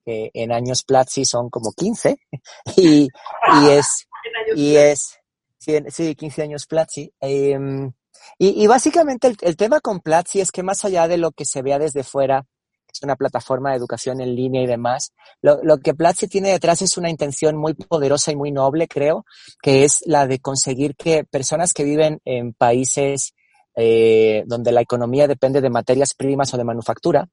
que 0.04 0.30
en 0.34 0.52
años 0.52 0.84
Platzi 0.84 1.26
son 1.26 1.50
como 1.50 1.72
15, 1.72 2.18
y, 2.78 3.08
y 3.08 3.70
es, 3.70 4.08
y 4.56 4.76
es, 4.76 5.18
sí, 5.58 5.78
sí 5.90 6.16
15 6.16 6.44
años 6.44 6.66
Platzi, 6.68 7.12
eh, 7.22 7.58
y, 8.38 8.64
y 8.64 8.68
básicamente 8.68 9.28
el, 9.28 9.38
el, 9.42 9.56
tema 9.56 9.80
con 9.80 10.00
Platzi 10.00 10.42
es 10.42 10.52
que 10.52 10.64
más 10.64 10.84
allá 10.86 11.08
de 11.08 11.18
lo 11.18 11.32
que 11.32 11.46
se 11.46 11.62
vea 11.62 11.80
desde 11.80 12.04
fuera, 12.04 12.46
es 12.96 13.04
una 13.04 13.16
plataforma 13.16 13.72
de 13.72 13.78
educación 13.78 14.22
en 14.22 14.36
línea 14.36 14.62
y 14.62 14.68
demás, 14.68 15.12
lo, 15.42 15.78
que 15.80 15.94
Platzi 15.94 16.28
tiene 16.28 16.52
detrás 16.52 16.82
es 16.82 16.98
una 16.98 17.10
intención 17.10 17.58
muy 17.58 17.74
poderosa 17.74 18.32
y 18.32 18.36
muy 18.36 18.52
noble, 18.52 18.88
creo, 18.88 19.26
que 19.62 19.84
es 19.84 20.02
la 20.06 20.28
de 20.28 20.40
conseguir 20.40 20.96
que 20.96 21.24
personas 21.24 21.74
que 21.74 21.84
viven 21.84 22.22
en 22.26 22.54
países 22.54 23.34
eh, 23.76 24.44
donde 24.48 24.72
la 24.72 24.82
economía 24.82 25.28
depende 25.28 25.60
de 25.60 25.70
materias 25.70 26.14
primas 26.14 26.54
o 26.54 26.58
de 26.58 26.64
manufactura, 26.64 27.28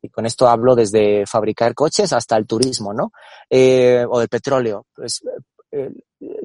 y 0.00 0.08
con 0.10 0.26
esto 0.26 0.46
hablo 0.46 0.76
desde 0.76 1.26
fabricar 1.26 1.74
coches 1.74 2.12
hasta 2.12 2.36
el 2.36 2.46
turismo, 2.46 2.94
¿no? 2.94 3.10
Eh, 3.50 4.04
o 4.08 4.20
del 4.20 4.28
petróleo. 4.28 4.86
Pues, 4.94 5.20
eh, 5.72 5.90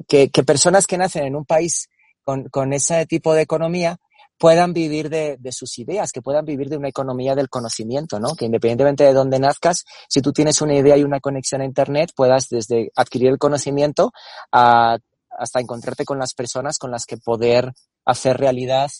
que, 0.08 0.30
que 0.30 0.42
personas 0.42 0.88
que 0.88 0.98
nacen 0.98 1.24
en 1.24 1.36
un 1.36 1.44
país 1.44 1.88
con, 2.24 2.48
con 2.48 2.72
ese 2.72 3.06
tipo 3.06 3.32
de 3.32 3.42
economía 3.42 3.98
puedan 4.38 4.72
vivir 4.72 5.08
de, 5.10 5.38
sus 5.50 5.78
ideas, 5.78 6.12
que 6.12 6.22
puedan 6.22 6.44
vivir 6.44 6.68
de 6.68 6.76
una 6.76 6.88
economía 6.88 7.34
del 7.34 7.48
conocimiento, 7.48 8.18
¿no? 8.18 8.34
Que 8.34 8.46
independientemente 8.46 9.04
de 9.04 9.12
dónde 9.12 9.38
nazcas, 9.38 9.84
si 10.08 10.20
tú 10.20 10.32
tienes 10.32 10.60
una 10.60 10.74
idea 10.74 10.96
y 10.96 11.04
una 11.04 11.20
conexión 11.20 11.60
a 11.60 11.64
Internet, 11.64 12.10
puedas 12.14 12.48
desde 12.48 12.90
adquirir 12.96 13.30
el 13.30 13.38
conocimiento 13.38 14.12
hasta 14.50 15.60
encontrarte 15.60 16.04
con 16.04 16.18
las 16.18 16.34
personas 16.34 16.78
con 16.78 16.90
las 16.90 17.06
que 17.06 17.16
poder 17.16 17.72
hacer 18.04 18.36
realidad 18.36 18.90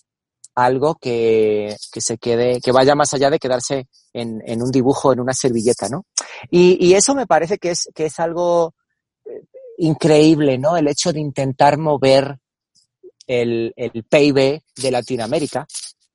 algo 0.55 0.95
que, 0.95 1.77
que 1.93 2.01
se 2.01 2.17
quede, 2.19 2.61
que 2.61 2.73
vaya 2.73 2.95
más 2.95 3.13
allá 3.13 3.29
de 3.29 3.39
quedarse 3.39 3.89
en, 4.13 4.41
en 4.47 4.63
un 4.63 4.71
dibujo, 4.71 5.13
en 5.13 5.21
una 5.21 5.33
servilleta, 5.33 5.89
¿no? 5.89 6.07
Y, 6.51 6.79
y 6.85 6.95
eso 6.95 7.15
me 7.15 7.27
parece 7.27 7.59
que 7.59 7.73
es, 7.73 7.89
que 7.93 8.07
es 8.07 8.21
algo 8.21 8.73
eh, 9.27 9.43
increíble, 9.79 10.59
¿no? 10.59 10.77
El 10.77 10.87
hecho 10.87 11.13
de 11.13 11.21
intentar 11.21 11.77
mover 11.79 12.39
el, 13.27 13.73
el 13.77 14.05
PIB 14.05 14.61
de 14.77 14.91
Latinoamérica 14.91 15.67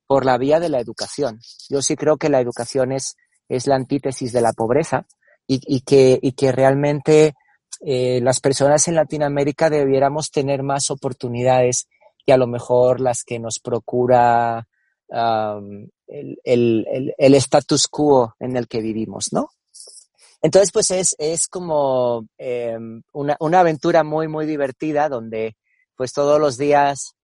por 0.07 0.25
la 0.25 0.37
vía 0.37 0.59
de 0.59 0.69
la 0.69 0.79
educación. 0.79 1.39
Yo 1.69 1.81
sí 1.81 1.95
creo 1.95 2.17
que 2.17 2.29
la 2.29 2.41
educación 2.41 2.91
es, 2.91 3.15
es 3.47 3.67
la 3.67 3.75
antítesis 3.75 4.33
de 4.33 4.41
la 4.41 4.53
pobreza 4.53 5.05
y, 5.45 5.61
y 5.65 5.81
que, 5.81 6.19
y 6.21 6.31
que 6.33 6.51
realmente 6.51 7.35
eh, 7.81 8.19
las 8.21 8.39
personas 8.39 8.87
en 8.87 8.95
Latinoamérica 8.95 9.69
debiéramos 9.69 10.31
tener 10.31 10.63
más 10.63 10.89
oportunidades 10.91 11.87
que 12.25 12.33
a 12.33 12.37
lo 12.37 12.47
mejor 12.47 12.99
las 12.99 13.23
que 13.23 13.39
nos 13.39 13.59
procura 13.59 14.67
el, 15.11 15.89
el, 16.43 17.15
el, 17.17 17.35
status 17.35 17.87
quo 17.87 18.35
en 18.39 18.57
el 18.57 18.67
que 18.67 18.81
vivimos, 18.81 19.31
¿no? 19.31 19.49
Entonces, 20.41 20.71
pues 20.71 20.91
es, 20.91 21.15
es 21.17 21.47
como 21.47 22.27
eh, 22.37 22.77
una, 23.13 23.35
una, 23.39 23.59
aventura 23.59 24.03
muy, 24.03 24.27
muy 24.27 24.45
divertida 24.45 25.09
donde 25.09 25.57
pues 25.99 26.13
todos 26.13 26.39
los 26.39 26.57
días 26.57 27.17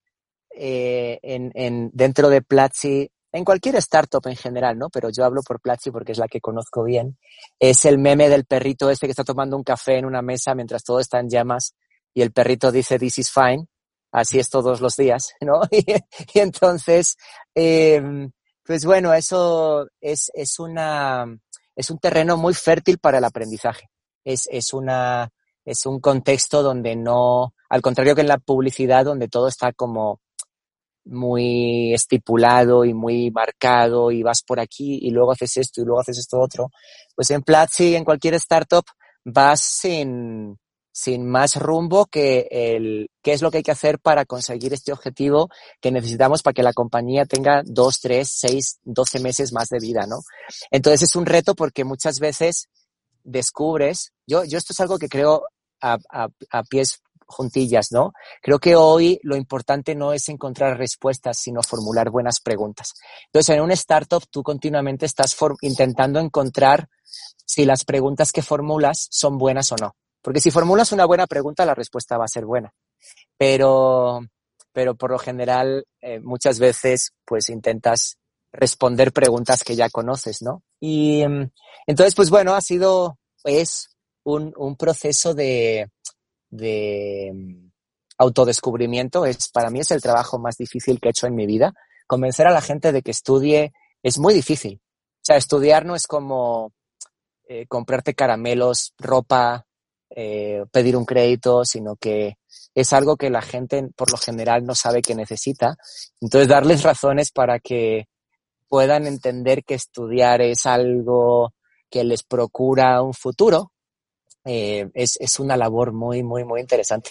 eh, 0.54 1.18
en, 1.24 1.50
en, 1.56 1.92
dentro 1.94 2.28
de 2.28 2.42
Platzi, 2.42 3.10
en 3.32 3.46
cualquier 3.46 3.78
startup 3.78 4.28
en 4.28 4.36
general, 4.36 4.78
¿no? 4.78 4.90
Pero 4.90 5.10
yo 5.10 5.24
hablo 5.24 5.42
por 5.44 5.62
Platzi 5.62 5.92
porque 5.92 6.12
es 6.12 6.18
la 6.18 6.28
que 6.28 6.42
conozco 6.42 6.84
bien, 6.84 7.18
es 7.58 7.86
el 7.86 7.98
meme 7.98 8.28
del 8.28 8.44
perrito 8.44 8.90
este 8.90 9.08
que 9.08 9.12
está 9.12 9.24
tomando 9.24 9.56
un 9.56 9.64
café 9.64 9.98
en 9.98 10.04
una 10.04 10.22
mesa 10.22 10.54
mientras 10.56 10.84
todo 10.84 11.00
está 11.00 11.22
en 11.22 11.30
llamas 11.30 11.74
y 12.14 12.22
el 12.22 12.34
perrito 12.34 12.70
dice 12.70 13.00
this 13.00 13.18
is 13.18 13.32
fine, 13.32 13.66
así 14.12 14.40
es 14.40 14.50
todos 14.50 14.82
los 14.82 14.98
días, 14.98 15.36
¿no? 15.40 15.62
y, 15.72 15.86
y 16.34 16.40
entonces, 16.40 17.16
eh, 17.56 18.30
pues 18.62 18.84
bueno, 18.84 19.14
eso 19.14 19.88
es, 20.02 20.30
es 20.34 20.60
una 20.60 21.26
es 21.78 21.90
un 21.90 22.00
terreno 22.00 22.36
muy 22.36 22.54
fértil 22.54 22.98
para 22.98 23.20
el 23.20 23.24
aprendizaje. 23.24 23.90
Es, 24.26 24.50
es, 24.52 24.74
una, 24.74 25.32
es 25.64 25.86
un 25.86 26.02
contexto 26.02 26.62
donde 26.62 26.98
no, 26.98 27.54
al 27.76 27.82
contrario 27.82 28.16
que 28.16 28.22
en 28.22 28.30
la 28.30 28.38
publicidad, 28.38 29.04
donde 29.04 29.28
todo 29.28 29.50
está 29.50 29.74
como 29.74 30.22
muy 31.04 31.94
estipulado 31.94 32.86
y 32.86 32.94
muy 32.94 33.32
marcado 33.32 34.12
y 34.12 34.24
vas 34.24 34.44
por 34.48 34.62
aquí 34.62 34.98
y 35.02 35.12
luego 35.12 35.34
haces 35.34 35.58
esto 35.58 35.82
y 35.82 35.84
luego 35.84 36.00
haces 36.00 36.20
esto 36.20 36.40
otro, 36.40 36.70
pues 37.16 37.30
en 37.32 37.42
Platzi, 37.42 37.96
en 37.96 38.06
cualquier 38.06 38.36
startup, 38.36 38.86
vas 39.26 39.60
sin, 39.60 40.58
sin 40.94 41.30
más 41.30 41.58
rumbo 41.58 42.06
que 42.06 42.48
el 42.50 43.10
qué 43.22 43.34
es 43.34 43.42
lo 43.42 43.52
que 43.52 43.58
hay 43.58 43.64
que 43.64 43.72
hacer 43.72 44.00
para 44.00 44.24
conseguir 44.24 44.74
este 44.74 44.94
objetivo 44.94 45.50
que 45.82 45.92
necesitamos 45.92 46.42
para 46.44 46.54
que 46.54 46.64
la 46.64 46.72
compañía 46.72 47.26
tenga 47.26 47.62
dos, 47.66 48.00
tres, 48.00 48.32
seis, 48.34 48.80
doce 48.84 49.20
meses 49.20 49.52
más 49.52 49.68
de 49.68 49.80
vida, 49.80 50.08
¿no? 50.08 50.20
Entonces 50.72 51.10
es 51.10 51.16
un 51.18 51.26
reto 51.26 51.56
porque 51.56 51.84
muchas 51.84 52.20
veces 52.22 52.70
descubres, 53.26 54.14
yo, 54.26 54.46
yo 54.46 54.58
esto 54.58 54.72
es 54.72 54.80
algo 54.80 54.98
que 54.98 55.10
creo 55.10 55.44
a, 55.82 56.64
pies 56.70 57.02
juntillas, 57.26 57.92
¿no? 57.92 58.14
Creo 58.42 58.60
que 58.60 58.76
hoy 58.76 59.20
lo 59.24 59.36
importante 59.36 59.96
no 59.96 60.14
es 60.14 60.30
encontrar 60.30 60.78
respuestas, 60.78 61.38
sino 61.40 61.62
formular 61.64 62.10
buenas 62.10 62.40
preguntas. 62.40 62.94
Entonces, 63.28 63.56
en 63.56 63.62
un 63.62 63.72
startup 63.72 64.24
tú 64.30 64.44
continuamente 64.44 65.06
estás 65.06 65.36
intentando 65.62 66.20
encontrar 66.20 66.88
si 67.46 67.66
las 67.66 67.86
preguntas 67.86 68.32
que 68.32 68.42
formulas 68.42 69.08
son 69.12 69.38
buenas 69.38 69.72
o 69.72 69.76
no. 69.80 69.96
Porque 70.22 70.42
si 70.42 70.52
formulas 70.52 70.92
una 70.92 71.06
buena 71.06 71.28
pregunta, 71.28 71.66
la 71.66 71.76
respuesta 71.76 72.18
va 72.18 72.26
a 72.26 72.30
ser 72.30 72.46
buena. 72.46 72.74
Pero, 73.38 74.22
pero 74.72 74.96
por 74.96 75.12
lo 75.12 75.20
general, 75.20 75.86
eh, 76.02 76.20
muchas 76.20 76.60
veces, 76.60 77.12
pues 77.26 77.50
intentas 77.50 78.18
responder 78.52 79.12
preguntas 79.12 79.64
que 79.64 79.76
ya 79.76 79.90
conoces, 79.90 80.42
¿no? 80.42 80.64
Y 80.80 81.24
entonces, 81.86 82.16
pues 82.16 82.30
bueno, 82.30 82.56
ha 82.56 82.62
sido, 82.62 83.18
es 83.44 83.90
un, 84.24 84.54
un 84.58 84.76
proceso 84.76 85.34
de, 85.34 85.90
de 86.56 87.34
autodescubrimiento. 88.18 89.26
Es, 89.26 89.50
para 89.50 89.70
mí 89.70 89.80
es 89.80 89.92
el 89.92 90.02
trabajo 90.02 90.40
más 90.40 90.58
difícil 90.58 91.00
que 91.00 91.10
he 91.10 91.12
hecho 91.12 91.28
en 91.28 91.36
mi 91.36 91.46
vida. 91.46 91.74
Convencer 92.08 92.48
a 92.48 92.52
la 92.52 92.62
gente 92.62 92.92
de 92.92 93.02
que 93.02 93.12
estudie 93.12 93.74
es 94.04 94.20
muy 94.20 94.34
difícil. 94.34 94.80
O 94.82 95.22
sea, 95.26 95.38
estudiar 95.38 95.86
no 95.86 95.96
es 95.96 96.08
como 96.08 96.74
eh, 97.48 97.66
comprarte 97.68 98.14
caramelos, 98.14 98.94
ropa, 98.98 99.66
eh, 100.10 100.64
pedir 100.72 100.96
un 100.96 101.06
crédito, 101.06 101.66
sino 101.66 101.96
que 101.96 102.38
es 102.74 102.94
algo 102.94 103.18
que 103.18 103.30
la 103.30 103.42
gente 103.42 103.88
por 103.96 104.12
lo 104.12 104.18
general 104.18 104.66
no 104.66 104.76
sabe 104.76 105.02
que 105.02 105.16
necesita. 105.16 105.76
Entonces, 106.22 106.48
darles 106.48 106.84
razones 106.84 107.32
para 107.32 107.60
que 107.60 108.08
puedan 108.68 109.08
entender 109.08 109.64
que 109.64 109.76
estudiar 109.76 110.42
es 110.42 110.66
algo 110.66 111.54
que 111.90 112.04
les 112.04 112.24
procura 112.24 113.02
un 113.02 113.14
futuro, 113.14 113.72
eh, 114.46 114.90
es, 114.94 115.18
es, 115.20 115.40
una 115.40 115.58
labor 115.58 115.92
muy, 115.92 116.24
muy, 116.24 116.44
muy 116.44 116.62
interesante. 116.62 117.10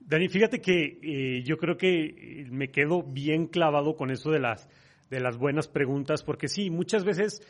Dani, 0.00 0.28
fíjate 0.28 0.60
que 0.60 0.98
eh, 1.02 1.42
yo 1.44 1.56
creo 1.56 1.76
que 1.76 2.46
me 2.50 2.70
quedo 2.70 3.02
bien 3.02 3.46
clavado 3.46 3.96
con 3.96 4.10
eso 4.10 4.30
de 4.30 4.40
las, 4.40 4.68
de 5.10 5.20
las 5.20 5.38
buenas 5.38 5.68
preguntas, 5.68 6.22
porque 6.22 6.48
sí, 6.48 6.70
muchas 6.70 7.04
veces 7.04 7.42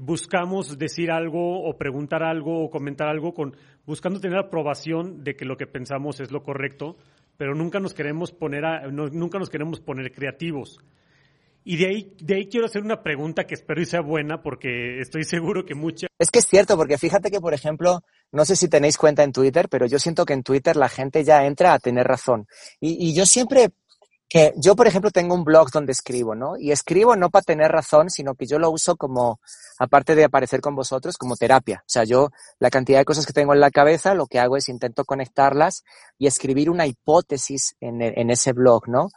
buscamos 0.00 0.78
decir 0.78 1.10
algo 1.10 1.62
o 1.62 1.78
preguntar 1.78 2.22
algo 2.22 2.64
o 2.64 2.70
comentar 2.70 3.08
algo 3.08 3.34
con 3.34 3.56
buscando 3.86 4.20
tener 4.20 4.38
aprobación 4.38 5.22
de 5.22 5.36
que 5.36 5.44
lo 5.44 5.56
que 5.56 5.66
pensamos 5.66 6.20
es 6.20 6.32
lo 6.32 6.42
correcto, 6.42 6.96
pero 7.36 7.54
nunca 7.54 7.78
nos 7.78 7.94
queremos 7.94 8.32
poner 8.32 8.64
a, 8.64 8.88
nunca 8.88 9.38
nos 9.38 9.50
queremos 9.50 9.80
poner 9.80 10.12
creativos. 10.12 10.80
Y 11.68 11.76
de 11.78 11.86
ahí, 11.88 12.14
de 12.20 12.36
ahí 12.36 12.46
quiero 12.46 12.66
hacer 12.66 12.80
una 12.80 13.02
pregunta 13.02 13.44
que 13.44 13.54
espero 13.54 13.82
y 13.82 13.86
sea 13.86 14.00
buena 14.00 14.40
porque 14.40 15.00
estoy 15.00 15.24
seguro 15.24 15.66
que 15.66 15.74
mucha... 15.74 16.06
Es 16.16 16.30
que 16.30 16.38
es 16.38 16.46
cierto, 16.46 16.76
porque 16.76 16.96
fíjate 16.96 17.28
que, 17.28 17.40
por 17.40 17.54
ejemplo, 17.54 18.04
no 18.30 18.44
sé 18.44 18.54
si 18.54 18.68
tenéis 18.68 18.96
cuenta 18.96 19.24
en 19.24 19.32
Twitter, 19.32 19.68
pero 19.68 19.84
yo 19.86 19.98
siento 19.98 20.24
que 20.24 20.34
en 20.34 20.44
Twitter 20.44 20.76
la 20.76 20.88
gente 20.88 21.24
ya 21.24 21.44
entra 21.44 21.72
a 21.72 21.80
tener 21.80 22.06
razón. 22.06 22.46
Y, 22.78 23.08
y 23.08 23.14
yo 23.14 23.26
siempre 23.26 23.70
que 24.28 24.52
yo, 24.56 24.74
por 24.74 24.86
ejemplo, 24.88 25.10
tengo 25.10 25.34
un 25.34 25.44
blog 25.44 25.70
donde 25.70 25.92
escribo, 25.92 26.34
¿no? 26.34 26.56
Y 26.58 26.72
escribo 26.72 27.14
no 27.14 27.30
para 27.30 27.44
tener 27.44 27.70
razón, 27.70 28.10
sino 28.10 28.34
que 28.34 28.46
yo 28.46 28.58
lo 28.58 28.70
uso 28.70 28.96
como, 28.96 29.40
aparte 29.78 30.16
de 30.16 30.24
aparecer 30.24 30.60
con 30.60 30.74
vosotros, 30.74 31.16
como 31.16 31.36
terapia. 31.36 31.82
O 31.82 31.88
sea, 31.88 32.02
yo, 32.04 32.30
la 32.58 32.70
cantidad 32.70 32.98
de 32.98 33.04
cosas 33.04 33.24
que 33.24 33.32
tengo 33.32 33.54
en 33.54 33.60
la 33.60 33.70
cabeza, 33.70 34.14
lo 34.14 34.26
que 34.26 34.40
hago 34.40 34.56
es 34.56 34.68
intento 34.68 35.04
conectarlas 35.04 35.84
y 36.18 36.26
escribir 36.26 36.70
una 36.70 36.86
hipótesis 36.86 37.76
en, 37.80 38.02
en 38.02 38.30
ese 38.30 38.52
blog, 38.52 38.88
¿no? 38.88 39.10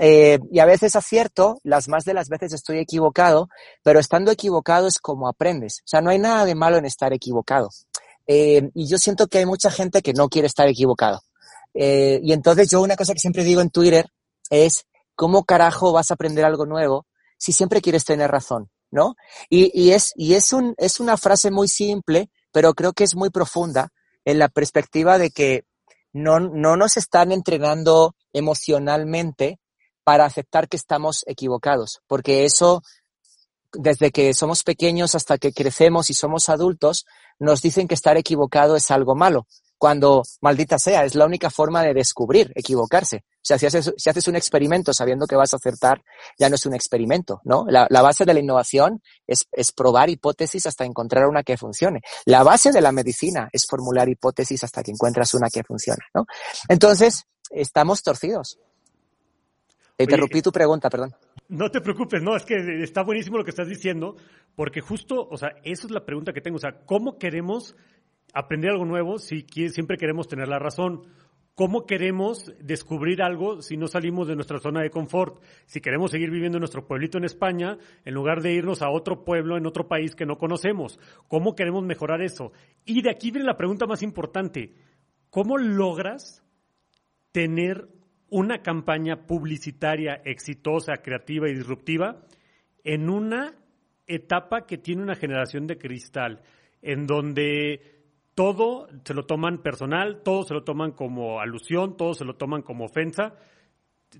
Eh, 0.00 0.40
y 0.50 0.58
a 0.58 0.64
veces 0.64 0.96
acierto, 0.96 1.60
las 1.62 1.88
más 1.88 2.04
de 2.04 2.14
las 2.14 2.28
veces 2.28 2.52
estoy 2.52 2.78
equivocado, 2.78 3.48
pero 3.84 4.00
estando 4.00 4.32
equivocado 4.32 4.88
es 4.88 4.98
como 4.98 5.28
aprendes. 5.28 5.80
O 5.84 5.88
sea, 5.88 6.00
no 6.00 6.10
hay 6.10 6.18
nada 6.18 6.44
de 6.44 6.56
malo 6.56 6.76
en 6.76 6.86
estar 6.86 7.12
equivocado. 7.12 7.70
Eh, 8.26 8.70
y 8.74 8.88
yo 8.88 8.98
siento 8.98 9.28
que 9.28 9.38
hay 9.38 9.46
mucha 9.46 9.70
gente 9.70 10.02
que 10.02 10.12
no 10.12 10.28
quiere 10.28 10.48
estar 10.48 10.66
equivocado. 10.66 11.20
Eh, 11.72 12.20
y 12.22 12.32
entonces 12.32 12.68
yo 12.70 12.80
una 12.80 12.96
cosa 12.96 13.12
que 13.12 13.20
siempre 13.20 13.44
digo 13.44 13.60
en 13.60 13.70
Twitter 13.70 14.06
es 14.50 14.86
cómo 15.14 15.44
carajo 15.44 15.92
vas 15.92 16.10
a 16.10 16.14
aprender 16.14 16.44
algo 16.44 16.66
nuevo 16.66 17.06
si 17.38 17.52
siempre 17.52 17.80
quieres 17.80 18.04
tener 18.04 18.30
razón, 18.30 18.70
¿no? 18.90 19.14
Y, 19.50 19.70
y, 19.78 19.92
es, 19.92 20.12
y 20.16 20.34
es, 20.34 20.52
un, 20.52 20.74
es 20.78 21.00
una 21.00 21.16
frase 21.16 21.50
muy 21.50 21.68
simple, 21.68 22.30
pero 22.52 22.74
creo 22.74 22.92
que 22.92 23.04
es 23.04 23.14
muy 23.14 23.30
profunda 23.30 23.90
en 24.24 24.38
la 24.38 24.48
perspectiva 24.48 25.18
de 25.18 25.30
que 25.30 25.64
no, 26.12 26.40
no 26.40 26.76
nos 26.76 26.96
están 26.96 27.30
entrenando 27.30 28.14
emocionalmente 28.32 29.60
para 30.02 30.24
aceptar 30.24 30.68
que 30.68 30.76
estamos 30.76 31.24
equivocados, 31.26 32.00
porque 32.06 32.44
eso, 32.44 32.82
desde 33.72 34.10
que 34.12 34.32
somos 34.34 34.62
pequeños 34.62 35.14
hasta 35.14 35.36
que 35.36 35.52
crecemos 35.52 36.10
y 36.10 36.14
somos 36.14 36.48
adultos, 36.48 37.04
nos 37.38 37.60
dicen 37.60 37.88
que 37.88 37.94
estar 37.94 38.16
equivocado 38.16 38.76
es 38.76 38.90
algo 38.90 39.14
malo, 39.14 39.46
cuando, 39.78 40.22
maldita 40.40 40.78
sea, 40.78 41.04
es 41.04 41.14
la 41.14 41.26
única 41.26 41.50
forma 41.50 41.82
de 41.82 41.94
descubrir, 41.94 42.52
equivocarse. 42.54 43.24
O 43.26 43.46
sea, 43.46 43.58
si 43.58 43.66
haces, 43.66 43.92
si 43.96 44.10
haces 44.10 44.26
un 44.26 44.36
experimento 44.36 44.92
sabiendo 44.92 45.26
que 45.26 45.36
vas 45.36 45.52
a 45.52 45.56
acertar, 45.56 46.02
ya 46.38 46.48
no 46.48 46.56
es 46.56 46.66
un 46.66 46.74
experimento, 46.74 47.40
¿no? 47.44 47.64
La, 47.68 47.86
la 47.90 48.02
base 48.02 48.24
de 48.24 48.34
la 48.34 48.40
innovación 48.40 49.02
es, 49.26 49.46
es, 49.52 49.72
probar 49.72 50.10
hipótesis 50.10 50.66
hasta 50.66 50.84
encontrar 50.84 51.26
una 51.26 51.42
que 51.42 51.56
funcione. 51.56 52.00
La 52.24 52.42
base 52.42 52.72
de 52.72 52.80
la 52.80 52.90
medicina 52.92 53.48
es 53.52 53.66
formular 53.66 54.08
hipótesis 54.08 54.64
hasta 54.64 54.82
que 54.82 54.90
encuentras 54.90 55.34
una 55.34 55.48
que 55.48 55.62
funcione, 55.62 56.02
¿no? 56.14 56.26
Entonces, 56.68 57.26
estamos 57.50 58.02
torcidos. 58.02 58.58
Te 59.96 60.04
interrumpí 60.04 60.42
tu 60.42 60.52
pregunta, 60.52 60.90
perdón. 60.90 61.14
No 61.48 61.70
te 61.70 61.80
preocupes, 61.80 62.22
no, 62.22 62.36
es 62.36 62.44
que 62.44 62.82
está 62.82 63.02
buenísimo 63.02 63.38
lo 63.38 63.44
que 63.44 63.50
estás 63.50 63.68
diciendo, 63.68 64.16
porque 64.56 64.80
justo, 64.80 65.28
o 65.30 65.38
sea, 65.38 65.50
esa 65.62 65.86
es 65.86 65.90
la 65.92 66.04
pregunta 66.04 66.32
que 66.32 66.40
tengo, 66.40 66.56
o 66.56 66.60
sea, 66.60 66.80
¿cómo 66.84 67.18
queremos 67.18 67.76
aprender 68.36 68.70
algo 68.70 68.84
nuevo 68.84 69.18
si 69.18 69.46
siempre 69.70 69.96
queremos 69.96 70.28
tener 70.28 70.46
la 70.46 70.58
razón? 70.58 71.02
¿Cómo 71.54 71.86
queremos 71.86 72.52
descubrir 72.60 73.22
algo 73.22 73.62
si 73.62 73.78
no 73.78 73.88
salimos 73.88 74.28
de 74.28 74.34
nuestra 74.34 74.58
zona 74.58 74.82
de 74.82 74.90
confort? 74.90 75.42
Si 75.64 75.80
queremos 75.80 76.10
seguir 76.10 76.30
viviendo 76.30 76.58
en 76.58 76.60
nuestro 76.60 76.86
pueblito 76.86 77.16
en 77.16 77.24
España, 77.24 77.78
en 78.04 78.12
lugar 78.12 78.42
de 78.42 78.52
irnos 78.52 78.82
a 78.82 78.90
otro 78.90 79.24
pueblo 79.24 79.56
en 79.56 79.64
otro 79.64 79.88
país 79.88 80.14
que 80.14 80.26
no 80.26 80.36
conocemos. 80.36 81.00
¿Cómo 81.28 81.56
queremos 81.56 81.82
mejorar 81.82 82.20
eso? 82.20 82.52
Y 82.84 83.00
de 83.00 83.10
aquí 83.10 83.30
viene 83.30 83.46
la 83.46 83.56
pregunta 83.56 83.86
más 83.86 84.02
importante. 84.02 84.74
¿Cómo 85.30 85.56
logras 85.56 86.44
tener 87.32 87.88
una 88.28 88.60
campaña 88.60 89.26
publicitaria 89.26 90.20
exitosa, 90.26 90.98
creativa 90.98 91.48
y 91.48 91.54
disruptiva 91.54 92.26
en 92.84 93.08
una 93.08 93.54
etapa 94.06 94.66
que 94.66 94.76
tiene 94.76 95.02
una 95.02 95.14
generación 95.14 95.66
de 95.66 95.78
cristal, 95.78 96.42
en 96.82 97.06
donde 97.06 97.95
todo 98.36 98.86
se 99.04 99.14
lo 99.14 99.26
toman 99.26 99.58
personal, 99.58 100.22
todo 100.22 100.44
se 100.44 100.54
lo 100.54 100.62
toman 100.62 100.92
como 100.92 101.40
alusión, 101.40 101.96
todo 101.96 102.14
se 102.14 102.24
lo 102.24 102.36
toman 102.36 102.62
como 102.62 102.84
ofensa, 102.84 103.34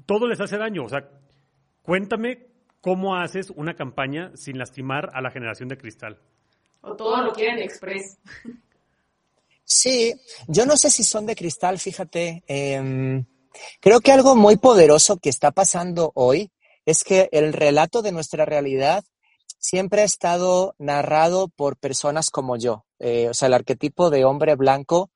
todo 0.07 0.27
les 0.27 0.41
hace 0.41 0.59
daño. 0.59 0.85
O 0.85 0.89
sea, 0.89 1.09
Cuéntame 1.87 2.49
cómo 2.81 3.15
haces 3.15 3.51
una 3.55 3.77
campaña 3.77 4.33
sin 4.35 4.59
lastimar 4.59 5.11
a 5.15 5.21
la 5.21 5.31
generación 5.31 5.69
de 5.69 5.79
cristal. 5.79 6.19
O 6.81 6.97
todo 6.97 7.23
lo 7.23 7.33
quieren 7.33 7.61
express. 7.61 8.19
Sí, 9.63 10.15
yo 10.49 10.67
no 10.67 10.77
sé 10.77 10.91
si 10.91 11.05
son 11.05 11.27
de 11.27 11.37
cristal, 11.37 11.79
fíjate. 11.79 12.43
Em, 12.49 13.25
creo 13.81 14.01
que 14.01 14.11
algo 14.11 14.35
muy 14.35 14.57
poderoso 14.57 15.19
que 15.19 15.29
está 15.29 15.53
pasando 15.53 16.11
hoy 16.15 16.51
es 16.85 17.05
que 17.05 17.29
el 17.31 17.53
relato 17.53 18.03
de 18.03 18.11
nuestra 18.11 18.45
realidad 18.45 19.05
siempre 19.67 20.03
ha 20.03 20.05
estado 20.05 20.77
narrado 20.79 21.49
por 21.49 21.77
personas 21.77 22.31
como 22.31 22.57
yo. 22.57 22.87
Eh, 23.01 23.29
o 23.29 23.35
sea, 23.35 23.49
el 23.49 23.55
arquetipo 23.55 24.11
de 24.11 24.25
hombre 24.25 24.55
blanco 24.55 25.11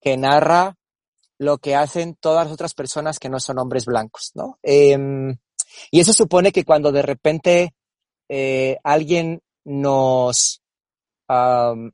que 0.00 0.16
narra 0.16 0.76
lo 1.38 1.58
que 1.58 1.76
hacen 1.76 2.16
todas 2.16 2.46
las 2.46 2.52
otras 2.52 2.74
personas 2.74 3.20
que 3.20 3.28
no 3.28 3.38
son 3.38 3.60
hombres 3.60 3.84
blancos, 3.84 4.32
¿no? 4.34 4.58
Em, 4.60 5.36
y 5.92 6.00
eso 6.00 6.12
supone 6.12 6.50
que 6.50 6.64
cuando 6.64 6.90
de 6.90 7.02
repente 7.02 7.74
eh, 8.28 8.78
alguien 8.82 9.40
nos 9.64 10.60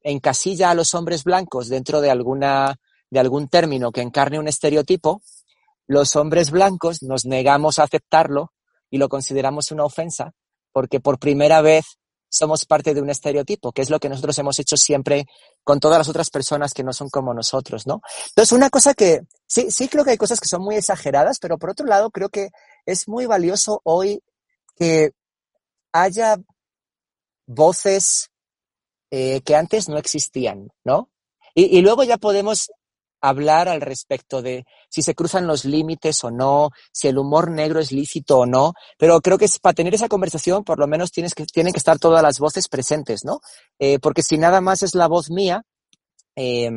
encasilla 0.03 0.71
a 0.71 0.75
los 0.75 0.95
hombres 0.95 1.23
blancos 1.23 1.69
dentro 1.69 2.01
de 2.01 2.11
alguna 2.11 2.75
de 3.09 3.21
algún 3.21 3.47
término 3.47 3.93
que 3.93 4.01
encarne 4.01 4.41
un 4.41 4.49
estereotipo, 4.49 5.23
los 5.87 6.17
hombres 6.17 6.51
blancos 6.51 7.03
nos 7.03 7.25
negamos 7.25 7.79
a 7.79 7.85
aceptarlo 7.85 8.53
y 8.91 8.99
lo 8.99 9.09
consideramos 9.09 9.71
una 9.71 9.85
ofensa 9.85 10.35
porque 10.79 11.01
por 11.01 11.19
primera 11.19 11.61
vez 11.61 11.99
somos 12.29 12.65
parte 12.65 12.95
de 12.95 13.03
un 13.03 13.11
estereotipo, 13.11 13.73
que 13.73 13.83
es 13.83 13.91
lo 13.91 13.99
que 13.99 14.09
nosotros 14.09 14.39
hemos 14.39 14.61
hecho 14.61 14.77
siempre 14.77 15.27
con 15.65 15.81
todas 15.81 15.99
las 15.99 16.09
otras 16.09 16.31
personas 16.31 16.73
que 16.73 16.85
no 16.85 16.93
son 16.93 17.11
como 17.11 17.35
nosotros, 17.35 17.85
¿no? 17.85 18.01
Entonces, 18.29 18.53
una 18.53 18.71
cosa 18.71 18.95
que 18.95 19.23
sí, 19.45 19.73
sí 19.73 19.89
creo 19.89 20.05
que 20.05 20.13
hay 20.13 20.17
cosas 20.17 20.39
que 20.39 20.47
son 20.47 20.63
muy 20.63 20.77
exageradas, 20.77 21.41
pero 21.41 21.59
por 21.59 21.71
otro 21.71 21.85
lado 21.85 22.13
creo 22.13 22.29
que 22.29 22.51
es 22.87 23.09
muy 23.09 23.27
valioso 23.27 23.81
hoy 23.83 24.23
que 24.77 25.11
haya 25.93 26.37
voces 27.49 28.31
eh, 29.11 29.41
que 29.41 29.57
antes 29.57 29.89
no 29.89 29.99
existían, 29.99 30.69
¿no? 30.85 31.11
Y, 31.57 31.77
y 31.77 31.83
luego 31.83 32.05
ya 32.05 32.19
podemos 32.19 32.71
hablar 33.21 33.69
al 33.69 33.81
respecto 33.81 34.43
de 34.43 34.65
si 34.89 35.03
se 35.03 35.15
cruzan 35.15 35.47
los 35.47 35.65
límites 35.65 36.23
o 36.25 36.31
no, 36.31 36.71
si 36.93 37.09
el 37.09 37.19
humor 37.19 37.51
negro 37.51 37.81
es 37.81 37.93
lícito 37.93 38.39
o 38.39 38.47
no, 38.47 38.75
pero 38.99 39.21
creo 39.21 39.39
que 39.39 39.47
es, 39.47 39.59
para 39.59 39.75
tener 39.75 39.95
esa 39.95 40.09
conversación 40.09 40.65
por 40.65 40.79
lo 40.79 40.87
menos 40.87 41.11
tienes 41.11 41.35
que, 41.35 41.45
tienen 41.45 41.73
que 41.73 41.79
estar 41.79 41.99
todas 41.99 42.23
las 42.23 42.39
voces 42.39 42.69
presentes, 42.69 43.25
¿no? 43.25 43.41
Eh, 43.79 43.99
porque 43.99 44.23
si 44.23 44.39
nada 44.39 44.61
más 44.61 44.83
es 44.83 44.95
la 44.95 45.09
voz 45.09 45.31
mía 45.31 45.63
eh, 46.37 46.71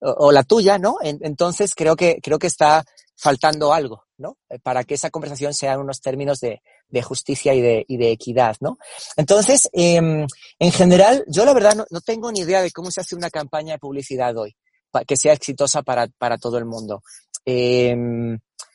o, 0.00 0.32
la 0.32 0.42
tuya, 0.42 0.78
¿no? 0.78 0.96
En, 1.02 1.18
entonces 1.22 1.72
creo 1.74 1.96
que, 1.96 2.18
creo 2.22 2.38
que 2.38 2.46
está 2.46 2.84
faltando 3.16 3.72
algo, 3.72 4.04
¿no? 4.18 4.36
Eh, 4.48 4.58
para 4.58 4.84
que 4.84 4.94
esa 4.94 5.10
conversación 5.10 5.54
sea 5.54 5.74
en 5.74 5.80
unos 5.80 6.00
términos 6.00 6.40
de, 6.40 6.62
de 6.88 7.02
justicia 7.02 7.54
y 7.54 7.60
de, 7.60 7.84
y 7.86 7.96
de, 7.96 8.10
equidad, 8.10 8.56
¿no? 8.60 8.78
Entonces, 9.16 9.68
eh, 9.72 9.96
en 9.96 10.72
general, 10.72 11.24
yo 11.28 11.44
la 11.44 11.54
verdad 11.54 11.74
no, 11.74 11.84
no 11.90 12.00
tengo 12.00 12.32
ni 12.32 12.40
idea 12.40 12.62
de 12.62 12.70
cómo 12.70 12.90
se 12.90 13.00
hace 13.00 13.14
una 13.14 13.30
campaña 13.30 13.74
de 13.74 13.78
publicidad 13.78 14.36
hoy 14.36 14.56
que 15.06 15.16
sea 15.16 15.32
exitosa 15.32 15.82
para, 15.82 16.08
para 16.18 16.38
todo 16.38 16.58
el 16.58 16.64
mundo. 16.64 17.02
Eh, 17.44 17.96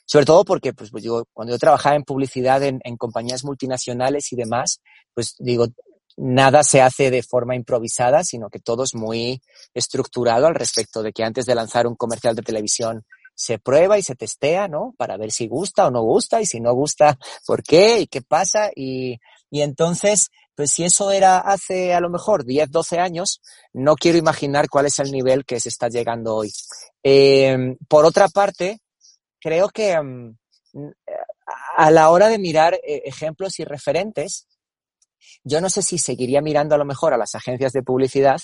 sobre 0.05 0.25
todo 0.25 0.45
porque, 0.45 0.73
pues, 0.73 0.89
pues, 0.89 1.03
digo, 1.03 1.25
cuando 1.33 1.53
yo 1.53 1.59
trabajaba 1.59 1.95
en 1.95 2.03
publicidad 2.03 2.63
en, 2.63 2.79
en, 2.83 2.95
compañías 2.95 3.43
multinacionales 3.43 4.31
y 4.31 4.37
demás, 4.37 4.81
pues 5.13 5.35
digo, 5.37 5.67
nada 6.15 6.63
se 6.63 6.81
hace 6.81 7.11
de 7.11 7.23
forma 7.23 7.55
improvisada, 7.55 8.23
sino 8.23 8.49
que 8.49 8.59
todo 8.59 8.83
es 8.83 8.95
muy 8.95 9.41
estructurado 9.73 10.47
al 10.47 10.55
respecto 10.55 11.03
de 11.03 11.11
que 11.11 11.23
antes 11.23 11.45
de 11.45 11.55
lanzar 11.55 11.87
un 11.87 11.95
comercial 11.95 12.35
de 12.35 12.41
televisión 12.41 13.05
se 13.35 13.59
prueba 13.59 13.99
y 13.99 14.01
se 14.01 14.15
testea, 14.15 14.67
¿no? 14.67 14.95
Para 14.97 15.15
ver 15.17 15.31
si 15.31 15.47
gusta 15.47 15.87
o 15.87 15.91
no 15.91 16.01
gusta 16.01 16.41
y 16.41 16.45
si 16.45 16.59
no 16.59 16.73
gusta, 16.73 17.19
¿por 17.45 17.61
qué? 17.61 17.99
¿Y 17.99 18.07
qué 18.07 18.21
pasa? 18.21 18.71
Y, 18.75 19.19
y 19.51 19.61
entonces, 19.61 20.31
pues 20.57 20.71
si 20.71 20.83
eso 20.83 21.11
era 21.11 21.37
hace 21.37 21.93
a 21.93 21.99
lo 21.99 22.09
mejor 22.09 22.43
10, 22.43 22.71
12 22.71 22.97
años, 22.97 23.41
no 23.73 23.95
quiero 23.95 24.17
imaginar 24.17 24.69
cuál 24.69 24.87
es 24.87 24.97
el 24.97 25.11
nivel 25.11 25.45
que 25.45 25.59
se 25.59 25.69
está 25.69 25.87
llegando 25.87 26.35
hoy. 26.35 26.51
Eh, 27.03 27.75
por 27.87 28.05
otra 28.05 28.27
parte, 28.27 28.79
creo 29.39 29.69
que 29.69 29.95
um, 29.99 30.35
a 31.75 31.91
la 31.91 32.09
hora 32.09 32.27
de 32.27 32.39
mirar 32.39 32.73
eh, 32.73 33.03
ejemplos 33.05 33.59
y 33.59 33.65
referentes, 33.65 34.47
yo 35.43 35.61
no 35.61 35.69
sé 35.69 35.83
si 35.83 35.99
seguiría 35.99 36.41
mirando 36.41 36.73
a 36.73 36.79
lo 36.79 36.85
mejor 36.85 37.13
a 37.13 37.17
las 37.17 37.35
agencias 37.35 37.71
de 37.71 37.83
publicidad, 37.83 38.41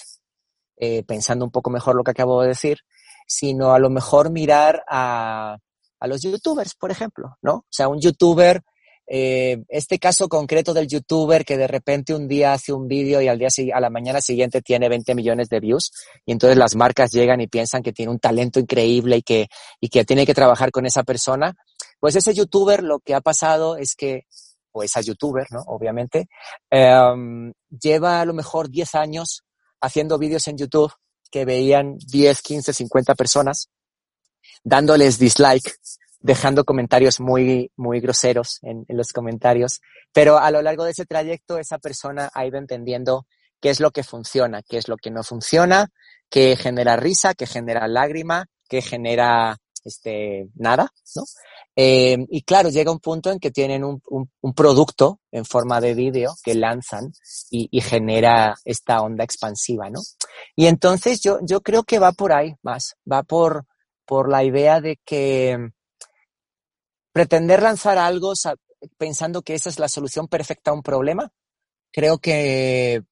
eh, 0.78 1.04
pensando 1.08 1.46
un 1.46 1.52
poco 1.52 1.72
mejor 1.72 1.96
lo 1.96 2.04
que 2.04 2.12
acabo 2.12 2.44
de 2.44 2.50
decir, 2.50 2.78
sino 3.26 3.74
a 3.74 3.80
lo 3.80 3.90
mejor 3.90 4.30
mirar 4.30 4.84
a, 4.88 5.58
a 6.00 6.08
los 6.08 6.22
youtubers, 6.22 6.76
por 6.76 6.92
ejemplo, 6.92 7.38
¿no? 7.42 7.54
O 7.54 7.66
sea, 7.72 7.88
un 7.88 8.00
youtuber 8.00 8.62
eh, 9.08 9.64
este 9.68 10.00
caso 10.00 10.30
concreto 10.30 10.74
del 10.74 10.88
youtuber 10.88 11.44
que 11.44 11.58
de 11.58 11.68
repente 11.68 12.14
un 12.14 12.28
día 12.28 12.54
hace 12.54 12.72
un 12.72 12.88
vídeo 12.88 13.22
y 13.22 13.28
al 13.28 13.38
día 13.38 13.50
a 13.74 13.80
la 13.82 13.90
mañana 13.90 14.22
siguiente 14.22 14.62
tiene 14.62 14.88
20 14.88 15.14
millones 15.14 15.50
de 15.50 15.60
views 15.60 15.92
y 16.26 16.32
entonces 16.32 16.58
las 16.58 16.76
marcas 16.76 17.12
llegan 17.12 17.42
y 17.42 17.48
piensan 17.48 17.84
que 17.84 17.92
tiene 17.92 18.12
un 18.12 18.20
talento 18.20 18.60
increíble 18.60 19.18
y 19.18 19.22
que, 19.22 19.48
y 19.82 19.90
que 19.90 20.06
tiene 20.06 20.26
que 20.26 20.34
trabajar 20.34 20.72
con 20.72 20.86
esa 20.86 21.04
persona, 21.04 21.54
pues 22.00 22.16
ese 22.16 22.34
youtuber 22.34 22.82
lo 22.82 23.00
que 23.00 23.14
ha 23.14 23.22
pasado 23.22 23.76
es 23.76 23.96
que, 23.96 24.24
o 24.72 24.84
esa 24.84 25.02
youtuber, 25.02 25.48
¿no? 25.52 25.62
Obviamente, 25.68 26.28
eh, 26.72 27.52
lleva 27.70 28.22
a 28.22 28.26
lo 28.26 28.34
mejor 28.34 28.70
10 28.70 28.96
años 28.96 29.44
haciendo 29.82 30.18
vídeos 30.18 30.48
en 30.48 30.58
YouTube 30.58 30.94
que 31.30 31.46
veían 31.46 31.98
10, 31.98 32.42
15, 32.42 32.74
50 32.74 33.16
personas 33.16 33.70
dándoles 34.64 35.20
dislike 35.20 35.76
dejando 36.24 36.64
comentarios 36.64 37.20
muy, 37.20 37.72
muy 37.76 38.00
groseros 38.00 38.58
en, 38.64 38.86
en, 38.88 38.98
los 38.98 39.12
comentarios. 39.12 39.82
Pero 40.12 40.40
a 40.40 40.50
lo 40.50 40.62
largo 40.62 40.86
de 40.86 40.92
ese 40.92 41.06
trayecto, 41.06 41.60
esa 41.60 41.78
persona 41.78 42.32
ha 42.34 42.46
ido 42.48 42.58
entendiendo 42.58 43.28
qué 43.62 43.70
es 43.70 43.80
lo 43.80 43.92
que 43.92 44.04
funciona, 44.04 44.64
qué 44.64 44.78
es 44.78 44.88
lo 44.88 44.98
que 44.98 45.12
no 45.12 45.22
funciona, 45.24 45.90
qué 46.30 46.56
genera 46.56 46.96
risa, 46.96 47.34
qué 47.34 47.46
genera 47.46 47.88
lágrima, 47.88 48.48
qué 48.68 48.82
genera 48.82 49.58
este, 49.84 50.48
nada, 50.56 50.92
¿no? 51.16 51.24
Eh, 51.76 52.18
y 52.30 52.44
claro, 52.44 52.70
llega 52.70 52.92
un 52.92 53.00
punto 53.00 53.32
en 53.32 53.40
que 53.40 53.52
tienen 53.52 53.84
un, 53.84 54.02
un, 54.10 54.30
un 54.42 54.54
producto 54.54 55.20
en 55.32 55.44
forma 55.44 55.82
de 55.82 55.94
vídeo 55.94 56.34
que 56.44 56.56
lanzan 56.56 57.12
y, 57.50 57.68
y, 57.72 57.82
genera 57.82 58.56
esta 58.64 59.02
onda 59.02 59.24
expansiva, 59.24 59.90
¿no? 59.90 60.00
Y 60.56 60.68
entonces 60.68 61.22
yo, 61.22 61.40
yo 61.42 61.62
creo 61.62 61.84
que 61.84 62.00
va 62.00 62.12
por 62.12 62.32
ahí 62.32 62.56
más, 62.62 62.96
va 63.12 63.24
por, 63.24 63.66
por 64.06 64.30
la 64.30 64.44
idea 64.44 64.82
de 64.82 65.00
que 65.04 65.58
pretender 67.14 67.62
lanzar 67.62 67.98
algo 67.98 68.34
pensando 68.98 69.44
que 69.44 69.54
esa 69.54 69.70
es 69.70 69.80
la 69.80 69.88
solución 69.88 70.28
perfecta 70.28 70.72
a 70.72 70.74
un 70.74 70.84
problema, 70.84 71.32
creo 71.92 72.18
que 72.18 73.04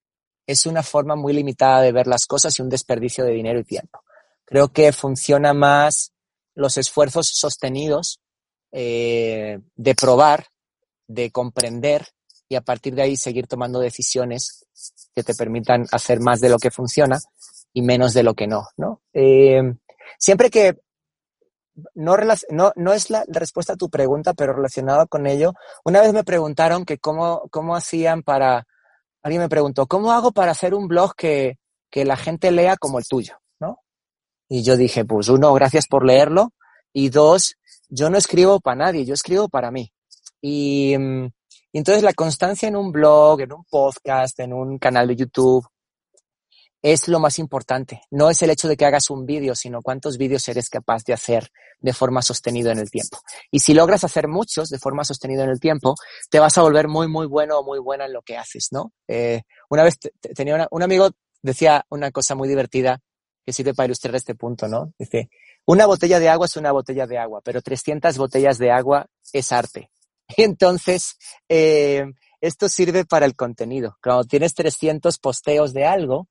es 0.47 0.65
una 0.65 0.83
forma 0.83 1.15
muy 1.15 1.33
limitada 1.33 1.81
de 1.81 1.91
ver 1.91 2.07
las 2.07 2.25
cosas 2.25 2.57
y 2.57 2.61
un 2.61 2.69
desperdicio 2.69 3.23
de 3.23 3.31
dinero 3.31 3.59
y 3.59 3.63
tiempo. 3.63 4.03
Creo 4.43 4.69
que 4.69 4.91
funciona 4.91 5.53
más 5.53 6.11
los 6.55 6.77
esfuerzos 6.77 7.31
sostenidos 7.33 8.19
eh, 8.71 9.59
de 9.75 9.95
probar, 9.95 10.47
de 11.07 11.31
comprender 11.31 12.07
y 12.49 12.55
a 12.55 12.61
partir 12.61 12.95
de 12.95 13.03
ahí 13.03 13.15
seguir 13.15 13.47
tomando 13.47 13.79
decisiones 13.79 14.65
que 15.15 15.23
te 15.23 15.35
permitan 15.35 15.85
hacer 15.91 16.19
más 16.19 16.41
de 16.41 16.49
lo 16.49 16.57
que 16.57 16.71
funciona 16.71 17.19
y 17.71 17.81
menos 17.81 18.13
de 18.13 18.23
lo 18.23 18.33
que 18.33 18.47
no, 18.47 18.67
¿no? 18.75 19.01
Eh, 19.13 19.61
siempre 20.17 20.49
que 20.49 20.79
no, 21.95 22.17
no, 22.49 22.71
no 22.75 22.93
es 22.93 23.09
la 23.09 23.23
respuesta 23.27 23.73
a 23.73 23.77
tu 23.77 23.89
pregunta, 23.89 24.33
pero 24.33 24.53
relacionado 24.53 25.07
con 25.07 25.27
ello, 25.27 25.53
una 25.83 26.01
vez 26.01 26.13
me 26.13 26.23
preguntaron 26.23 26.85
que 26.85 26.97
cómo, 26.97 27.47
cómo 27.51 27.75
hacían 27.75 28.23
para, 28.23 28.67
alguien 29.23 29.41
me 29.41 29.49
preguntó, 29.49 29.87
¿cómo 29.87 30.11
hago 30.11 30.31
para 30.31 30.51
hacer 30.51 30.73
un 30.73 30.87
blog 30.87 31.15
que, 31.15 31.57
que 31.89 32.05
la 32.05 32.17
gente 32.17 32.51
lea 32.51 32.77
como 32.77 32.99
el 32.99 33.07
tuyo? 33.07 33.35
¿no? 33.59 33.79
Y 34.49 34.63
yo 34.63 34.77
dije, 34.77 35.05
pues 35.05 35.29
uno, 35.29 35.53
gracias 35.53 35.87
por 35.87 36.05
leerlo, 36.05 36.53
y 36.93 37.09
dos, 37.09 37.55
yo 37.89 38.09
no 38.09 38.17
escribo 38.17 38.59
para 38.59 38.75
nadie, 38.75 39.05
yo 39.05 39.13
escribo 39.13 39.47
para 39.47 39.71
mí. 39.71 39.91
Y, 40.41 40.95
y 41.73 41.77
entonces 41.77 42.03
la 42.03 42.13
constancia 42.13 42.67
en 42.67 42.75
un 42.75 42.91
blog, 42.91 43.41
en 43.41 43.53
un 43.53 43.63
podcast, 43.65 44.39
en 44.39 44.53
un 44.53 44.77
canal 44.77 45.07
de 45.07 45.15
YouTube, 45.15 45.65
es 46.81 47.07
lo 47.07 47.19
más 47.19 47.39
importante. 47.39 48.01
No 48.09 48.29
es 48.29 48.41
el 48.41 48.49
hecho 48.49 48.67
de 48.67 48.77
que 48.77 48.85
hagas 48.85 49.09
un 49.09 49.25
vídeo, 49.25 49.55
sino 49.55 49.81
cuántos 49.81 50.17
vídeos 50.17 50.47
eres 50.49 50.69
capaz 50.69 51.03
de 51.03 51.13
hacer 51.13 51.51
de 51.79 51.93
forma 51.93 52.21
sostenida 52.21 52.71
en 52.71 52.79
el 52.79 52.89
tiempo. 52.89 53.19
Y 53.51 53.59
si 53.59 53.73
logras 53.73 54.03
hacer 54.03 54.27
muchos 54.27 54.69
de 54.69 54.79
forma 54.79 55.03
sostenida 55.03 55.43
en 55.43 55.49
el 55.49 55.59
tiempo, 55.59 55.95
te 56.29 56.39
vas 56.39 56.57
a 56.57 56.61
volver 56.61 56.87
muy, 56.87 57.07
muy 57.07 57.27
bueno 57.27 57.59
o 57.59 57.63
muy 57.63 57.79
buena 57.79 58.05
en 58.05 58.13
lo 58.13 58.21
que 58.21 58.37
haces, 58.37 58.69
¿no? 58.71 58.93
Eh, 59.07 59.41
una 59.69 59.83
vez 59.83 59.97
tenía 60.35 60.55
una, 60.55 60.67
un 60.71 60.83
amigo 60.83 61.09
decía 61.41 61.85
una 61.89 62.11
cosa 62.11 62.35
muy 62.35 62.47
divertida 62.47 63.01
que 63.45 63.53
sirve 63.53 63.73
para 63.73 63.85
ilustrar 63.85 64.15
este 64.15 64.35
punto, 64.35 64.67
¿no? 64.67 64.93
Dice, 64.97 65.29
una 65.65 65.85
botella 65.85 66.19
de 66.19 66.29
agua 66.29 66.45
es 66.45 66.55
una 66.57 66.71
botella 66.71 67.07
de 67.07 67.17
agua, 67.17 67.41
pero 67.43 67.61
300 67.61 68.17
botellas 68.17 68.57
de 68.57 68.71
agua 68.71 69.07
es 69.33 69.51
arte. 69.51 69.89
Y 70.37 70.43
entonces, 70.43 71.17
eh, 71.49 72.05
esto 72.39 72.69
sirve 72.69 73.03
para 73.03 73.25
el 73.25 73.35
contenido. 73.35 73.97
Cuando 74.01 74.23
tienes 74.23 74.53
300 74.53 75.17
posteos 75.17 75.73
de 75.73 75.85
algo, 75.85 76.29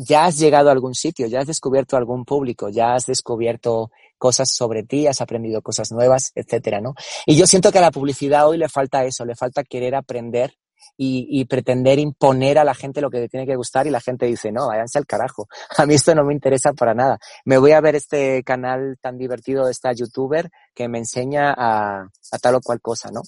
ya 0.00 0.24
has 0.24 0.38
llegado 0.38 0.68
a 0.68 0.72
algún 0.72 0.94
sitio, 0.94 1.26
ya 1.26 1.40
has 1.40 1.46
descubierto 1.46 1.96
algún 1.96 2.24
público, 2.24 2.68
ya 2.68 2.94
has 2.94 3.06
descubierto 3.06 3.90
cosas 4.16 4.50
sobre 4.50 4.82
ti, 4.82 5.06
has 5.06 5.20
aprendido 5.20 5.62
cosas 5.62 5.92
nuevas, 5.92 6.32
etcétera, 6.34 6.80
¿no? 6.80 6.94
Y 7.26 7.36
yo 7.36 7.46
siento 7.46 7.70
que 7.70 7.78
a 7.78 7.82
la 7.82 7.90
publicidad 7.90 8.48
hoy 8.48 8.58
le 8.58 8.68
falta 8.68 9.04
eso, 9.04 9.24
le 9.24 9.34
falta 9.34 9.62
querer 9.64 9.94
aprender 9.94 10.54
y, 10.96 11.44
pretender 11.46 11.98
imponer 11.98 12.58
a 12.58 12.64
la 12.64 12.74
gente 12.74 13.00
lo 13.00 13.10
que 13.10 13.20
le 13.20 13.28
tiene 13.28 13.46
que 13.46 13.56
gustar 13.56 13.86
y 13.86 13.90
la 13.90 14.00
gente 14.00 14.26
dice, 14.26 14.52
no, 14.52 14.68
váyanse 14.68 14.98
al 14.98 15.06
carajo, 15.06 15.48
a 15.78 15.86
mí 15.86 15.94
esto 15.94 16.14
no 16.14 16.24
me 16.24 16.34
interesa 16.34 16.72
para 16.72 16.94
nada. 16.94 17.18
Me 17.44 17.58
voy 17.58 17.72
a 17.72 17.80
ver 17.80 17.96
este 17.96 18.42
canal 18.42 18.98
tan 19.00 19.16
divertido 19.16 19.64
de 19.64 19.72
esta 19.72 19.92
youtuber 19.92 20.50
que 20.74 20.88
me 20.88 20.98
enseña 20.98 21.54
a, 21.56 22.08
tal 22.42 22.56
o 22.56 22.60
cual 22.60 22.80
cosa, 22.80 23.10
¿no? 23.10 23.22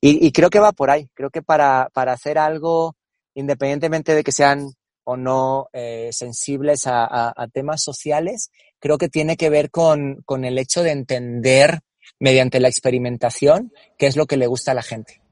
Y, 0.00 0.30
creo 0.32 0.48
que 0.48 0.60
va 0.60 0.72
por 0.72 0.90
ahí, 0.90 1.08
creo 1.14 1.30
que 1.30 1.42
para, 1.42 1.90
para 1.92 2.12
hacer 2.12 2.38
algo, 2.38 2.96
independientemente 3.34 4.14
de 4.14 4.22
que 4.22 4.32
sean 4.32 4.72
o 5.10 5.16
no 5.16 5.70
eh, 5.72 6.10
sensibles 6.12 6.82
a, 6.86 7.32
temas 7.54 7.82
sociales, 7.82 8.50
creo 8.78 8.98
que 8.98 9.08
tiene 9.08 9.38
que 9.38 9.48
ver 9.48 9.70
con, 9.70 10.20
con 10.26 10.44
el 10.44 10.58
hecho 10.58 10.82
de 10.82 10.90
entender 10.90 11.80
mediante 12.20 12.60
la 12.60 12.68
experimentación 12.68 13.72
qué 13.96 14.06
es 14.06 14.16
lo 14.16 14.26
que 14.26 14.36
le 14.36 14.46
gusta 14.46 14.72
a 14.72 14.74
la 14.74 14.82
gente. 14.82 15.22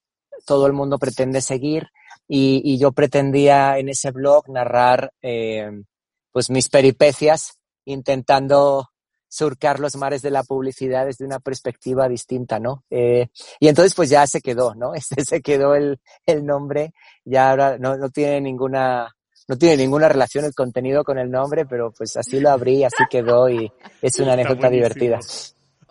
todo 0.47 0.67
el 0.67 0.73
mundo 0.73 0.99
pretende 0.99 1.41
seguir, 1.41 1.89
y, 2.27 2.79
yo 2.79 2.93
pretendía 2.93 3.79
en 3.79 3.89
ese 3.89 4.11
blog 4.11 4.49
narrar 4.49 5.13
eh, 5.23 5.71
pues 6.33 6.51
mis 6.51 6.69
peripecias 6.69 7.59
intentando 7.85 8.89
surcar 9.29 9.81
los 9.81 9.97
mares 9.97 10.23
de 10.23 10.31
la 10.31 10.45
publicidad 10.45 11.07
desde 11.07 11.25
una 11.25 11.41
perspectiva 11.41 12.09
distinta, 12.09 12.61
¿no? 12.61 12.85
Eh, 12.89 13.29
y 13.59 13.69
entonces 13.69 13.95
pues 13.95 14.09
ya 14.09 14.27
se 14.27 14.41
quedó, 14.41 14.75
¿no? 14.75 14.95
Ese 14.95 15.25
se 15.25 15.43
quedó 15.43 15.75
el, 15.75 16.01
el 16.25 16.47
nombre, 16.47 16.95
ya 17.25 17.51
ahora 17.51 17.79
no, 17.79 17.97
no 17.97 18.11
tiene 18.11 18.41
ninguna 18.41 19.15
no 19.47 19.59
tiene 19.59 19.77
ninguna 19.77 20.09
relación 20.09 20.47
el 20.47 20.55
contenido 20.55 21.05
con 21.05 21.19
el 21.19 21.31
nombre, 21.31 21.67
pero 21.67 21.93
pues 21.93 22.17
así 22.17 22.41
lo 22.41 22.51
abrí, 22.51 22.83
así 22.83 23.05
quedó 23.11 23.51
y 23.51 23.71
es 24.01 24.19
una 24.19 24.33
anécdota 24.33 24.71
divertida. 24.71 25.21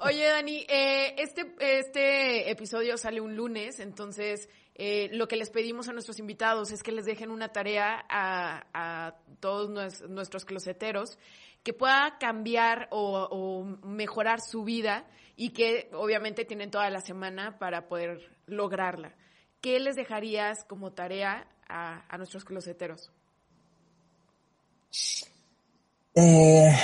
Oye, 0.06 0.26
Dani, 0.26 0.66
eh, 0.68 1.16
este, 1.18 1.56
este 1.60 2.52
episodio 2.52 2.98
sale 2.98 3.22
un 3.22 3.38
lunes, 3.38 3.80
entonces 3.80 4.50
eh, 4.76 5.08
lo 5.14 5.30
que 5.30 5.38
les 5.38 5.50
pedimos 5.50 5.88
a 5.88 5.94
nuestros 5.94 6.20
invitados 6.20 6.72
es 6.72 6.84
que 6.84 6.92
les 6.92 7.06
dejen 7.06 7.32
una 7.32 7.54
tarea 7.54 8.06
a, 8.10 9.16
todos 9.40 9.70
nuestros 10.10 10.44
closeteros 10.44 11.18
que 11.64 11.74
pueda 11.74 12.18
cambiar 12.20 12.90
o, 12.92 13.28
o, 13.32 13.64
mejorar 13.88 14.42
su 14.42 14.66
vida 14.66 15.06
y 15.38 15.52
que 15.52 15.90
obviamente 15.94 16.44
tienen 16.44 16.70
toda 16.70 16.90
la 16.90 17.00
semana 17.00 17.58
para 17.58 17.88
poder 17.88 18.30
lograrla. 18.46 19.16
¿Qué 19.62 19.80
les 19.80 19.96
dejarías 19.96 20.66
como 20.66 20.92
tarea 20.92 21.48
a, 21.68 22.04
a 22.14 22.18
nuestros 22.18 22.44
closeteros? 22.44 23.10
Eh, 26.16 26.76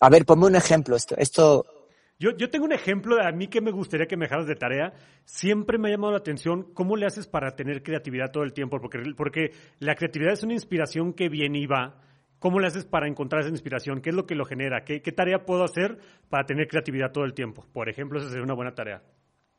a 0.00 0.08
ver, 0.08 0.24
ponme 0.24 0.46
un 0.46 0.54
ejemplo. 0.56 0.94
Esto, 0.94 1.16
esto... 1.16 1.75
Yo, 2.18 2.30
yo 2.36 2.48
tengo 2.48 2.64
un 2.64 2.72
ejemplo 2.72 3.16
de 3.16 3.26
a 3.26 3.32
mí 3.32 3.48
que 3.48 3.60
me 3.60 3.70
gustaría 3.70 4.06
que 4.06 4.16
me 4.16 4.24
dejaras 4.24 4.46
de 4.46 4.54
tarea. 4.54 4.94
Siempre 5.24 5.76
me 5.78 5.88
ha 5.88 5.90
llamado 5.92 6.12
la 6.12 6.18
atención 6.18 6.72
cómo 6.72 6.96
le 6.96 7.06
haces 7.06 7.26
para 7.26 7.54
tener 7.54 7.82
creatividad 7.82 8.30
todo 8.30 8.42
el 8.42 8.54
tiempo, 8.54 8.80
porque, 8.80 8.98
porque 9.16 9.52
la 9.80 9.94
creatividad 9.94 10.32
es 10.32 10.42
una 10.42 10.54
inspiración 10.54 11.12
que 11.12 11.28
viene 11.28 11.58
y 11.58 11.66
va. 11.66 12.00
¿Cómo 12.38 12.60
le 12.60 12.68
haces 12.68 12.84
para 12.84 13.08
encontrar 13.08 13.42
esa 13.42 13.50
inspiración? 13.50 14.00
¿Qué 14.00 14.10
es 14.10 14.16
lo 14.16 14.26
que 14.26 14.34
lo 14.34 14.44
genera? 14.44 14.84
¿Qué, 14.84 15.02
¿Qué, 15.02 15.12
tarea 15.12 15.44
puedo 15.44 15.64
hacer 15.64 15.98
para 16.28 16.46
tener 16.46 16.68
creatividad 16.68 17.12
todo 17.12 17.24
el 17.24 17.34
tiempo? 17.34 17.66
Por 17.72 17.88
ejemplo, 17.88 18.18
esa 18.18 18.28
sería 18.28 18.44
una 18.44 18.54
buena 18.54 18.74
tarea. 18.74 19.02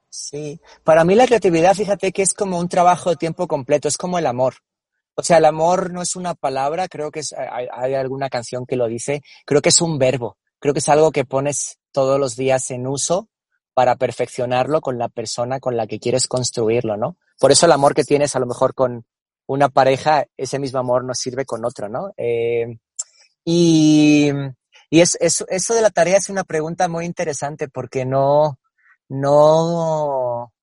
Sí, 0.09 0.59
para 0.83 1.03
mí 1.03 1.15
la 1.15 1.27
creatividad, 1.27 1.75
fíjate 1.75 2.11
que 2.11 2.21
es 2.21 2.33
como 2.33 2.59
un 2.59 2.69
trabajo 2.69 3.09
de 3.09 3.17
tiempo 3.17 3.47
completo, 3.47 3.87
es 3.87 3.97
como 3.97 4.17
el 4.17 4.25
amor. 4.25 4.55
O 5.15 5.23
sea, 5.23 5.37
el 5.37 5.45
amor 5.45 5.91
no 5.91 6.01
es 6.01 6.15
una 6.15 6.35
palabra, 6.35 6.87
creo 6.87 7.11
que 7.11 7.21
es, 7.21 7.33
hay, 7.33 7.93
alguna 7.95 8.29
canción 8.29 8.65
que 8.65 8.75
lo 8.75 8.87
dice, 8.87 9.21
creo 9.45 9.61
que 9.61 9.69
es 9.69 9.81
un 9.81 9.97
verbo, 9.97 10.37
creo 10.59 10.73
que 10.73 10.79
es 10.79 10.89
algo 10.89 11.11
que 11.11 11.25
pones 11.25 11.79
todos 11.91 12.19
los 12.19 12.35
días 12.35 12.69
en 12.71 12.87
uso 12.87 13.29
para 13.73 13.95
perfeccionarlo 13.95 14.81
con 14.81 14.97
la 14.97 15.09
persona 15.09 15.59
con 15.59 15.77
la 15.77 15.87
que 15.87 15.99
quieres 15.99 16.27
construirlo, 16.27 16.97
¿no? 16.97 17.17
Por 17.39 17.51
eso 17.51 17.65
el 17.65 17.71
amor 17.71 17.93
que 17.93 18.03
tienes 18.03 18.35
a 18.35 18.39
lo 18.39 18.45
mejor 18.45 18.73
con 18.73 19.05
una 19.45 19.69
pareja, 19.69 20.25
ese 20.35 20.59
mismo 20.59 20.79
amor 20.79 21.03
no 21.03 21.13
sirve 21.13 21.45
con 21.45 21.63
otro, 21.63 21.87
¿no? 21.87 22.11
Eh, 22.17 22.79
y 23.45 24.31
y 24.89 25.01
es, 25.01 25.17
eso 25.19 25.73
de 25.73 25.81
la 25.81 25.89
tarea 25.89 26.17
es 26.17 26.29
una 26.29 26.43
pregunta 26.43 26.87
muy 26.87 27.05
interesante 27.05 27.67
porque 27.67 28.05
no, 28.05 28.57
no, 29.09 30.53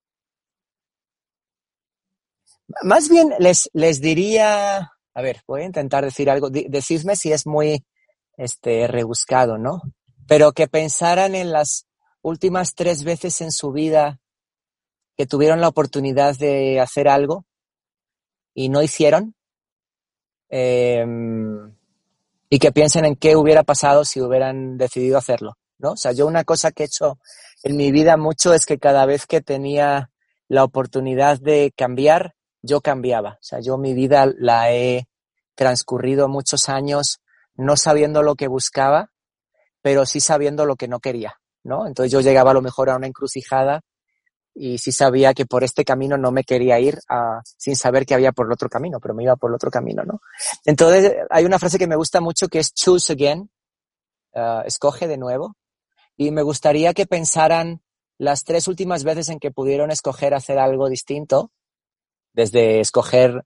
más 2.83 3.09
bien 3.11 3.35
les, 3.39 3.69
les 3.75 4.01
diría, 4.01 4.93
a 5.15 5.23
ver, 5.23 5.43
voy 5.47 5.63
a 5.63 5.67
intentar 5.67 6.05
decir 6.05 6.31
algo, 6.31 6.49
decidme 6.51 7.17
si 7.17 7.33
es 7.33 7.47
muy 7.47 7.85
este, 8.39 8.87
rebuscado, 8.87 9.59
¿no? 9.59 9.83
Pero 10.27 10.53
que 10.53 10.69
pensaran 10.69 11.35
en 11.35 11.53
las 11.53 11.87
últimas 12.23 12.75
tres 12.75 13.05
veces 13.05 13.41
en 13.41 13.53
su 13.53 13.73
vida 13.73 14.21
que 15.17 15.27
tuvieron 15.27 15.61
la 15.61 15.69
oportunidad 15.69 16.37
de 16.37 16.81
hacer 16.81 17.09
algo 17.09 17.45
y 18.55 18.69
no 18.69 18.83
hicieron. 18.83 19.35
Em, 20.49 21.75
y 22.49 22.59
que 22.59 22.73
piensen 22.73 23.05
en 23.05 23.17
qué 23.17 23.37
hubiera 23.37 23.65
pasado 23.65 24.05
si 24.05 24.21
hubieran 24.21 24.79
decidido 24.79 25.19
hacerlo, 25.19 25.57
¿no? 25.79 25.93
O 25.93 25.97
sea, 25.97 26.13
yo 26.13 26.27
una 26.27 26.45
cosa 26.45 26.71
que 26.71 26.85
he 26.85 26.87
hecho 26.87 27.19
en 27.63 27.77
mi 27.77 27.91
vida 27.91 28.17
mucho 28.17 28.55
es 28.55 28.67
que 28.67 28.79
cada 28.79 29.07
vez 29.07 29.27
que 29.27 29.41
tenía 29.41 30.11
la 30.49 30.63
oportunidad 30.63 31.41
de 31.41 31.73
cambiar, 31.77 32.35
yo 32.63 32.81
cambiaba. 32.81 33.39
O 33.41 33.43
sea, 33.43 33.61
yo 33.61 33.77
mi 33.79 33.95
vida 33.95 34.33
la 34.39 34.73
he 34.73 35.09
transcurrido 35.55 36.29
muchos 36.29 36.69
años 36.69 37.21
no 37.57 37.77
sabiendo 37.77 38.23
lo 38.23 38.35
que 38.35 38.49
buscaba, 38.49 39.11
pero 39.85 40.07
sí 40.07 40.19
sabiendo 40.19 40.65
lo 40.65 40.77
que 40.77 40.89
no 40.89 40.99
quería, 40.99 41.39
¿no? 41.63 41.87
Entonces 41.87 42.11
yo 42.11 42.23
llegaba 42.23 42.53
a 42.53 42.55
lo 42.55 42.63
mejor 42.63 42.89
a 42.89 42.97
una 42.97 43.07
encrucijada 43.07 43.83
y 44.55 44.79
sí 44.79 44.93
sabía 44.93 45.35
que 45.35 45.45
por 45.45 45.63
este 45.63 45.85
camino 45.85 46.17
no 46.17 46.33
me 46.33 46.43
quería 46.43 46.81
ir 46.81 46.99
a, 47.07 47.43
sin 47.45 47.77
saber 47.77 48.07
que 48.07 48.15
había 48.15 48.33
por 48.33 48.47
el 48.47 48.53
otro 48.53 48.71
camino, 48.71 48.99
pero 48.99 49.13
me 49.13 49.25
iba 49.25 49.37
por 49.37 49.51
el 49.51 49.57
otro 49.57 49.71
camino, 49.71 50.03
¿no? 50.03 50.23
Entonces 50.65 51.15
hay 51.29 51.45
una 51.45 51.59
frase 51.59 51.79
que 51.79 51.87
me 51.87 51.97
gusta 51.97 52.23
mucho 52.23 52.49
que 52.49 52.61
es 52.61 52.73
choose 52.73 53.13
again, 53.13 53.51
uh, 54.33 54.63
escoge 54.65 55.07
de 55.07 55.19
nuevo, 55.19 55.55
y 56.17 56.31
me 56.31 56.41
gustaría 56.41 56.95
que 56.95 57.05
pensaran 57.05 57.83
las 58.17 58.45
tres 58.45 58.69
últimas 58.69 59.05
veces 59.05 59.29
en 59.29 59.39
que 59.39 59.51
pudieron 59.51 59.91
escoger 59.91 60.33
hacer 60.33 60.59
algo 60.59 60.89
distinto 60.89 61.51
desde 62.33 62.81
escoger 62.81 63.45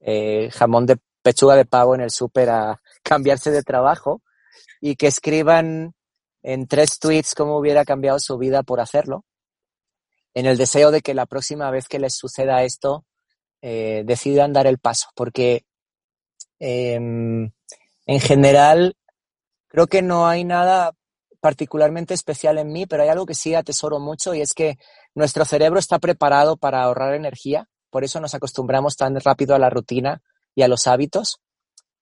eh, 0.00 0.48
jamón 0.50 0.86
de 0.86 0.96
pechuga 1.20 1.56
de 1.56 1.66
pavo 1.66 1.94
en 1.94 2.00
el 2.00 2.10
súper 2.10 2.48
a 2.48 2.80
cambiarse 3.02 3.50
de 3.50 3.62
trabajo 3.62 4.22
y 4.80 4.96
que 4.96 5.06
escriban 5.06 5.94
en 6.42 6.66
tres 6.66 6.98
tweets 6.98 7.34
cómo 7.34 7.58
hubiera 7.58 7.84
cambiado 7.84 8.18
su 8.20 8.38
vida 8.38 8.62
por 8.62 8.80
hacerlo, 8.80 9.24
en 10.34 10.46
el 10.46 10.56
deseo 10.56 10.90
de 10.90 11.00
que 11.00 11.14
la 11.14 11.26
próxima 11.26 11.70
vez 11.70 11.88
que 11.88 11.98
les 11.98 12.14
suceda 12.14 12.62
esto 12.62 13.04
eh, 13.62 14.02
decidan 14.06 14.52
dar 14.52 14.66
el 14.66 14.78
paso, 14.78 15.08
porque 15.14 15.64
em, 16.58 17.50
en 18.06 18.20
general 18.20 18.96
creo 19.66 19.86
que 19.86 20.02
no 20.02 20.26
hay 20.26 20.44
nada 20.44 20.92
particularmente 21.40 22.14
especial 22.14 22.58
en 22.58 22.72
mí, 22.72 22.86
pero 22.86 23.02
hay 23.02 23.08
algo 23.08 23.26
que 23.26 23.34
sí 23.34 23.54
atesoro 23.54 23.98
mucho 23.98 24.34
y 24.34 24.40
es 24.40 24.52
que 24.52 24.78
nuestro 25.14 25.44
cerebro 25.44 25.78
está 25.78 25.98
preparado 25.98 26.56
para 26.56 26.82
ahorrar 26.82 27.14
energía, 27.14 27.68
por 27.90 28.04
eso 28.04 28.20
nos 28.20 28.34
acostumbramos 28.34 28.96
tan 28.96 29.18
rápido 29.20 29.54
a 29.54 29.58
la 29.58 29.70
rutina 29.70 30.22
y 30.54 30.62
a 30.62 30.68
los 30.68 30.86
hábitos. 30.86 31.40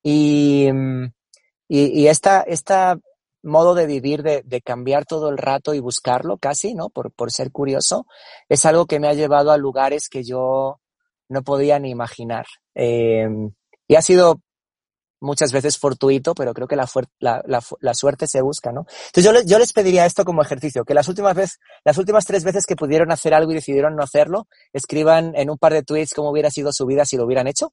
Y, 0.03 0.69
y, 1.69 2.07
esta, 2.07 2.43
esta 2.43 2.99
modo 3.43 3.75
de 3.75 3.87
vivir, 3.87 4.23
de, 4.23 4.43
de, 4.45 4.61
cambiar 4.61 5.05
todo 5.07 5.29
el 5.29 5.39
rato 5.39 5.75
y 5.75 5.81
buscarlo 5.81 6.39
casi, 6.39 6.75
¿no? 6.75 6.89
Por, 6.91 7.13
por 7.13 7.31
ser 7.31 7.53
curioso, 7.53 8.07
es 8.49 8.65
algo 8.65 8.87
que 8.87 9.01
me 9.01 9.09
ha 9.09 9.15
llevado 9.15 9.51
a 9.51 9.57
lugares 9.57 10.09
que 10.09 10.25
yo 10.25 10.81
no 11.29 11.43
podía 11.43 11.79
ni 11.79 11.91
imaginar. 11.91 12.47
Eh, 12.75 13.29
y 13.87 13.95
ha 13.97 14.03
sido 14.03 14.41
muchas 15.21 15.53
veces 15.53 15.79
fortuito, 15.79 16.35
pero 16.35 16.53
creo 16.53 16.69
que 16.69 16.77
la, 16.77 16.89
la, 17.19 17.43
la, 17.81 17.95
suerte 17.95 18.27
se 18.27 18.43
busca, 18.43 18.73
¿no? 18.73 18.87
Entonces 19.07 19.25
yo, 19.25 19.33
les, 19.33 19.47
yo 19.47 19.59
les 19.59 19.73
pediría 19.73 20.07
esto 20.07 20.25
como 20.25 20.43
ejercicio, 20.43 20.85
que 20.85 20.95
las 20.95 21.09
últimas, 21.09 21.35
veces, 21.35 21.61
las 21.85 21.97
últimas 21.99 22.27
tres 22.27 22.45
veces 22.45 22.67
que 22.67 22.77
pudieron 22.77 23.11
hacer 23.11 23.33
algo 23.33 23.51
y 23.51 23.55
decidieron 23.55 23.97
no 23.97 24.03
hacerlo, 24.03 24.49
escriban 24.73 25.35
en 25.35 25.51
un 25.51 25.59
par 25.59 25.73
de 25.73 25.83
tweets 25.83 26.15
cómo 26.15 26.31
hubiera 26.31 26.51
sido 26.51 26.73
su 26.73 26.87
vida 26.87 27.05
si 27.05 27.17
lo 27.17 27.25
hubieran 27.25 27.47
hecho. 27.47 27.73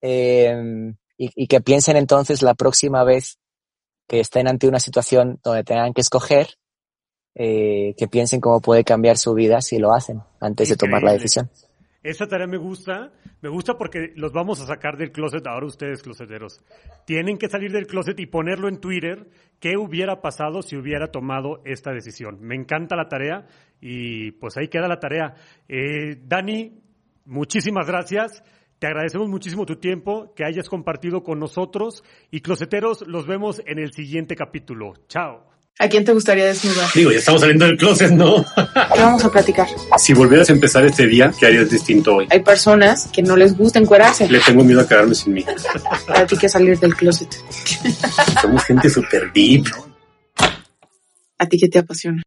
Eh, 0.00 0.92
y, 1.22 1.30
y, 1.34 1.46
que 1.46 1.60
piensen 1.60 1.96
entonces 1.96 2.42
la 2.42 2.54
próxima 2.54 3.04
vez 3.04 3.38
que 4.08 4.20
estén 4.20 4.48
ante 4.48 4.66
una 4.66 4.80
situación 4.80 5.38
donde 5.44 5.64
tengan 5.64 5.94
que 5.94 6.00
escoger, 6.00 6.48
eh, 7.34 7.94
que 7.96 8.08
piensen 8.08 8.40
cómo 8.40 8.60
puede 8.60 8.84
cambiar 8.84 9.16
su 9.16 9.32
vida 9.32 9.60
si 9.60 9.78
lo 9.78 9.92
hacen 9.92 10.20
antes 10.40 10.68
de 10.68 10.76
tomar 10.76 11.02
la 11.02 11.12
decisión. 11.12 11.48
Esa 12.02 12.26
tarea 12.26 12.48
me 12.48 12.58
gusta, 12.58 13.12
me 13.40 13.48
gusta 13.48 13.78
porque 13.78 14.12
los 14.16 14.32
vamos 14.32 14.60
a 14.60 14.66
sacar 14.66 14.96
del 14.96 15.12
closet 15.12 15.46
ahora 15.46 15.66
ustedes, 15.66 16.02
closeteros. 16.02 16.60
Tienen 17.06 17.38
que 17.38 17.48
salir 17.48 17.70
del 17.70 17.86
closet 17.86 18.18
y 18.18 18.26
ponerlo 18.26 18.68
en 18.68 18.80
Twitter 18.80 19.30
qué 19.60 19.76
hubiera 19.76 20.20
pasado 20.20 20.62
si 20.62 20.76
hubiera 20.76 21.12
tomado 21.12 21.62
esta 21.64 21.92
decisión. 21.92 22.38
Me 22.40 22.56
encanta 22.56 22.96
la 22.96 23.08
tarea 23.08 23.46
y 23.80 24.32
pues 24.32 24.56
ahí 24.56 24.66
queda 24.66 24.88
la 24.88 24.98
tarea. 24.98 25.36
Eh, 25.68 26.16
Dani, 26.24 26.82
muchísimas 27.24 27.86
gracias. 27.86 28.42
Te 28.82 28.88
agradecemos 28.88 29.28
muchísimo 29.28 29.64
tu 29.64 29.76
tiempo, 29.76 30.34
que 30.34 30.44
hayas 30.44 30.68
compartido 30.68 31.22
con 31.22 31.38
nosotros 31.38 32.02
y 32.32 32.40
closeteros, 32.40 33.04
los 33.06 33.28
vemos 33.28 33.62
en 33.64 33.78
el 33.78 33.92
siguiente 33.92 34.34
capítulo. 34.34 34.94
Chao. 35.06 35.46
¿A 35.78 35.88
quién 35.88 36.04
te 36.04 36.12
gustaría 36.12 36.46
desnudar? 36.46 36.88
Digo, 36.92 37.12
ya 37.12 37.18
estamos 37.18 37.42
saliendo 37.42 37.64
del 37.66 37.76
closet, 37.76 38.10
¿no? 38.10 38.44
¿Qué 38.92 39.00
vamos 39.00 39.24
a 39.24 39.30
platicar? 39.30 39.68
Si 39.98 40.14
volvieras 40.14 40.50
a 40.50 40.54
empezar 40.54 40.84
este 40.84 41.06
día, 41.06 41.30
¿qué 41.38 41.46
harías 41.46 41.70
distinto 41.70 42.16
hoy? 42.16 42.26
Hay 42.28 42.40
personas 42.40 43.08
que 43.12 43.22
no 43.22 43.36
les 43.36 43.56
gusta 43.56 43.78
encuerarse. 43.78 44.28
Le 44.28 44.40
tengo 44.40 44.64
miedo 44.64 44.80
a 44.80 44.88
quedarme 44.88 45.14
sin 45.14 45.34
mí. 45.34 45.44
Para 46.08 46.26
ti 46.26 46.36
que 46.36 46.48
salir 46.48 46.76
del 46.80 46.96
closet. 46.96 47.32
Somos 48.42 48.64
gente 48.64 48.90
súper 48.90 49.32
deep. 49.32 49.64
¿A 51.38 51.46
ti 51.46 51.56
qué 51.56 51.68
te 51.68 51.78
apasiona? 51.78 52.20